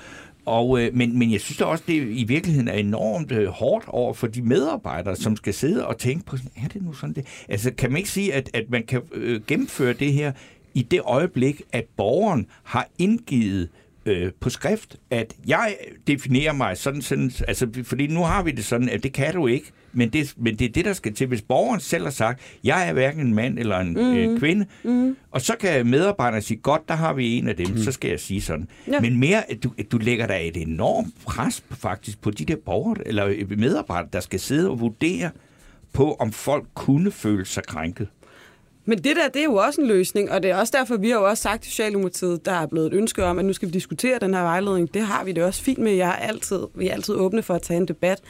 Og, 0.48 0.82
øh, 0.82 0.94
men, 0.94 1.18
men 1.18 1.32
jeg 1.32 1.40
synes 1.40 1.58
da 1.58 1.64
også, 1.64 1.84
det 1.86 1.94
i 1.94 2.24
virkeligheden 2.24 2.68
er 2.68 2.72
enormt 2.72 3.32
øh, 3.32 3.48
hårdt 3.48 3.84
over 3.88 4.14
for 4.14 4.26
de 4.26 4.42
medarbejdere, 4.42 5.16
som 5.16 5.36
skal 5.36 5.54
sidde 5.54 5.86
og 5.86 5.98
tænke 5.98 6.24
på, 6.26 6.36
er 6.64 6.68
det 6.68 6.82
nu 6.82 6.92
sådan 6.92 7.14
det? 7.14 7.26
Altså 7.48 7.70
kan 7.74 7.90
man 7.90 7.96
ikke 7.96 8.10
sige, 8.10 8.34
at, 8.34 8.50
at 8.54 8.70
man 8.70 8.82
kan 8.82 9.02
øh, 9.12 9.40
gennemføre 9.46 9.92
det 9.92 10.12
her 10.12 10.32
i 10.74 10.82
det 10.82 11.00
øjeblik, 11.04 11.62
at 11.72 11.84
borgeren 11.96 12.46
har 12.62 12.88
indgivet 12.98 13.68
øh, 14.08 14.32
på 14.40 14.50
skrift, 14.50 14.96
at 15.10 15.34
jeg 15.46 15.76
definerer 16.06 16.52
mig 16.52 16.76
sådan, 16.76 17.02
sådan, 17.02 17.30
altså 17.48 17.68
fordi 17.82 18.06
nu 18.06 18.20
har 18.20 18.42
vi 18.42 18.50
det 18.50 18.64
sådan, 18.64 18.88
at 18.88 19.02
det 19.02 19.12
kan 19.12 19.34
du 19.34 19.46
ikke, 19.46 19.72
men 19.92 20.10
det, 20.10 20.34
men 20.36 20.58
det 20.58 20.64
er 20.64 20.72
det, 20.72 20.84
der 20.84 20.92
skal 20.92 21.14
til. 21.14 21.26
Hvis 21.26 21.42
borgeren 21.42 21.80
selv 21.80 22.04
har 22.04 22.10
sagt, 22.10 22.40
jeg 22.64 22.88
er 22.88 22.92
hverken 22.92 23.26
en 23.26 23.34
mand 23.34 23.58
eller 23.58 23.78
en 23.78 23.92
mm. 23.92 24.16
øh, 24.16 24.38
kvinde, 24.38 24.66
mm. 24.84 25.16
og 25.30 25.40
så 25.40 25.54
kan 25.60 25.86
medarbejderne 25.86 26.42
sige, 26.42 26.58
godt, 26.58 26.88
der 26.88 26.94
har 26.94 27.12
vi 27.12 27.38
en 27.38 27.48
af 27.48 27.56
dem, 27.56 27.70
mm. 27.70 27.78
så 27.78 27.92
skal 27.92 28.10
jeg 28.10 28.20
sige 28.20 28.40
sådan. 28.40 28.68
Ja. 28.86 29.00
Men 29.00 29.16
mere, 29.16 29.50
at 29.50 29.64
du, 29.64 29.72
at 29.78 29.92
du 29.92 29.98
lægger 29.98 30.26
dig 30.26 30.40
et 30.42 30.56
enormt 30.56 31.14
pres 31.26 31.64
faktisk 31.70 32.20
på 32.20 32.30
de 32.30 32.44
der 32.44 32.56
borgere, 32.66 33.08
eller 33.08 33.34
medarbejdere, 33.56 34.08
der 34.12 34.20
skal 34.20 34.40
sidde 34.40 34.70
og 34.70 34.80
vurdere 34.80 35.30
på, 35.92 36.12
om 36.14 36.32
folk 36.32 36.64
kunne 36.74 37.10
føle 37.10 37.46
sig 37.46 37.62
krænket. 37.66 38.08
Men 38.88 38.98
det 38.98 39.16
der, 39.16 39.28
det 39.28 39.40
er 39.40 39.44
jo 39.44 39.54
også 39.54 39.80
en 39.80 39.86
løsning, 39.86 40.30
og 40.30 40.42
det 40.42 40.50
er 40.50 40.56
også 40.56 40.74
derfor, 40.76 40.96
vi 40.96 41.10
har 41.10 41.18
jo 41.18 41.28
også 41.28 41.42
sagt 41.42 41.62
til 41.62 41.70
Socialdemokratiet, 41.70 42.44
der 42.44 42.52
er 42.52 42.66
blevet 42.66 42.86
et 42.86 42.92
ønske 42.92 43.24
om, 43.24 43.38
at 43.38 43.44
nu 43.44 43.52
skal 43.52 43.68
vi 43.68 43.72
diskutere 43.72 44.18
den 44.18 44.34
her 44.34 44.42
vejledning. 44.42 44.94
Det 44.94 45.02
har 45.02 45.24
vi 45.24 45.32
det 45.32 45.44
også 45.44 45.62
fint 45.62 45.78
med. 45.78 45.92
Jeg 45.92 46.08
er 46.08 46.12
altid, 46.12 46.60
vi 46.74 46.88
er 46.88 46.92
altid 46.92 47.14
åbne 47.14 47.42
for 47.42 47.54
at 47.54 47.62
tage 47.62 47.76
en 47.76 47.88
debat. 47.88 48.20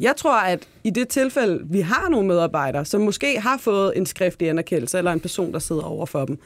Jeg 0.00 0.16
tror, 0.16 0.36
at 0.36 0.68
i 0.84 0.90
det 0.90 1.08
tilfælde, 1.08 1.60
vi 1.64 1.80
har 1.80 2.08
nogle 2.10 2.28
medarbejdere, 2.28 2.84
som 2.84 3.00
måske 3.00 3.40
har 3.40 3.58
fået 3.58 3.92
en 3.96 4.06
skriftlig 4.06 4.48
anerkendelse, 4.48 4.98
eller 4.98 5.12
en 5.12 5.20
person, 5.20 5.52
der 5.52 5.58
sidder 5.58 5.82
over 5.82 6.06
for 6.06 6.24
dem, 6.24 6.38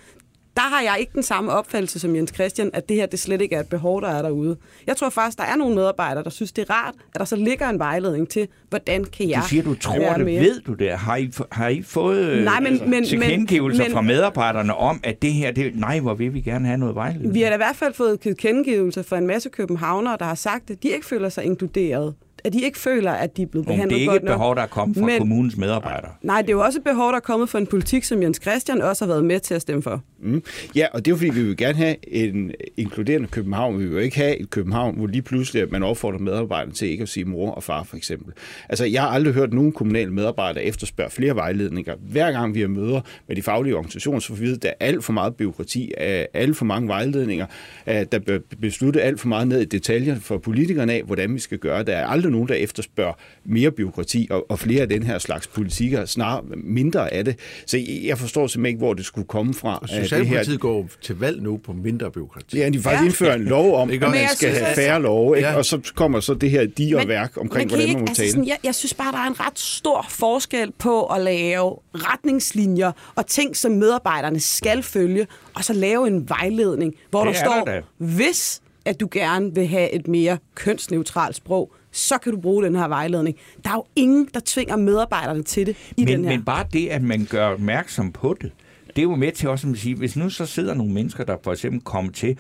der 0.57 0.63
har 0.63 0.81
jeg 0.83 0.97
ikke 1.01 1.13
den 1.15 1.23
samme 1.23 1.53
opfattelse 1.53 1.99
som 1.99 2.17
Jens 2.17 2.31
Christian, 2.35 2.71
at 2.73 2.89
det 2.89 2.97
her 2.97 3.07
det 3.07 3.19
slet 3.19 3.41
ikke 3.41 3.55
er 3.57 3.61
et 3.61 3.69
behov, 3.69 4.03
der 4.03 4.09
er 4.09 4.23
derude. 4.23 4.57
Jeg 4.87 4.97
tror 4.97 5.09
faktisk, 5.11 5.39
der 5.39 5.45
er 5.45 5.57
nogle 5.57 5.75
medarbejdere, 5.75 6.25
der 6.25 6.31
synes, 6.31 6.53
det 6.53 6.63
er 6.69 6.75
rart, 6.75 6.95
at 7.15 7.19
der 7.19 7.25
så 7.25 7.37
ligger 7.37 7.69
en 7.69 7.79
vejledning 7.79 8.29
til, 8.29 8.49
hvordan 8.71 9.05
kan 9.05 9.31
jeg 9.31 9.41
Du 9.43 9.49
siger, 9.49 9.63
du 9.63 9.75
tror 9.75 10.13
det. 10.17 10.25
mere. 10.25 10.41
Ved 10.41 10.61
du 10.61 10.75
det? 10.75 10.91
Har 10.93 11.17
I, 11.17 11.31
har 11.53 11.69
I 11.69 11.83
fået 11.83 12.45
Nej, 12.45 12.61
men- 12.61 12.91
men- 12.91 13.05
tilkendegivelser 13.05 13.83
men- 13.85 13.93
fra 13.93 14.01
medarbejderne 14.01 14.75
om, 14.75 15.01
at 15.05 15.23
det 15.23 15.33
her, 15.33 15.51
det, 15.53 15.77
nej, 15.77 16.01
hvor 16.01 16.15
vil 16.15 16.35
vi 16.35 16.41
gerne 16.41 16.67
have 16.67 16.79
noget 16.79 16.95
vejledning? 16.95 17.35
Vi 17.35 17.41
har 17.43 17.49
da 17.49 17.55
i 17.55 17.59
hvert 17.59 17.77
fald 17.77 17.95
fået 17.95 18.21
tilkendegivelser 18.21 19.03
fra 19.03 19.19
en 19.19 19.27
masse 19.27 19.49
københavnere, 19.49 20.17
der 20.19 20.25
har 20.25 20.35
sagt, 20.35 20.71
at 20.71 20.83
de 20.83 20.89
ikke 20.89 21.07
føler 21.07 21.29
sig 21.29 21.45
inkluderet. 21.45 22.15
At 22.47 22.53
de 22.53 22.63
ikke 22.63 22.79
føler, 22.79 23.11
at 23.13 23.37
de 23.37 23.43
er 23.43 23.47
blevet 23.47 23.67
Men 23.69 23.75
behandlet 23.75 23.91
det 23.91 23.97
er 23.97 24.01
ikke 24.01 24.11
godt 24.11 24.23
et 24.23 24.27
behov, 24.29 24.49
nok. 24.51 24.57
der 24.57 24.63
er 24.63 24.67
kommet 24.67 24.97
fra 24.97 25.07
Men- 25.07 25.19
kommunens 25.19 25.57
medarbejdere. 25.57 26.11
Nej, 26.23 26.41
det 26.43 26.49
er 26.49 26.53
jo 26.53 26.61
også 26.61 26.79
et 26.79 26.85
behov, 26.85 27.09
der 27.11 27.17
er 27.17 27.21
kommet 27.21 27.49
fra 27.49 27.59
en 27.59 27.67
politik, 27.67 28.05
som 28.05 28.23
Jens 28.23 28.39
Christian 28.43 28.83
også 28.83 29.05
har 29.05 29.13
været 29.13 29.25
med 29.25 29.41
til 29.41 29.55
at 29.55 29.63
stemme 29.63 29.83
for. 29.83 30.03
Mm. 30.23 30.43
Ja, 30.77 30.87
og 30.93 31.05
det 31.05 31.11
er 31.11 31.13
jo 31.13 31.17
fordi, 31.17 31.31
vi 31.31 31.43
vil 31.43 31.57
gerne 31.57 31.75
have 31.75 31.97
en 32.09 32.53
inkluderende 32.77 33.29
København. 33.29 33.79
Vi 33.79 33.85
vil 33.85 33.93
jo 33.93 33.99
ikke 33.99 34.17
have 34.17 34.37
et 34.41 34.51
København, 34.51 34.97
hvor 34.97 35.07
lige 35.07 35.23
pludselig 35.23 35.65
man 35.73 35.83
opfordrer 35.83 36.19
medarbejderne 36.19 36.73
til 36.73 36.89
ikke 36.89 37.03
at 37.03 37.09
sige 37.09 37.25
mor 37.25 37.51
og 37.51 37.63
far, 37.63 37.83
for 37.83 37.97
eksempel. 37.97 38.33
Altså, 38.69 38.85
jeg 38.85 39.03
har 39.03 39.09
aldrig 39.09 39.35
hørt 39.35 39.53
nogen 39.53 39.73
kommunale 39.73 40.13
medarbejdere 40.13 40.65
efterspørge 40.65 41.11
flere 41.11 41.35
vejledninger. 41.35 41.95
Hver 42.11 42.33
gang 42.33 42.55
vi 42.55 42.61
har 42.61 42.69
møder 42.69 43.01
med 43.29 43.37
de 43.37 43.43
faglige 43.43 43.75
organisationer, 43.77 44.21
så 44.21 44.29
får 44.29 44.35
vi 44.35 44.53
at 44.53 44.63
der 44.63 44.69
er 44.69 44.75
alt 44.87 45.05
for 45.05 45.13
meget 45.13 45.35
byråkrati, 45.35 45.93
af 45.99 46.29
alt 46.35 46.57
for 46.57 46.65
mange 46.65 46.89
vejledninger, 46.89 47.47
der 47.87 48.19
bliver 48.19 48.39
besluttet 48.61 49.01
alt 49.01 49.21
for 49.21 49.29
meget 49.29 49.49
ned 49.49 49.61
i 49.61 49.65
detaljer 49.65 50.21
for 50.21 50.39
politikerne 50.39 50.93
af, 50.93 51.03
hvordan 51.03 51.35
vi 51.35 51.39
skal 51.39 51.59
gøre. 51.59 51.83
Der 51.83 51.97
er 51.97 52.07
aldrig 52.07 52.33
nogen, 52.37 52.49
der 52.49 52.55
efterspørger 52.55 53.13
mere 53.45 53.71
byråkrati 53.71 54.29
og, 54.31 54.51
og 54.51 54.59
flere 54.59 54.83
af 54.83 54.89
den 54.89 55.03
her 55.03 55.19
slags 55.19 55.47
politikker, 55.47 56.05
snarere 56.05 56.43
mindre 56.57 57.13
af 57.15 57.25
det. 57.25 57.39
Så 57.67 57.79
jeg- 58.03 58.19
forstår 58.19 58.47
simpelthen 58.47 58.67
ikke, 58.67 58.79
hvor 58.79 58.95
det 58.95 59.05
skulle 59.05 59.29
komme 59.29 59.55
fra. 59.55 59.69
Og 59.77 59.83
at 59.83 59.89
det 59.89 59.97
her- 59.97 60.03
Socialdemokratiet 60.05 60.61
går 60.61 60.89
til 61.03 61.19
valg 61.19 61.43
nu 61.43 61.57
på 61.57 61.73
mindre 61.73 62.11
byråkrati. 62.11 62.57
Ja, 62.59 62.69
de 62.69 62.79
faktisk 62.81 63.01
Ja. 63.01 63.05
indfører 63.07 63.35
en 63.35 63.45
lov 63.45 63.75
om, 63.77 63.91
at 63.95 64.01
man 64.01 64.15
skal 64.35 64.51
have 64.51 64.75
færre 64.75 65.03
love, 65.03 65.37
ikke? 65.37 65.49
Ja. 65.49 65.57
og 65.57 65.65
så 65.65 65.93
kommer 65.95 66.21
så 66.21 66.35
det 66.35 66.51
her 66.51 66.67
digerværk 66.67 67.37
omkring, 67.41 67.69
kan 67.69 67.79
hvordan 67.79 67.93
man 67.95 68.01
må 68.03 68.07
altså 68.09 68.23
tale. 68.23 68.31
sådan, 68.31 68.47
jeg, 68.47 68.57
jeg 68.65 68.75
synes 68.75 68.95
bare, 68.95 69.13
der 69.13 69.19
er 69.19 69.27
en 69.27 69.41
ret 69.41 69.59
stor 69.59 70.07
forskel 70.11 70.73
på 70.79 71.03
at 71.07 71.21
lave 71.21 71.77
retningslinjer 71.95 72.93
og 73.15 73.27
ting, 73.27 73.57
som 73.57 73.73
medarbejderne 73.73 74.41
skal 74.41 74.83
følge, 74.83 75.27
og 75.55 75.65
så 75.65 75.73
lave 75.73 76.07
en 76.07 76.29
vejledning, 76.29 76.95
hvor 77.11 77.25
Det 77.25 77.35
der 77.35 77.41
er 77.41 77.45
står, 77.45 77.65
der 77.65 77.73
da. 77.73 77.81
hvis 77.99 78.61
at 78.85 79.01
du 79.01 79.09
gerne 79.13 79.55
vil 79.55 79.67
have 79.67 79.93
et 79.95 80.09
mere 80.09 80.39
kønsneutralt 80.55 81.37
sprog, 81.37 81.73
så 81.97 82.19
kan 82.19 82.33
du 82.33 82.41
bruge 82.41 82.65
den 82.65 82.77
her 82.77 82.89
vejledning. 82.89 83.37
Der 83.65 83.71
er 83.71 83.75
jo 83.75 83.85
ingen, 83.97 84.29
der 84.35 84.41
tvinger 84.45 84.77
medarbejderne 84.77 85.43
til 85.43 85.67
det 85.67 85.77
i 85.97 86.05
Men, 86.05 86.09
den 86.09 86.25
her. 86.25 86.31
men 86.31 86.45
bare 86.45 86.65
det, 86.73 86.89
at 86.89 87.03
man 87.03 87.27
gør 87.31 87.47
opmærksom 87.49 88.13
på 88.13 88.37
det, 88.41 88.51
det 88.87 88.99
er 88.99 89.03
jo 89.03 89.15
med 89.17 89.33
til 89.33 89.49
også 89.49 89.69
at 89.69 89.79
sige, 89.79 89.95
hvis 89.95 90.17
nu 90.17 90.31
så 90.31 90.47
sidder 90.47 90.75
nogle 90.75 90.93
mennesker, 90.93 91.25
der 91.25 91.37
for 91.45 91.53
eksempel 91.53 91.81
kommer 91.81 92.13
til 92.13 92.39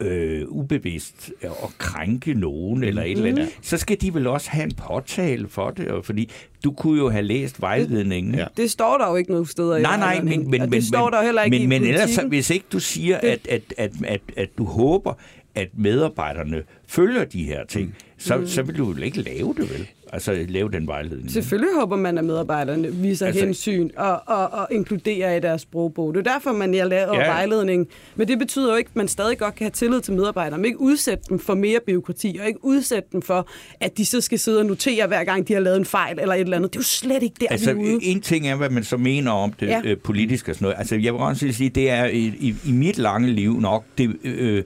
øh, 0.00 0.42
ubevidst 0.48 1.30
at 1.42 1.50
krænke 1.78 2.34
nogen 2.34 2.84
eller 2.84 3.02
et 3.02 3.10
eller 3.10 3.30
Mhm. 3.30 3.38
andet, 3.40 3.54
så 3.62 3.76
skal 3.76 3.96
de 4.00 4.14
vel 4.14 4.26
også 4.26 4.50
have 4.50 4.64
en 4.64 4.72
påtale 4.74 5.48
for 5.48 5.70
det, 5.70 5.88
og 5.88 6.04
fordi 6.04 6.30
du 6.64 6.72
kunne 6.72 6.98
jo 6.98 7.08
have 7.10 7.22
læst 7.22 7.60
vejledningen. 7.60 8.34
Ja. 8.34 8.44
Det 8.56 8.70
står 8.70 8.98
der 8.98 9.08
jo 9.10 9.16
ikke 9.16 9.30
nogen 9.30 9.46
steder 9.46 9.76
i 9.76 9.82
Nej, 9.82 9.96
nej, 9.96 10.22
men, 10.22 10.50
men, 10.50 10.60
men, 10.60 10.72
det 10.72 10.84
står 10.84 11.10
der 11.10 11.22
heller 11.22 11.42
ikke 11.42 11.54
men, 11.54 11.62
i 11.62 11.66
men 11.66 11.84
ellers, 11.84 12.10
så, 12.10 12.26
hvis 12.26 12.50
ikke 12.50 12.66
du 12.72 12.80
siger, 12.80 13.20
Det- 13.20 13.28
at, 13.28 13.46
at, 13.48 13.62
at, 13.78 13.92
at, 14.04 14.20
at 14.36 14.48
du 14.58 14.64
håber, 14.64 15.14
at 15.54 15.68
medarbejderne 15.78 16.62
følger 16.86 17.24
de 17.24 17.44
her 17.44 17.66
ting, 17.66 17.94
så, 18.24 18.36
Mm. 18.36 18.46
så 18.46 18.62
vil 18.62 18.78
du 18.78 18.84
vel 18.84 19.02
ikke 19.02 19.20
lave 19.22 19.54
det, 19.56 19.70
vel? 19.72 19.88
Altså 20.12 20.44
lave 20.48 20.70
den 20.70 20.86
vejledning. 20.86 21.30
Selvfølgelig 21.30 21.70
håber 21.80 21.96
man, 21.96 22.18
at 22.18 22.24
medarbejderne 22.24 22.94
viser 22.94 23.26
altså, 23.26 23.44
hensyn 23.44 23.90
og, 23.96 24.22
og, 24.26 24.48
og 24.52 24.68
inkluderer 24.70 25.36
i 25.36 25.40
deres 25.40 25.62
sprogbog. 25.62 26.14
Det 26.14 26.26
er 26.26 26.32
derfor, 26.32 26.52
man 26.52 26.74
har 26.74 26.84
lavet 26.84 27.12
Ja. 27.14 27.26
vejledning. 27.32 27.88
Men 28.16 28.28
det 28.28 28.38
betyder 28.38 28.70
jo 28.70 28.76
ikke, 28.76 28.88
at 28.88 28.96
man 28.96 29.08
stadig 29.08 29.38
godt 29.38 29.54
kan 29.54 29.64
have 29.64 29.70
tillid 29.70 30.00
til 30.00 30.12
medarbejdere. 30.14 30.58
Man 30.58 30.64
ikke 30.64 30.80
udsætte 30.80 31.24
dem 31.28 31.38
for 31.38 31.54
mere 31.54 31.78
byråkrati, 31.86 32.36
og 32.40 32.46
ikke 32.46 32.64
udsætte 32.64 33.08
dem 33.12 33.22
for, 33.22 33.48
at 33.80 33.96
de 33.98 34.04
så 34.04 34.20
skal 34.20 34.38
sidde 34.38 34.60
og 34.60 34.66
notere, 34.66 35.06
hver 35.06 35.24
gang 35.24 35.48
de 35.48 35.52
har 35.52 35.60
lavet 35.60 35.76
en 35.76 35.84
fejl 35.84 36.18
eller 36.20 36.34
et 36.34 36.40
eller 36.40 36.56
andet. 36.56 36.72
Det 36.72 36.78
er 36.78 36.80
jo 36.80 36.84
slet 36.84 37.22
ikke 37.22 37.36
der, 37.40 37.46
Altså, 37.50 37.72
vi 37.74 37.80
er 37.90 37.94
ude. 37.94 38.04
en 38.04 38.20
ting 38.20 38.48
er, 38.48 38.56
hvad 38.56 38.70
man 38.70 38.84
så 38.84 38.96
mener 38.96 39.30
om 39.32 39.52
det 39.52 39.66
ja. 39.66 39.80
øh, 39.84 39.96
politisk 39.98 40.48
og 40.48 40.54
sådan 40.54 40.64
noget. 40.64 40.78
Altså, 40.78 40.96
jeg 40.96 41.12
vil 41.12 41.20
også 41.20 41.52
sige, 41.52 41.70
det 41.70 41.90
er 41.90 42.04
i, 42.04 42.32
i, 42.40 42.54
i 42.66 42.72
mit 42.72 42.98
lange 42.98 43.28
liv 43.30 43.60
nok 43.60 43.84
det, 43.98 44.16
øh, 44.24 44.62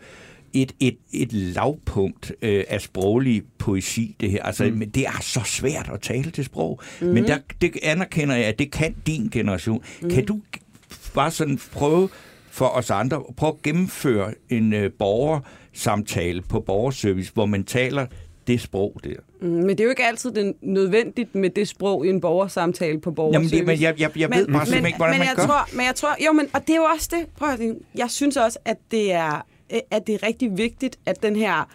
et, 0.52 0.72
et, 0.80 0.98
et 1.12 1.32
lavpunkt 1.32 2.32
øh, 2.42 2.64
af 2.68 2.80
sproglig 2.80 3.42
poesi, 3.58 4.16
det 4.20 4.30
her. 4.30 4.42
Altså, 4.42 4.64
mm. 4.64 4.90
det 4.90 5.06
er 5.06 5.20
så 5.20 5.40
svært 5.44 5.90
at 5.92 6.00
tale 6.00 6.30
til 6.30 6.44
sprog. 6.44 6.80
Mm. 7.00 7.06
Men 7.06 7.24
der, 7.24 7.38
det 7.60 7.76
anerkender 7.82 8.36
jeg, 8.36 8.44
at 8.44 8.58
det 8.58 8.70
kan 8.70 8.94
din 9.06 9.28
generation. 9.32 9.82
Mm. 10.02 10.10
Kan 10.10 10.24
du 10.24 10.40
bare 11.14 11.30
sådan 11.30 11.58
prøve 11.72 12.08
for 12.50 12.66
os 12.66 12.90
andre, 12.90 13.22
prøve 13.36 13.52
at 13.52 13.62
gennemføre 13.62 14.34
en 14.48 14.72
øh, 14.72 14.92
borgersamtale 14.92 16.42
på 16.42 16.60
borgerservice, 16.60 17.32
hvor 17.34 17.46
man 17.46 17.64
taler 17.64 18.06
det 18.46 18.60
sprog 18.60 19.00
der. 19.04 19.14
Mm, 19.40 19.48
Men 19.48 19.68
det 19.68 19.80
er 19.80 19.84
jo 19.84 19.90
ikke 19.90 20.04
altid 20.04 20.30
det 20.30 20.54
nødvendigt 20.62 21.34
med 21.34 21.50
det 21.50 21.68
sprog 21.68 22.06
i 22.06 22.08
en 22.08 22.20
borgersamtale 22.20 23.00
på 23.00 23.10
borgerservice. 23.10 23.56
Jamen, 23.56 23.68
det, 23.68 23.78
men 23.78 23.82
jeg, 23.82 24.00
jeg, 24.00 24.18
jeg 24.18 24.30
ved 24.30 24.46
bare 24.46 24.66
simpelthen 24.66 24.86
ikke, 24.86 24.96
hvordan 24.96 25.12
men 25.12 25.18
man 25.18 25.28
jeg 25.28 25.36
gør. 25.36 25.46
Tror, 25.46 25.76
men 25.76 25.86
jeg 25.86 25.94
tror, 25.94 26.16
jo, 26.26 26.32
men, 26.32 26.46
og 26.52 26.60
det 26.60 26.70
er 26.70 26.76
jo 26.76 26.82
også 26.82 27.08
det, 27.12 27.26
prøv 27.36 27.48
at, 27.48 27.60
jeg 27.94 28.10
synes 28.10 28.36
også, 28.36 28.58
at 28.64 28.76
det 28.90 29.12
er, 29.12 29.46
at 29.90 30.06
det 30.06 30.14
er 30.14 30.22
rigtig 30.26 30.58
vigtigt, 30.58 30.98
at 31.06 31.22
den 31.22 31.36
her 31.36 31.68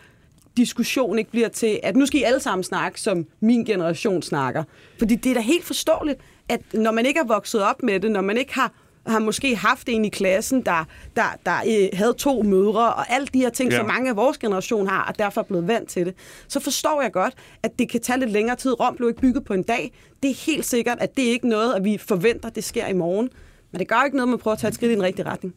diskussion 0.57 1.19
ikke 1.19 1.31
bliver 1.31 1.47
til, 1.49 1.79
at 1.83 1.95
nu 1.95 2.05
skal 2.05 2.19
I 2.19 2.23
alle 2.23 2.39
sammen 2.39 2.63
snakke, 2.63 3.01
som 3.01 3.25
min 3.39 3.65
generation 3.65 4.21
snakker. 4.21 4.63
Fordi 4.99 5.15
det 5.15 5.29
er 5.29 5.33
da 5.33 5.39
helt 5.41 5.63
forståeligt, 5.65 6.19
at 6.49 6.61
når 6.73 6.91
man 6.91 7.05
ikke 7.05 7.19
er 7.19 7.23
vokset 7.27 7.63
op 7.63 7.83
med 7.83 7.99
det, 7.99 8.11
når 8.11 8.21
man 8.21 8.37
ikke 8.37 8.53
har 8.53 8.71
har 9.07 9.19
måske 9.19 9.55
haft 9.55 9.89
en 9.89 10.05
i 10.05 10.09
klassen, 10.09 10.61
der, 10.65 10.85
der, 11.15 11.23
der 11.45 11.55
øh, 11.67 11.89
havde 11.97 12.13
to 12.13 12.41
mødre, 12.43 12.93
og 12.93 13.11
alle 13.13 13.27
de 13.33 13.39
her 13.39 13.49
ting, 13.49 13.71
Ja. 13.71 13.77
som 13.77 13.85
mange 13.85 14.09
af 14.09 14.15
vores 14.15 14.37
generation 14.37 14.87
har, 14.87 15.03
og 15.05 15.19
derfor 15.19 15.41
er 15.41 15.45
blevet 15.45 15.67
vant 15.67 15.89
til 15.89 16.05
det, 16.05 16.13
så 16.47 16.59
forstår 16.59 17.01
jeg 17.01 17.11
godt, 17.11 17.33
at 17.63 17.79
det 17.79 17.89
kan 17.89 18.01
tage 18.01 18.19
lidt 18.19 18.31
længere 18.31 18.55
tid. 18.55 18.79
Rom 18.79 18.95
blev 18.95 19.09
ikke 19.09 19.21
bygget 19.21 19.43
på 19.43 19.53
en 19.53 19.63
dag. 19.63 19.91
Det 20.23 20.31
er 20.31 20.35
helt 20.45 20.65
sikkert, 20.65 20.97
at 21.01 21.15
det 21.17 21.21
ikke 21.23 21.47
er 21.47 21.49
noget, 21.49 21.73
at 21.73 21.83
vi 21.83 21.97
forventer, 21.97 22.49
det 22.49 22.63
sker 22.63 22.87
i 22.87 22.93
morgen. 22.93 23.29
Men 23.71 23.79
det 23.79 23.87
gør 23.87 24.03
ikke 24.05 24.17
noget, 24.17 24.27
at 24.27 24.29
man 24.29 24.39
prøver 24.39 24.53
at 24.55 24.59
tage 24.59 24.69
et 24.69 24.75
skridt 24.75 24.91
i 24.91 24.95
den 24.95 25.03
rigtige 25.03 25.25
retning. 25.25 25.53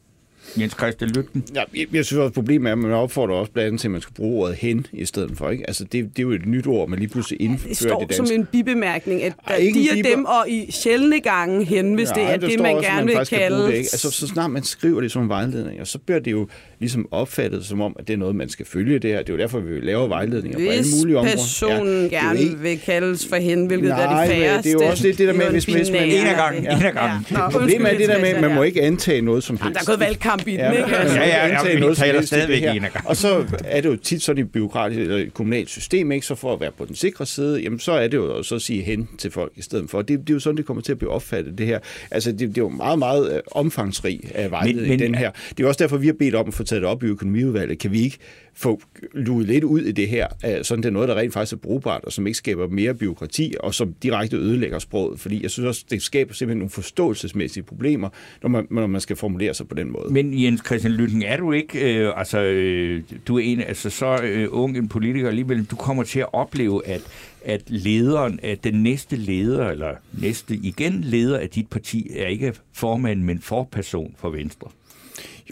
Jens 0.61 0.73
Christian 0.73 1.11
Lygten. 1.11 1.45
Ja, 1.55 1.63
jeg, 1.77 1.87
jeg 1.93 2.05
synes 2.05 2.19
også, 2.21 2.33
problemet 2.35 2.69
er, 2.69 2.73
at 2.73 2.79
man 2.79 2.91
opfordrer 2.93 3.35
også 3.35 3.53
blandt 3.53 3.67
andet 3.67 3.81
til, 3.81 3.89
at 3.89 3.93
man 3.93 4.01
skal 4.01 4.15
bruge 4.15 4.43
ordet 4.45 4.57
hen 4.57 4.87
i 4.93 5.05
stedet 5.05 5.31
for. 5.35 5.51
Ikke? 5.51 5.65
Altså, 5.69 5.85
det, 5.85 5.93
det 5.93 6.19
er 6.19 6.23
jo 6.23 6.31
et 6.31 6.47
nyt 6.47 6.67
ord, 6.67 6.89
man 6.89 6.99
lige 6.99 7.09
pludselig 7.09 7.41
indfører 7.43 7.69
Det 7.69 7.77
står 7.77 8.01
det 8.05 8.17
som 8.17 8.25
danske. 8.25 8.35
en 8.35 8.47
bibemærkning, 8.53 9.23
at 9.23 9.33
Ej, 9.47 9.53
der 9.57 9.63
en 9.63 9.75
de 9.75 9.89
er 9.91 9.95
bibe- 9.95 10.09
dem, 10.11 10.25
og 10.25 10.45
i 10.49 10.71
sjældne 10.71 11.21
gange 11.21 11.65
hen, 11.65 11.95
hvis 11.95 12.09
det 12.09 12.17
Nej, 12.17 12.33
er 12.33 12.37
det, 12.37 12.53
står 12.53 12.63
man 12.63 12.77
også, 12.77 12.89
gerne 12.91 13.07
vil 13.07 13.27
skal 13.27 13.39
bruge 13.39 13.49
kalde. 13.49 13.63
Det, 13.63 13.67
ikke? 13.69 13.79
altså, 13.79 14.11
så 14.11 14.27
snart 14.27 14.51
man 14.51 14.63
skriver 14.63 15.01
det 15.01 15.13
som 15.13 15.23
en 15.23 15.29
vejledning, 15.29 15.87
så 15.87 15.99
bliver 15.99 16.19
det 16.19 16.31
jo 16.31 16.49
ligesom 16.79 17.09
opfattet 17.11 17.65
som 17.67 17.81
om, 17.81 17.97
at 17.99 18.07
det 18.09 18.15
er 18.15 18.19
noget, 18.19 18.37
man 18.37 18.49
skal 18.49 18.67
følge 18.67 18.99
det 18.99 19.11
her. 19.11 19.19
Det 19.19 19.29
er 19.29 19.33
jo 19.33 19.39
derfor, 19.39 19.61
vi 19.61 19.81
laver 19.81 20.07
vejledninger 20.09 20.59
på 20.59 20.65
alle 20.65 20.83
Hvis 20.83 20.95
mulige 21.03 21.19
områder. 21.19 21.37
personen 21.37 21.87
det 21.89 22.13
er 22.15 22.23
jo 22.23 22.27
gerne 22.29 22.41
ikke- 22.41 22.59
vil 22.59 22.79
kaldes 22.79 23.27
for 23.29 23.37
hen, 23.37 23.67
hvilket 23.67 23.89
Nej, 23.89 24.05
er 24.25 24.27
det 24.27 24.35
færreste. 24.37 24.71
det 24.71 24.81
er 24.81 24.85
jo 24.85 24.91
også 24.91 25.07
lidt 25.07 25.19
det 25.19 25.29
der 25.29 25.35
med, 25.35 25.51
hvis- 25.51 25.65
hvis 25.65 25.91
man- 25.91 26.05
En 26.09 26.27
af 26.27 26.37
gangen, 26.37 26.63
en 26.63 26.69
af 26.87 26.93
gangen. 26.95 27.27
Ja. 27.31 27.37
Nå, 27.37 27.49
Problemet 27.51 27.93
er 27.93 27.99
det 27.99 28.09
der 28.09 28.21
med, 28.21 28.29
at 28.29 28.41
man 28.41 28.55
må 28.55 28.63
ikke 28.63 28.83
antage 28.83 29.21
noget 29.21 29.45
som 29.45 29.57
ja. 29.57 29.65
helst. 29.65 29.75
Der 29.87 29.93
er 29.93 29.97
gået 29.97 30.01
valgkamp 30.07 30.36
brandvarmbiten, 30.45 30.61
Ja, 30.61 30.71
ikke? 30.85 30.97
Altså. 30.97 31.17
Ja, 31.17 31.27
ja, 31.27 31.47
ja, 31.47 31.59
antage 31.59 31.89
vi 31.89 31.95
taler 31.95 32.23
stadigvæk 32.23 32.63
en 32.77 32.85
af. 32.85 32.91
Og 33.05 33.17
så 33.17 33.45
er 33.65 33.81
det 33.81 33.89
jo 33.89 33.97
tit 33.97 34.23
sådan 34.23 34.45
i 34.45 34.49
byråkratisk 34.49 35.01
eller 35.01 35.31
kommunalt 35.35 35.71
system, 35.71 36.13
ikke? 36.13 36.27
så 36.27 36.35
for 36.35 36.53
at 36.53 36.61
være 36.61 36.71
på 36.79 36.85
den 36.85 36.95
sikre 36.95 37.27
side, 37.27 37.61
jamen 37.61 37.79
så 37.79 37.93
er 37.93 38.09
det 38.09 38.17
jo 38.17 38.43
så 38.43 38.55
at 38.55 38.63
sige 38.63 38.83
hen 38.83 39.09
til 39.19 39.31
folk 39.31 39.53
i 39.57 39.63
stedet 39.63 39.91
for. 39.91 40.03
Det, 40.03 40.19
det 40.21 40.31
er 40.31 40.35
jo 40.35 40.41
sådan, 40.41 40.57
det 40.57 40.67
kommer 40.67 40.83
til 40.83 40.93
at 40.93 40.99
blive 40.99 41.11
opfattet, 41.11 41.59
det 41.59 41.67
her. 41.67 41.79
Altså, 42.11 42.33
det, 42.33 42.41
det 42.41 42.49
er 42.59 42.63
jo 42.63 42.69
meget, 42.69 42.99
meget 42.99 43.33
øh, 43.35 43.41
omfangsrig 43.53 44.21
af 44.35 44.51
vejledning, 44.51 44.89
Men- 44.89 44.99
men- 45.01 45.07
den 45.07 45.15
her. 45.15 45.31
Det 45.59 45.65
er 45.65 45.69
også 45.69 45.79
derfor, 45.85 45.97
vi 45.97 46.07
har 46.07 46.15
bedt 46.19 46.35
om 46.35 46.49
at 46.49 46.55
få 46.55 46.63
taget 46.65 46.83
det 46.83 46.89
op 46.91 47.03
i 47.03 47.07
økonomiudvalget. 47.07 47.79
Kan 47.79 47.93
vi 47.93 48.03
ikke 48.03 48.17
få 48.57 48.81
luet 49.13 49.47
lidt 49.47 49.65
ud 49.65 49.81
i 49.81 49.93
det 49.93 50.09
her, 50.09 50.27
øh, 50.47 50.65
sådan 50.65 50.83
det 50.83 50.89
er 50.89 50.93
noget, 50.93 51.09
der 51.09 51.15
rent 51.15 51.33
faktisk 51.33 51.53
er 51.53 51.57
brugbart, 51.57 52.05
og 52.05 52.13
som 52.13 52.27
ikke 52.27 52.37
skaber 52.37 52.69
mere 52.69 52.95
byråkrati, 52.95 53.55
og 53.61 53.75
som 53.75 53.95
direkte 54.03 54.37
ødelægger 54.37 54.79
sproget. 54.79 55.21
Fordi 55.21 55.43
jeg 55.43 55.51
synes 55.51 55.67
også, 55.67 55.85
det 55.91 56.03
skaber 56.03 56.35
simpelthen 56.35 56.59
nogle 56.59 56.71
forståelsesmæssige 56.71 57.63
problemer, 57.63 58.09
når 58.43 58.49
man, 58.49 58.67
når 58.71 58.87
man 58.87 59.01
skal 59.01 59.17
formulere 59.17 59.55
sig 59.55 59.69
på 59.69 59.75
den 59.75 59.93
måde. 59.93 60.13
Men 60.13 60.43
Jens 60.43 60.63
Christian 60.67 60.93
Lytten, 60.93 61.23
er 61.23 61.37
du 61.37 61.53
ikke, 61.53 61.95
øh, 61.95 62.13
altså, 62.17 62.41
øh, 62.41 63.03
du 63.27 63.39
er 63.39 63.43
en, 63.43 63.61
altså 63.61 63.91
så 63.91 64.21
øh, 64.23 64.49
ung 64.51 64.77
en 64.77 64.89
politiker 64.89 65.29
alligevel, 65.29 65.65
du 65.65 65.77
kommer 65.77 66.03
til 66.03 66.21
at 66.21 66.27
opleve, 66.33 66.87
at, 66.87 67.03
at 67.45 67.63
lederen, 67.67 68.41
at 68.43 68.65
den 68.65 68.83
næste 68.83 69.17
leder, 69.17 69.71
eller 69.71 69.95
næste 70.13 70.55
igen 70.55 71.01
leder 71.05 71.39
af 71.39 71.49
dit 71.49 71.69
parti, 71.69 72.11
er 72.17 72.27
ikke 72.27 72.55
formand, 72.73 73.23
men 73.23 73.41
forperson 73.41 74.15
for 74.19 74.31
Venstre. 74.31 74.69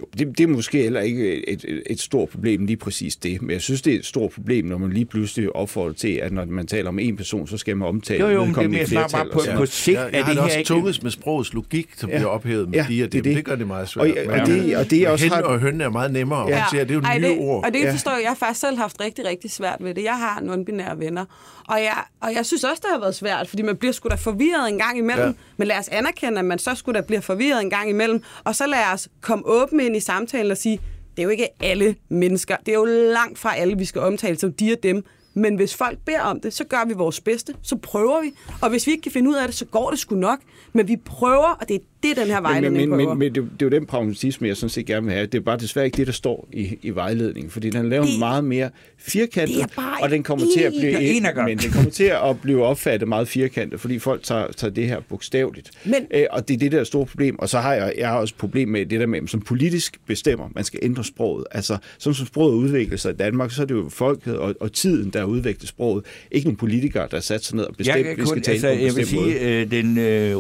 Jo, 0.05 0.09
det, 0.19 0.39
det 0.39 0.45
er 0.45 0.49
måske 0.49 0.83
heller 0.83 1.01
ikke 1.01 1.49
et, 1.51 1.65
et, 1.69 1.83
et 1.91 2.01
stort 2.01 2.29
problem, 2.29 2.67
lige 2.67 2.77
præcis 2.77 3.17
det. 3.17 3.43
Men 3.43 3.51
jeg 3.51 3.61
synes, 3.61 3.83
det 3.83 3.95
er 3.95 3.99
et 3.99 4.05
stort 4.07 4.31
problem, 4.31 4.65
når 4.67 4.79
man 4.79 4.93
lige 4.93 5.05
pludselig 5.05 5.57
opfordrer 5.57 5.93
til, 5.93 6.13
at 6.13 6.33
når 6.33 6.45
man 6.45 6.67
taler 6.67 6.89
om 6.89 6.99
en 6.99 7.17
person, 7.17 7.47
så 7.47 7.57
skal 7.57 7.77
man 7.77 7.89
omtale 7.89 8.25
Jo, 8.25 8.31
jo, 8.31 8.45
men 8.45 8.73
det 8.73 8.81
er 8.83 8.87
flertal 8.87 9.11
bare 9.11 9.29
på, 9.33 9.39
og 9.51 9.57
på 9.57 9.67
sigt, 9.67 9.97
jeg, 9.99 10.03
er 10.13 10.19
jeg 10.19 10.27
det 10.27 10.35
det 10.35 10.43
også 10.43 10.59
ikke... 10.59 10.69
tunget 10.69 11.03
med 11.03 11.11
sprogets 11.11 11.53
logik, 11.55 11.89
som 11.97 12.11
Ja. 12.11 12.17
bliver 12.17 12.29
ophævet 12.31 12.69
med 12.69 12.79
Ja, 12.79 12.87
de 12.89 13.03
og 13.03 13.13
det 13.13 13.13
det. 13.13 13.25
Det, 13.25 13.37
det. 13.37 13.45
gør 13.45 13.57
det 13.57 13.67
meget 13.67 13.83
Og- 13.83 13.89
svært. 13.89 14.19
og 14.29 14.37
Men, 14.39 14.47
det- 14.47 14.77
og 14.77 14.91
det 14.91 15.03
er 15.03 15.11
også 15.11 15.25
hen 15.25 15.33
og 15.33 15.59
hønne 15.61 15.85
er 15.85 15.89
meget 15.91 16.13
nemmere 16.13 16.43
at 16.45 16.51
Ja. 16.51 16.61
håndtere. 16.61 16.83
Det 16.85 16.91
er 16.91 16.95
jo 16.95 17.01
Ej, 17.01 17.19
nye 17.19 17.25
det, 17.29 17.39
ord. 17.39 17.65
Og 17.67 17.73
det 17.75 17.81
Ja. 17.81 17.93
forstår 17.93 18.11
jeg. 18.13 18.21
Jeg 18.23 18.31
har 18.31 18.35
faktisk 18.37 18.61
selv 18.61 18.77
haft 18.79 19.01
rigtig, 19.01 19.25
rigtig 19.25 19.51
svært 19.51 19.77
ved 19.81 19.95
det. 19.95 20.05
Jeg 20.05 20.19
har 20.19 20.41
non-binære 20.41 20.99
venner. 20.99 21.25
Og 21.69 21.79
jeg, 21.79 21.95
og 22.21 22.35
jeg 22.35 22.47
synes 22.47 22.65
også, 22.65 22.81
det 22.83 22.91
har 22.93 23.01
været 23.01 23.15
svært, 23.15 23.49
fordi 23.49 23.63
man 23.63 23.77
bliver 23.77 23.93
sgu 23.93 24.09
da 24.09 24.15
forvirret 24.15 24.69
en 24.73 24.79
gang 24.79 24.99
imellem. 24.99 25.21
Ja. 25.21 25.27
Ja. 25.27 25.33
Men 25.57 25.69
lad 25.69 25.77
os 25.79 25.89
anerkende, 25.89 26.39
at 26.39 26.45
man 26.45 26.59
så 26.59 26.75
skulle 26.75 27.01
da 27.01 27.05
blive 27.07 27.23
forvirret 27.23 27.63
en 27.63 27.71
gang 27.71 27.91
imellem. 27.91 28.23
Og 28.45 28.55
så 28.57 28.67
lad 28.67 28.79
os 28.95 29.09
komme 29.21 29.47
åbent 29.47 29.83
ind 29.95 30.03
i 30.03 30.07
samtalen 30.07 30.51
og 30.51 30.57
sige, 30.57 30.81
det 31.17 31.23
er 31.23 31.25
jo 31.25 31.29
ikke 31.29 31.49
alle 31.61 31.97
mennesker. 32.09 32.57
Det 32.57 32.69
er 32.69 32.79
jo 32.79 32.85
langt 32.85 33.39
fra 33.39 33.57
alle, 33.57 33.79
vi 33.79 33.85
skal 33.85 34.01
omtale 34.01 34.39
som 34.39 34.53
de 34.53 34.73
og 34.73 34.83
dem. 34.83 35.05
Men 35.35 35.57
hvis 35.57 35.75
folk 35.75 35.99
beder 36.07 36.21
om 36.21 36.41
det, 36.41 36.53
så 36.53 36.65
gør 36.65 36.85
vi 36.87 36.93
vores 36.93 37.21
bedste. 37.21 37.55
Så 37.63 37.77
prøver 37.77 38.23
vi. 38.23 38.33
Og 38.63 38.71
hvis 38.71 38.87
vi 38.87 38.93
ikke 38.93 39.03
kan 39.03 39.13
finde 39.13 39.31
ud 39.31 39.35
af 39.35 39.49
det, 39.49 39.55
så 39.55 39.65
går 39.65 39.91
det 39.91 39.99
sgu 39.99 40.15
nok. 40.15 40.39
Men 40.73 40.89
vi 40.89 40.97
prøver, 40.97 41.49
og 41.61 41.69
det 41.69 41.75
er 41.75 41.81
det, 42.09 42.17
den 42.17 42.27
her 42.27 42.41
Men, 42.41 42.43
vejledning 42.51 42.89
men, 42.89 42.97
men, 42.97 43.05
prøver. 43.07 43.15
men 43.15 43.35
det, 43.35 43.43
det 43.43 43.63
er 43.63 43.67
jo 43.67 43.69
den 43.69 43.87
pragmatisme, 43.87 44.49
jeg 44.49 44.57
sådan 44.57 44.71
set 44.71 44.87
gerne 44.87 45.07
vil 45.07 45.15
have. 45.15 45.27
Det 45.27 45.35
er 45.39 45.43
bare 45.43 45.59
desværre 45.59 45.87
ikke 45.87 45.97
det, 45.97 46.07
der 46.07 46.13
står 46.13 46.49
i, 46.53 46.79
i 46.83 46.91
vejledningen, 46.91 47.51
fordi 47.51 47.71
den 47.71 47.89
laver 47.89 48.05
Det- 48.05 48.19
meget 48.19 48.45
mere 48.45 48.71
firkantet, 48.99 49.57
og 50.03 50.11
den 50.11 50.23
kommer 50.23 50.47
til 50.57 50.63
at 50.63 50.73
blive 50.81 51.01
en 51.03 51.27
men 51.47 51.59
den 51.59 51.71
kommer 51.71 51.91
til 51.91 52.05
at 52.05 52.41
blive 52.43 52.65
opfattet 52.65 53.09
meget 53.09 53.29
firkantet, 53.29 53.81
fordi 53.81 53.99
folk 53.99 54.23
tager, 54.23 54.47
tager 54.57 54.75
det 54.75 54.87
her 54.89 55.01
bogstaveligt. 55.09 55.71
Men- 55.85 55.95
Æ, 56.15 56.25
og 56.31 56.49
det 56.49 56.55
er 56.55 56.59
det 56.59 56.73
der 56.73 56.81
er 56.81 56.85
store 56.85 57.07
problem. 57.07 57.39
Og 57.39 57.49
så 57.49 57.59
har 57.61 57.75
jeg, 57.75 57.93
jeg 57.99 58.09
har 58.09 58.17
også 58.19 58.33
et 58.35 58.39
problem 58.39 58.69
med 58.69 58.87
det 58.87 59.01
der 59.01 59.07
med, 59.07 59.29
som 59.29 59.41
politisk 59.41 59.97
bestemmer, 60.07 60.49
man 60.55 60.65
skal 60.65 60.81
ændre 60.83 61.05
sproget. 61.05 61.45
Altså, 61.51 61.77
sådan 61.99 62.15
som 62.15 62.27
sproget 62.27 62.55
udvikler 62.55 62.97
sig 62.97 63.13
i 63.13 63.17
Danmark, 63.17 63.51
så 63.51 63.63
er 63.63 63.67
det 63.67 63.75
jo 63.75 63.89
folket 63.89 64.39
og, 64.39 64.55
og 64.61 64.73
tiden, 64.73 65.11
der 65.11 65.25
udvikler 65.25 65.67
sproget. 65.67 66.05
Ikke 66.33 66.47
nogle 66.47 66.57
politikere, 66.57 67.09
der 67.11 67.21
sat 67.21 67.45
sig 67.45 67.57
ned 67.57 67.65
og 67.65 67.75
bestemt, 67.79 67.97
jeg, 67.97 68.05
vi 68.05 68.13
skal 68.13 68.25
kun, 68.27 68.43
tale 68.43 68.53
altså, 68.55 68.69
på 68.69 68.73
en 68.73 68.81
jeg 68.87 68.95
vil 68.97 69.01
bestemt 69.01 69.21
måde. 69.23 69.33
sige, 69.33 69.61
øh, 69.61 69.71
den 69.71 69.99
øh, 69.99 70.37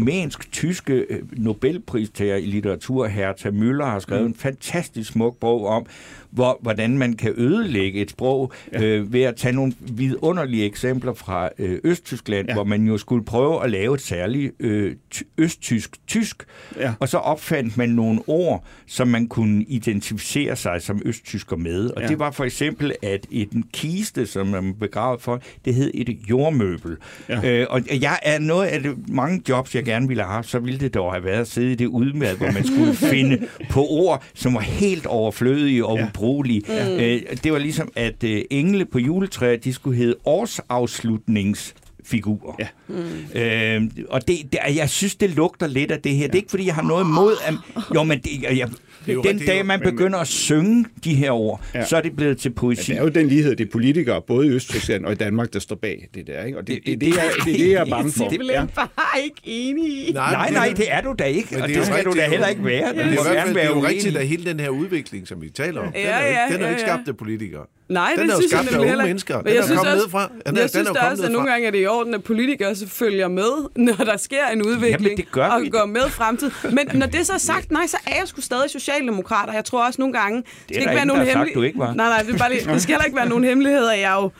rumænsk-tyske 0.00 0.92
øh, 0.92 0.99
Nobelpristager 1.32 2.36
i 2.36 2.46
litteratur, 2.46 3.06
Hertha 3.06 3.50
Müller, 3.50 3.84
har 3.84 3.98
skrevet 3.98 4.22
mm. 4.22 4.28
en 4.28 4.34
fantastisk 4.34 5.12
smuk 5.12 5.40
bog 5.40 5.66
om, 5.66 5.86
hvor, 6.30 6.58
hvordan 6.62 6.98
man 6.98 7.12
kan 7.16 7.32
ødelægge 7.36 8.00
et 8.00 8.10
sprog 8.10 8.52
ja. 8.72 8.82
øh, 8.82 9.12
ved 9.12 9.22
at 9.22 9.36
tage 9.36 9.52
nogle 9.52 9.72
vidunderlige 9.80 10.64
eksempler 10.64 11.12
fra 11.14 11.48
øh, 11.58 11.78
Østtyskland, 11.84 12.48
ja. 12.48 12.54
Hvor 12.54 12.64
man 12.64 12.86
jo 12.86 12.98
skulle 12.98 13.24
prøve 13.24 13.64
at 13.64 13.70
lave 13.70 13.94
et 13.94 14.00
særligt 14.00 14.52
øh, 14.60 14.94
ty- 15.10 15.22
østtysk-tysk, 15.38 16.44
Ja. 16.80 16.92
og 17.00 17.08
så 17.08 17.18
opfandt 17.18 17.76
man 17.76 17.88
nogle 17.88 18.20
ord, 18.26 18.64
som 18.86 19.08
man 19.08 19.26
kunne 19.26 19.64
identificere 19.68 20.56
sig 20.56 20.82
som 20.82 21.02
østtysker 21.04 21.56
med. 21.56 21.90
Og 21.90 22.02
ja. 22.02 22.08
Det 22.08 22.18
var 22.18 22.30
for 22.30 22.44
eksempel, 22.44 22.92
at 23.02 23.26
en 23.30 23.64
kiste, 23.72 24.26
som 24.26 24.46
man 24.46 24.74
begravet 24.80 25.20
for, 25.20 25.40
det 25.64 25.74
hed 25.74 25.90
et 25.94 26.08
jordmøbel. 26.30 26.96
Ja. 27.28 27.40
Ja. 27.42 27.60
Øh, 27.60 27.66
og 27.70 27.80
jeg 28.00 28.18
er 28.22 28.38
noget 28.38 28.66
af 28.66 28.82
det, 28.82 29.08
mange 29.08 29.42
jobs, 29.48 29.74
jeg 29.74 29.84
gerne 29.84 30.08
ville 30.08 30.22
have 30.22 30.32
haft, 30.34 30.48
så 30.48 30.58
ville 30.58 30.80
det 30.80 30.94
dog 30.94 31.12
have 31.12 31.24
været 31.24 31.40
at 31.40 31.48
sidde 31.48 31.72
i 31.72 31.74
det 31.74 31.86
udmærket, 31.86 32.38
hvor 32.38 32.50
man 32.52 32.64
skulle 32.66 32.94
finde 33.14 33.46
på 33.70 33.86
ord, 33.90 34.22
som 34.34 34.54
var 34.54 34.60
helt 34.60 35.06
overflødige 35.06 35.86
og 35.86 35.98
Ja. 35.98 36.08
Ubrugelige. 36.20 36.62
Ja. 36.68 37.06
Øh, 37.06 37.22
det 37.44 37.52
var 37.52 37.58
ligesom, 37.58 37.92
at 37.96 38.24
øh, 38.24 38.42
engle 38.50 38.84
på 38.84 38.98
juletræet, 38.98 39.64
de 39.64 39.72
skulle 39.72 39.96
hedde 39.96 40.14
årsafslutnings 40.24 41.74
figurer. 42.04 42.56
Ja. 43.34 43.76
Øh, 43.76 43.90
og 44.08 44.28
det, 44.28 44.36
det, 44.52 44.58
jeg 44.74 44.90
synes, 44.90 45.14
det 45.14 45.30
lugter 45.30 45.66
lidt 45.66 45.90
af 45.90 46.00
det 46.00 46.16
her. 46.16 46.26
Det 46.26 46.34
er 46.34 46.36
ikke, 46.36 46.50
fordi 46.50 46.66
jeg 46.66 46.74
har 46.74 46.82
noget 46.82 47.04
imod... 47.04 47.32
At, 47.46 47.54
jo, 47.94 48.02
men 48.02 48.18
det, 48.18 48.42
jeg, 48.42 48.68
er 49.08 49.12
jo 49.14 49.22
den 49.22 49.28
rigtigt, 49.30 49.48
dag, 49.48 49.58
jo. 49.58 49.64
man 49.64 49.80
Men- 49.80 49.90
begynder 49.90 50.18
at 50.18 50.26
synge 50.26 50.86
de 51.04 51.14
her 51.14 51.30
ord, 51.30 51.60
ja. 51.74 51.78
Ja. 51.78 51.86
så 51.86 51.96
er 51.96 52.00
det 52.00 52.16
blevet 52.16 52.38
til 52.38 52.50
poesi. 52.50 52.92
Ja, 52.92 52.94
det 52.94 53.00
er 53.00 53.04
jo 53.04 53.10
den 53.10 53.28
lighed, 53.28 53.56
det 53.56 53.66
er 53.66 53.70
politikere, 53.70 54.22
både 54.22 54.46
i 54.46 54.50
Østtyskland 54.50 55.04
og 55.06 55.12
i 55.12 55.14
Danmark, 55.14 55.52
der 55.52 55.58
står 55.58 55.76
bag 55.76 56.08
det 56.14 56.26
der. 56.26 56.44
Ikke? 56.44 56.58
Og 56.58 56.66
det, 56.66 56.78
det, 56.86 57.00
det, 57.00 57.00
det, 57.00 57.08
er, 57.08 57.12
det 57.44 57.54
er 57.54 57.58
det, 57.58 57.70
jeg 57.70 57.80
er 57.80 57.84
bange 57.84 58.12
for. 58.12 58.30
Simpelthen 58.30 58.68
bare 58.76 59.20
ikke 59.24 59.40
enig 59.44 60.08
i. 60.08 60.12
Nej, 60.12 60.44
men 60.46 60.52
nej, 60.54 60.68
det- 60.68 60.76
det 60.76 60.86
er 60.92 61.00
du 61.00 61.14
da 61.18 61.24
ikke, 61.24 61.48
Men 61.50 61.62
og 61.62 61.68
det 61.68 61.76
det, 61.76 61.82
er 61.82 61.86
jo 61.86 61.92
skal 61.92 62.04
du 62.04 62.10
rigtigt, 62.10 62.20
da 62.20 62.24
jo. 62.24 62.30
heller 62.30 62.46
ikke 62.48 62.64
være. 62.64 62.94
Men 62.94 63.04
Du 63.04 63.10
det 63.10 63.18
er, 63.18 63.24
fald, 63.44 63.54
det 63.54 63.64
er 63.64 63.68
jo 63.68 63.84
rigtigt, 63.86 64.16
at 64.16 64.26
hele 64.28 64.44
den 64.44 64.60
her 64.60 64.68
udvikling, 64.68 65.28
som 65.28 65.42
vi 65.42 65.48
taler 65.50 65.80
om, 65.80 65.86
den 65.92 65.94
Ja, 66.02 66.08
er, 66.08 66.18
jo 66.26 66.32
ja, 66.32 66.44
ikke, 66.44 66.54
den 66.54 66.62
er 66.62 66.66
jo 66.66 66.72
ja, 66.72 66.78
ikke 66.78 66.82
ja. 66.90 66.94
skabt 66.96 67.08
af 67.08 67.16
politikere. 67.16 67.64
Nej, 67.88 68.10
Den 68.16 68.18
det 68.18 68.30
er 68.30 68.34
jo 68.34 68.40
synes 68.40 68.50
skabt 68.50 68.70
jeg 68.70 68.80
af 68.80 68.92
unge 68.94 69.04
mennesker. 69.06 69.36
Men 69.36 69.44
Den 69.44 69.48
er 69.50 69.54
jeg 69.54 69.60
jo 69.60 69.66
synes 69.66 69.76
kommet 69.78 69.92
også- 69.94 70.02
nedefra. 70.04 70.22
Den 70.28 70.30
er- 70.36 70.42
jeg 70.46 70.62
den 70.62 70.68
synes 70.68 70.74
er 70.86 70.90
jo 70.90 70.94
da 70.94 71.00
kommet 71.00 71.12
også, 71.12 71.24
at 71.24 71.32
nogle 71.32 71.50
gange 71.50 71.66
er 71.66 71.70
det 71.70 71.82
i 71.82 71.86
orden, 71.86 72.14
at 72.14 72.22
politikere 72.24 72.74
så 72.74 72.88
følger 72.88 73.28
med, 73.28 73.52
når 73.86 74.04
der 74.04 74.16
sker 74.16 74.46
en 74.52 74.62
udvikling, 74.62 75.16
det 75.16 75.30
gør 75.32 75.44
og 75.46 75.62
vi. 75.62 75.68
går 75.68 75.86
med 75.86 76.00
fremtid. 76.08 76.50
Men 76.72 76.88
når 76.94 77.06
det 77.06 77.26
så 77.26 77.32
er 77.32 77.38
sagt, 77.38 77.70
nej, 77.70 77.86
så 77.86 77.96
er 78.06 78.14
jeg 78.18 78.22
sgu 78.28 78.40
stadig 78.40 78.70
socialdemokrater. 78.90 79.52
Jeg 79.52 79.64
tror 79.64 79.86
også 79.86 80.00
nogle 80.00 80.18
gange... 80.18 80.36
Det 80.36 80.46
der 80.46 80.74
skal 80.74 80.76
ikke 80.76 80.82
ingen, 80.82 80.96
være 80.96 81.06
nogen 81.06 81.20
der 81.20 81.26
har 81.26 81.32
sagt, 81.32 81.38
hemmelig- 81.38 81.54
du 81.54 81.62
ikke 81.62 81.78
var. 81.78 81.94
Nej, 81.94 82.08
nej, 82.08 82.22
det, 82.22 82.34
er 82.34 82.38
bare 82.38 82.50
lige, 82.52 82.64
det 82.72 82.82
skal 82.82 82.92
heller 82.92 83.04
ikke 83.04 83.16
være 83.16 83.28
nogen 83.28 83.44
hemmeligheder. 83.44 83.92
Jeg 83.92 84.02
er 84.02 84.22
jo 84.22 84.30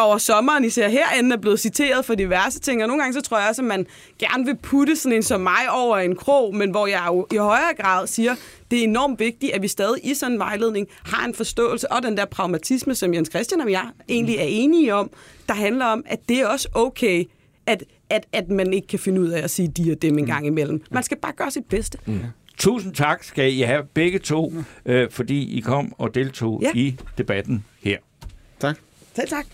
over 0.06 0.18
sommeren, 0.18 0.64
især 0.64 0.88
herinde, 0.88 1.32
er 1.32 1.40
blevet 1.40 1.60
citeret 1.60 2.04
for 2.04 2.14
diverse 2.14 2.60
ting, 2.60 2.82
og 2.82 2.88
nogle 2.88 3.02
gange 3.02 3.14
så 3.14 3.20
tror 3.20 3.38
jeg 3.38 3.48
også, 3.48 3.62
at 3.62 3.68
man 3.68 3.86
gerne 4.18 4.44
vil 4.44 4.56
putte 4.56 4.96
sådan 4.96 5.16
en 5.16 5.22
som 5.22 5.40
mig 5.40 5.70
over 5.70 5.96
en 5.98 6.16
krog, 6.16 6.54
men 6.54 6.70
hvor 6.70 6.86
jeg 6.86 7.02
jo 7.06 7.26
i 7.32 7.36
højere 7.36 7.74
grad 7.80 8.06
siger, 8.06 8.34
det 8.70 8.78
er 8.78 8.84
enormt 8.84 9.20
vigtigt, 9.20 9.52
at 9.52 9.62
vi 9.62 9.68
stadig 9.68 10.10
i 10.10 10.14
sådan 10.14 10.32
en 10.32 10.38
vejledning 10.38 10.86
har 11.04 11.26
en 11.26 11.34
forståelse 11.34 11.92
og 11.92 12.02
den 12.02 12.16
der 12.16 12.24
pragmatisme, 12.24 12.94
som 12.94 13.14
Jens 13.14 13.28
Christian 13.28 13.60
og 13.60 13.70
jeg 13.70 13.84
egentlig 14.08 14.36
er 14.36 14.44
enige 14.46 14.94
om, 14.94 15.10
der 15.48 15.54
handler 15.54 15.84
om, 15.86 16.04
at 16.06 16.18
det 16.28 16.40
er 16.40 16.46
også 16.46 16.68
okay, 16.74 17.24
at, 17.66 17.84
at, 18.10 18.26
at 18.32 18.48
man 18.48 18.72
ikke 18.72 18.86
kan 18.88 18.98
finde 18.98 19.20
ud 19.20 19.28
af 19.28 19.42
at 19.42 19.50
sige 19.50 19.68
de 19.68 19.92
og 19.92 20.02
dem 20.02 20.18
en 20.18 20.26
gang 20.26 20.46
imellem. 20.46 20.82
Man 20.90 21.02
skal 21.02 21.16
bare 21.16 21.32
gøre 21.32 21.50
sit 21.50 21.64
bedste. 21.64 21.98
Mm. 22.06 22.20
Tusind 22.60 22.94
tak 22.94 23.24
skal 23.24 23.52
I 23.54 23.60
have 23.60 23.84
begge 23.94 24.18
to, 24.18 24.52
øh, 24.86 25.10
fordi 25.10 25.56
I 25.58 25.60
kom 25.60 25.94
og 25.98 26.14
deltog 26.14 26.60
Ja. 26.62 26.70
i 26.74 26.96
debatten 27.18 27.64
her. 27.82 27.98
Tak. 28.60 28.76
Selv 29.16 29.28
tak. 29.28 29.46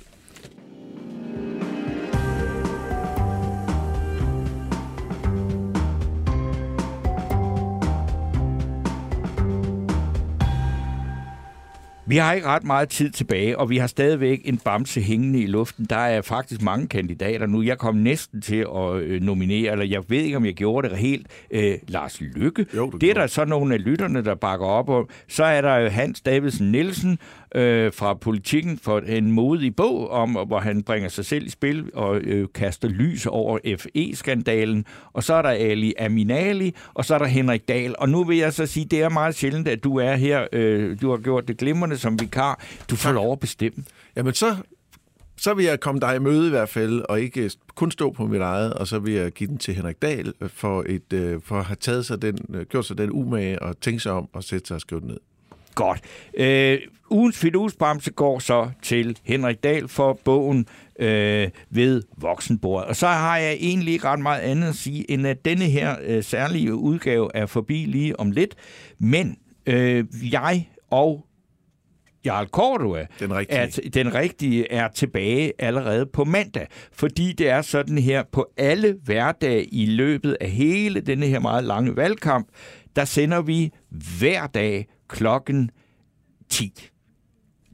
Vi 12.08 12.16
har 12.16 12.32
ikke 12.32 12.46
ret 12.46 12.64
meget 12.64 12.88
tid 12.88 13.10
tilbage, 13.10 13.58
og 13.58 13.70
vi 13.70 13.76
har 13.76 13.86
stadigvæk 13.86 14.40
en 14.44 14.58
bamse 14.58 15.00
hængende 15.00 15.40
i 15.40 15.46
luften. 15.46 15.86
Der 15.90 15.96
er 15.96 16.22
faktisk 16.22 16.62
mange 16.62 16.88
kandidater 16.88 17.46
nu. 17.46 17.62
Jeg 17.62 17.78
kom 17.78 17.94
næsten 17.94 18.42
til 18.42 18.66
at 18.76 18.96
øh, 18.96 19.22
nominere, 19.22 19.72
eller 19.72 19.84
jeg 19.84 20.02
ved 20.08 20.18
ikke, 20.18 20.36
om 20.36 20.44
jeg 20.44 20.54
gjorde 20.54 20.88
det 20.88 20.98
helt, 20.98 21.26
øh, 21.50 21.74
Lars 21.88 22.20
Lykke. 22.20 22.66
Jo, 22.76 22.90
det 22.90 23.10
er 23.10 23.14
der 23.14 23.26
så 23.26 23.44
nogle 23.44 23.74
af 23.74 23.84
lytterne, 23.84 24.24
der 24.24 24.34
bakker 24.34 24.66
op 24.66 24.88
om. 24.88 25.08
Så 25.28 25.44
er 25.44 25.60
der 25.60 25.76
jo 25.76 25.88
Hans 25.88 26.20
Davidsen 26.20 26.72
Nielsen 26.72 27.18
øh, 27.54 27.92
fra 27.92 28.14
Politikken 28.14 28.78
for 28.78 28.98
en 28.98 29.32
modig 29.32 29.76
bog, 29.76 30.10
om 30.10 30.30
hvor 30.30 30.58
han 30.58 30.82
bringer 30.82 31.08
sig 31.08 31.24
selv 31.24 31.46
i 31.46 31.50
spil 31.50 31.90
og 31.94 32.16
øh, 32.16 32.48
kaster 32.54 32.88
lys 32.88 33.26
over 33.26 33.58
FE-skandalen. 33.78 34.84
Og 35.12 35.22
så 35.22 35.34
er 35.34 35.42
der 35.42 35.48
Ali 35.48 35.94
Aminali, 35.98 36.74
og 36.94 37.04
så 37.04 37.14
er 37.14 37.18
der 37.18 37.26
Henrik 37.26 37.68
Dahl. 37.68 37.94
Og 37.98 38.08
nu 38.08 38.24
vil 38.24 38.38
jeg 38.38 38.52
så 38.52 38.66
sige, 38.66 38.86
det 38.90 39.02
er 39.02 39.08
meget 39.08 39.34
sjældent, 39.34 39.68
at 39.68 39.84
du 39.84 39.96
er 39.96 40.14
her. 40.14 40.46
Øh, 40.52 41.00
du 41.00 41.10
har 41.10 41.16
gjort 41.16 41.48
det 41.48 41.56
glimrende 41.56 41.95
som 41.98 42.20
vikar. 42.20 42.64
Du 42.90 42.96
får 42.96 43.12
lov 43.12 43.32
at 43.32 43.40
bestemme. 43.40 43.84
Jamen 44.16 44.34
så, 44.34 44.56
så 45.36 45.54
vil 45.54 45.64
jeg 45.64 45.80
komme 45.80 46.00
dig 46.00 46.16
i 46.16 46.18
møde 46.18 46.46
i 46.46 46.50
hvert 46.50 46.68
fald, 46.68 47.02
og 47.08 47.20
ikke 47.20 47.50
kun 47.74 47.90
stå 47.90 48.10
på 48.10 48.26
mit 48.26 48.40
eget, 48.40 48.74
og 48.74 48.86
så 48.86 48.98
vil 48.98 49.14
jeg 49.14 49.32
give 49.32 49.48
den 49.48 49.58
til 49.58 49.74
Henrik 49.74 50.02
Dahl 50.02 50.34
for, 50.48 50.84
et, 50.86 51.12
øh, 51.12 51.40
for 51.44 51.58
at 51.58 51.64
have 51.64 51.76
taget 51.76 52.06
sig 52.06 52.22
den, 52.22 52.38
øh, 52.54 52.66
gjort 52.66 52.86
sig 52.86 52.98
den 52.98 53.10
umage 53.12 53.62
og 53.62 53.80
tænke 53.80 54.00
sig 54.00 54.12
om 54.12 54.28
og 54.32 54.44
sætte 54.44 54.66
sig 54.66 54.74
og 54.74 54.80
skrive 54.80 55.00
den 55.00 55.08
ned. 55.08 55.18
Godt. 55.74 56.00
Øh, 56.34 56.78
ugens 57.10 57.38
fidusbamse 57.38 58.10
går 58.10 58.38
så 58.38 58.70
til 58.82 59.18
Henrik 59.22 59.64
Dahl 59.64 59.88
for 59.88 60.18
bogen 60.24 60.66
øh, 60.98 61.48
ved 61.70 62.02
voksenbordet. 62.16 62.88
Og 62.88 62.96
så 62.96 63.06
har 63.06 63.36
jeg 63.36 63.52
egentlig 63.52 63.92
ikke 63.92 64.04
ret 64.04 64.20
meget 64.20 64.40
andet 64.40 64.68
at 64.68 64.74
sige, 64.74 65.10
end 65.10 65.26
at 65.26 65.44
denne 65.44 65.64
her 65.64 65.96
øh, 66.02 66.24
særlige 66.24 66.74
udgave 66.74 67.30
er 67.34 67.46
forbi 67.46 67.84
lige 67.84 68.20
om 68.20 68.30
lidt. 68.30 68.54
Men 68.98 69.36
øh, 69.66 70.04
jeg 70.32 70.68
og 70.90 71.25
Jarl 72.26 72.46
Cordua, 72.46 73.06
Den 73.20 73.36
rigtige. 73.36 73.58
Er, 73.58 73.90
den 73.94 74.14
rigtige 74.14 74.72
er 74.72 74.88
tilbage 74.88 75.52
allerede 75.58 76.06
på 76.06 76.24
mandag. 76.24 76.66
Fordi 76.92 77.32
det 77.32 77.48
er 77.48 77.62
sådan 77.62 77.98
her 77.98 78.22
på 78.32 78.46
alle 78.56 78.98
hverdage 79.04 79.64
i 79.64 79.86
løbet 79.86 80.36
af 80.40 80.50
hele 80.50 81.00
denne 81.00 81.26
her 81.26 81.40
meget 81.40 81.64
lange 81.64 81.96
valgkamp, 81.96 82.48
der 82.96 83.04
sender 83.04 83.42
vi 83.42 83.72
hver 84.18 84.46
dag 84.46 84.86
klokken 85.08 85.70
10 86.48 86.90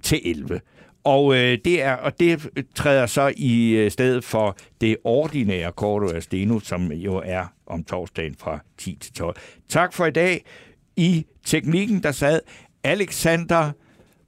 til 0.03 0.21
11. 0.25 0.61
Og 1.05 1.35
øh, 1.35 1.59
det 1.65 1.83
er 1.83 1.93
og 1.93 2.21
det 2.21 2.51
træder 2.75 3.07
så 3.07 3.33
i 3.37 3.71
øh, 3.71 3.91
stedet 3.91 4.25
for 4.25 4.57
det 4.81 4.97
ordinære 5.05 5.73
af 6.15 6.23
Steno, 6.23 6.61
som 6.61 6.93
jo 6.93 7.23
er 7.25 7.45
om 7.67 7.85
torsdagen 7.85 8.35
fra 8.39 8.59
10 8.79 8.97
til 9.01 9.13
12. 9.13 9.37
Tak 9.69 9.93
for 9.93 10.07
i 10.07 10.11
dag. 10.11 10.45
I 10.97 11.27
teknikken, 11.45 12.03
der 12.03 12.13
sad 12.13 12.41
Alexander 12.85 13.73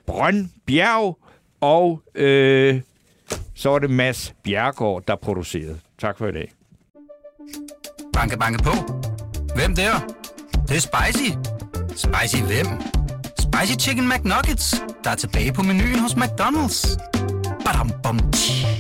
Brøndbjerg, 0.07 1.19
og 1.61 2.03
øh, 2.15 2.81
så 3.55 3.71
var 3.71 3.79
det 3.79 3.91
Mads 3.91 4.35
Bjergård, 4.43 5.03
der 5.09 5.17
producerede. 5.17 5.81
Tak 5.99 6.19
for 6.19 6.27
i 6.27 6.33
dag. 6.33 6.53
Banke, 8.13 8.39
banke 8.39 8.63
på. 8.63 8.71
Hvem 9.55 9.75
der? 9.75 9.93
Det, 10.53 10.69
det 10.69 10.77
er 10.77 10.81
spicy. 10.81 11.31
Spicy 11.97 12.43
hvem? 12.43 12.67
Spicy 13.39 13.87
Chicken 13.89 14.09
McNuggets, 14.09 14.83
der 15.05 15.11
er 15.11 15.15
tilbage 15.15 15.53
på 15.53 15.63
menuen 15.63 15.99
hos 15.99 16.13
McDonald's. 16.13 16.97
Badum, 17.65 17.91
bom, 18.03 18.33
tji. 18.33 18.74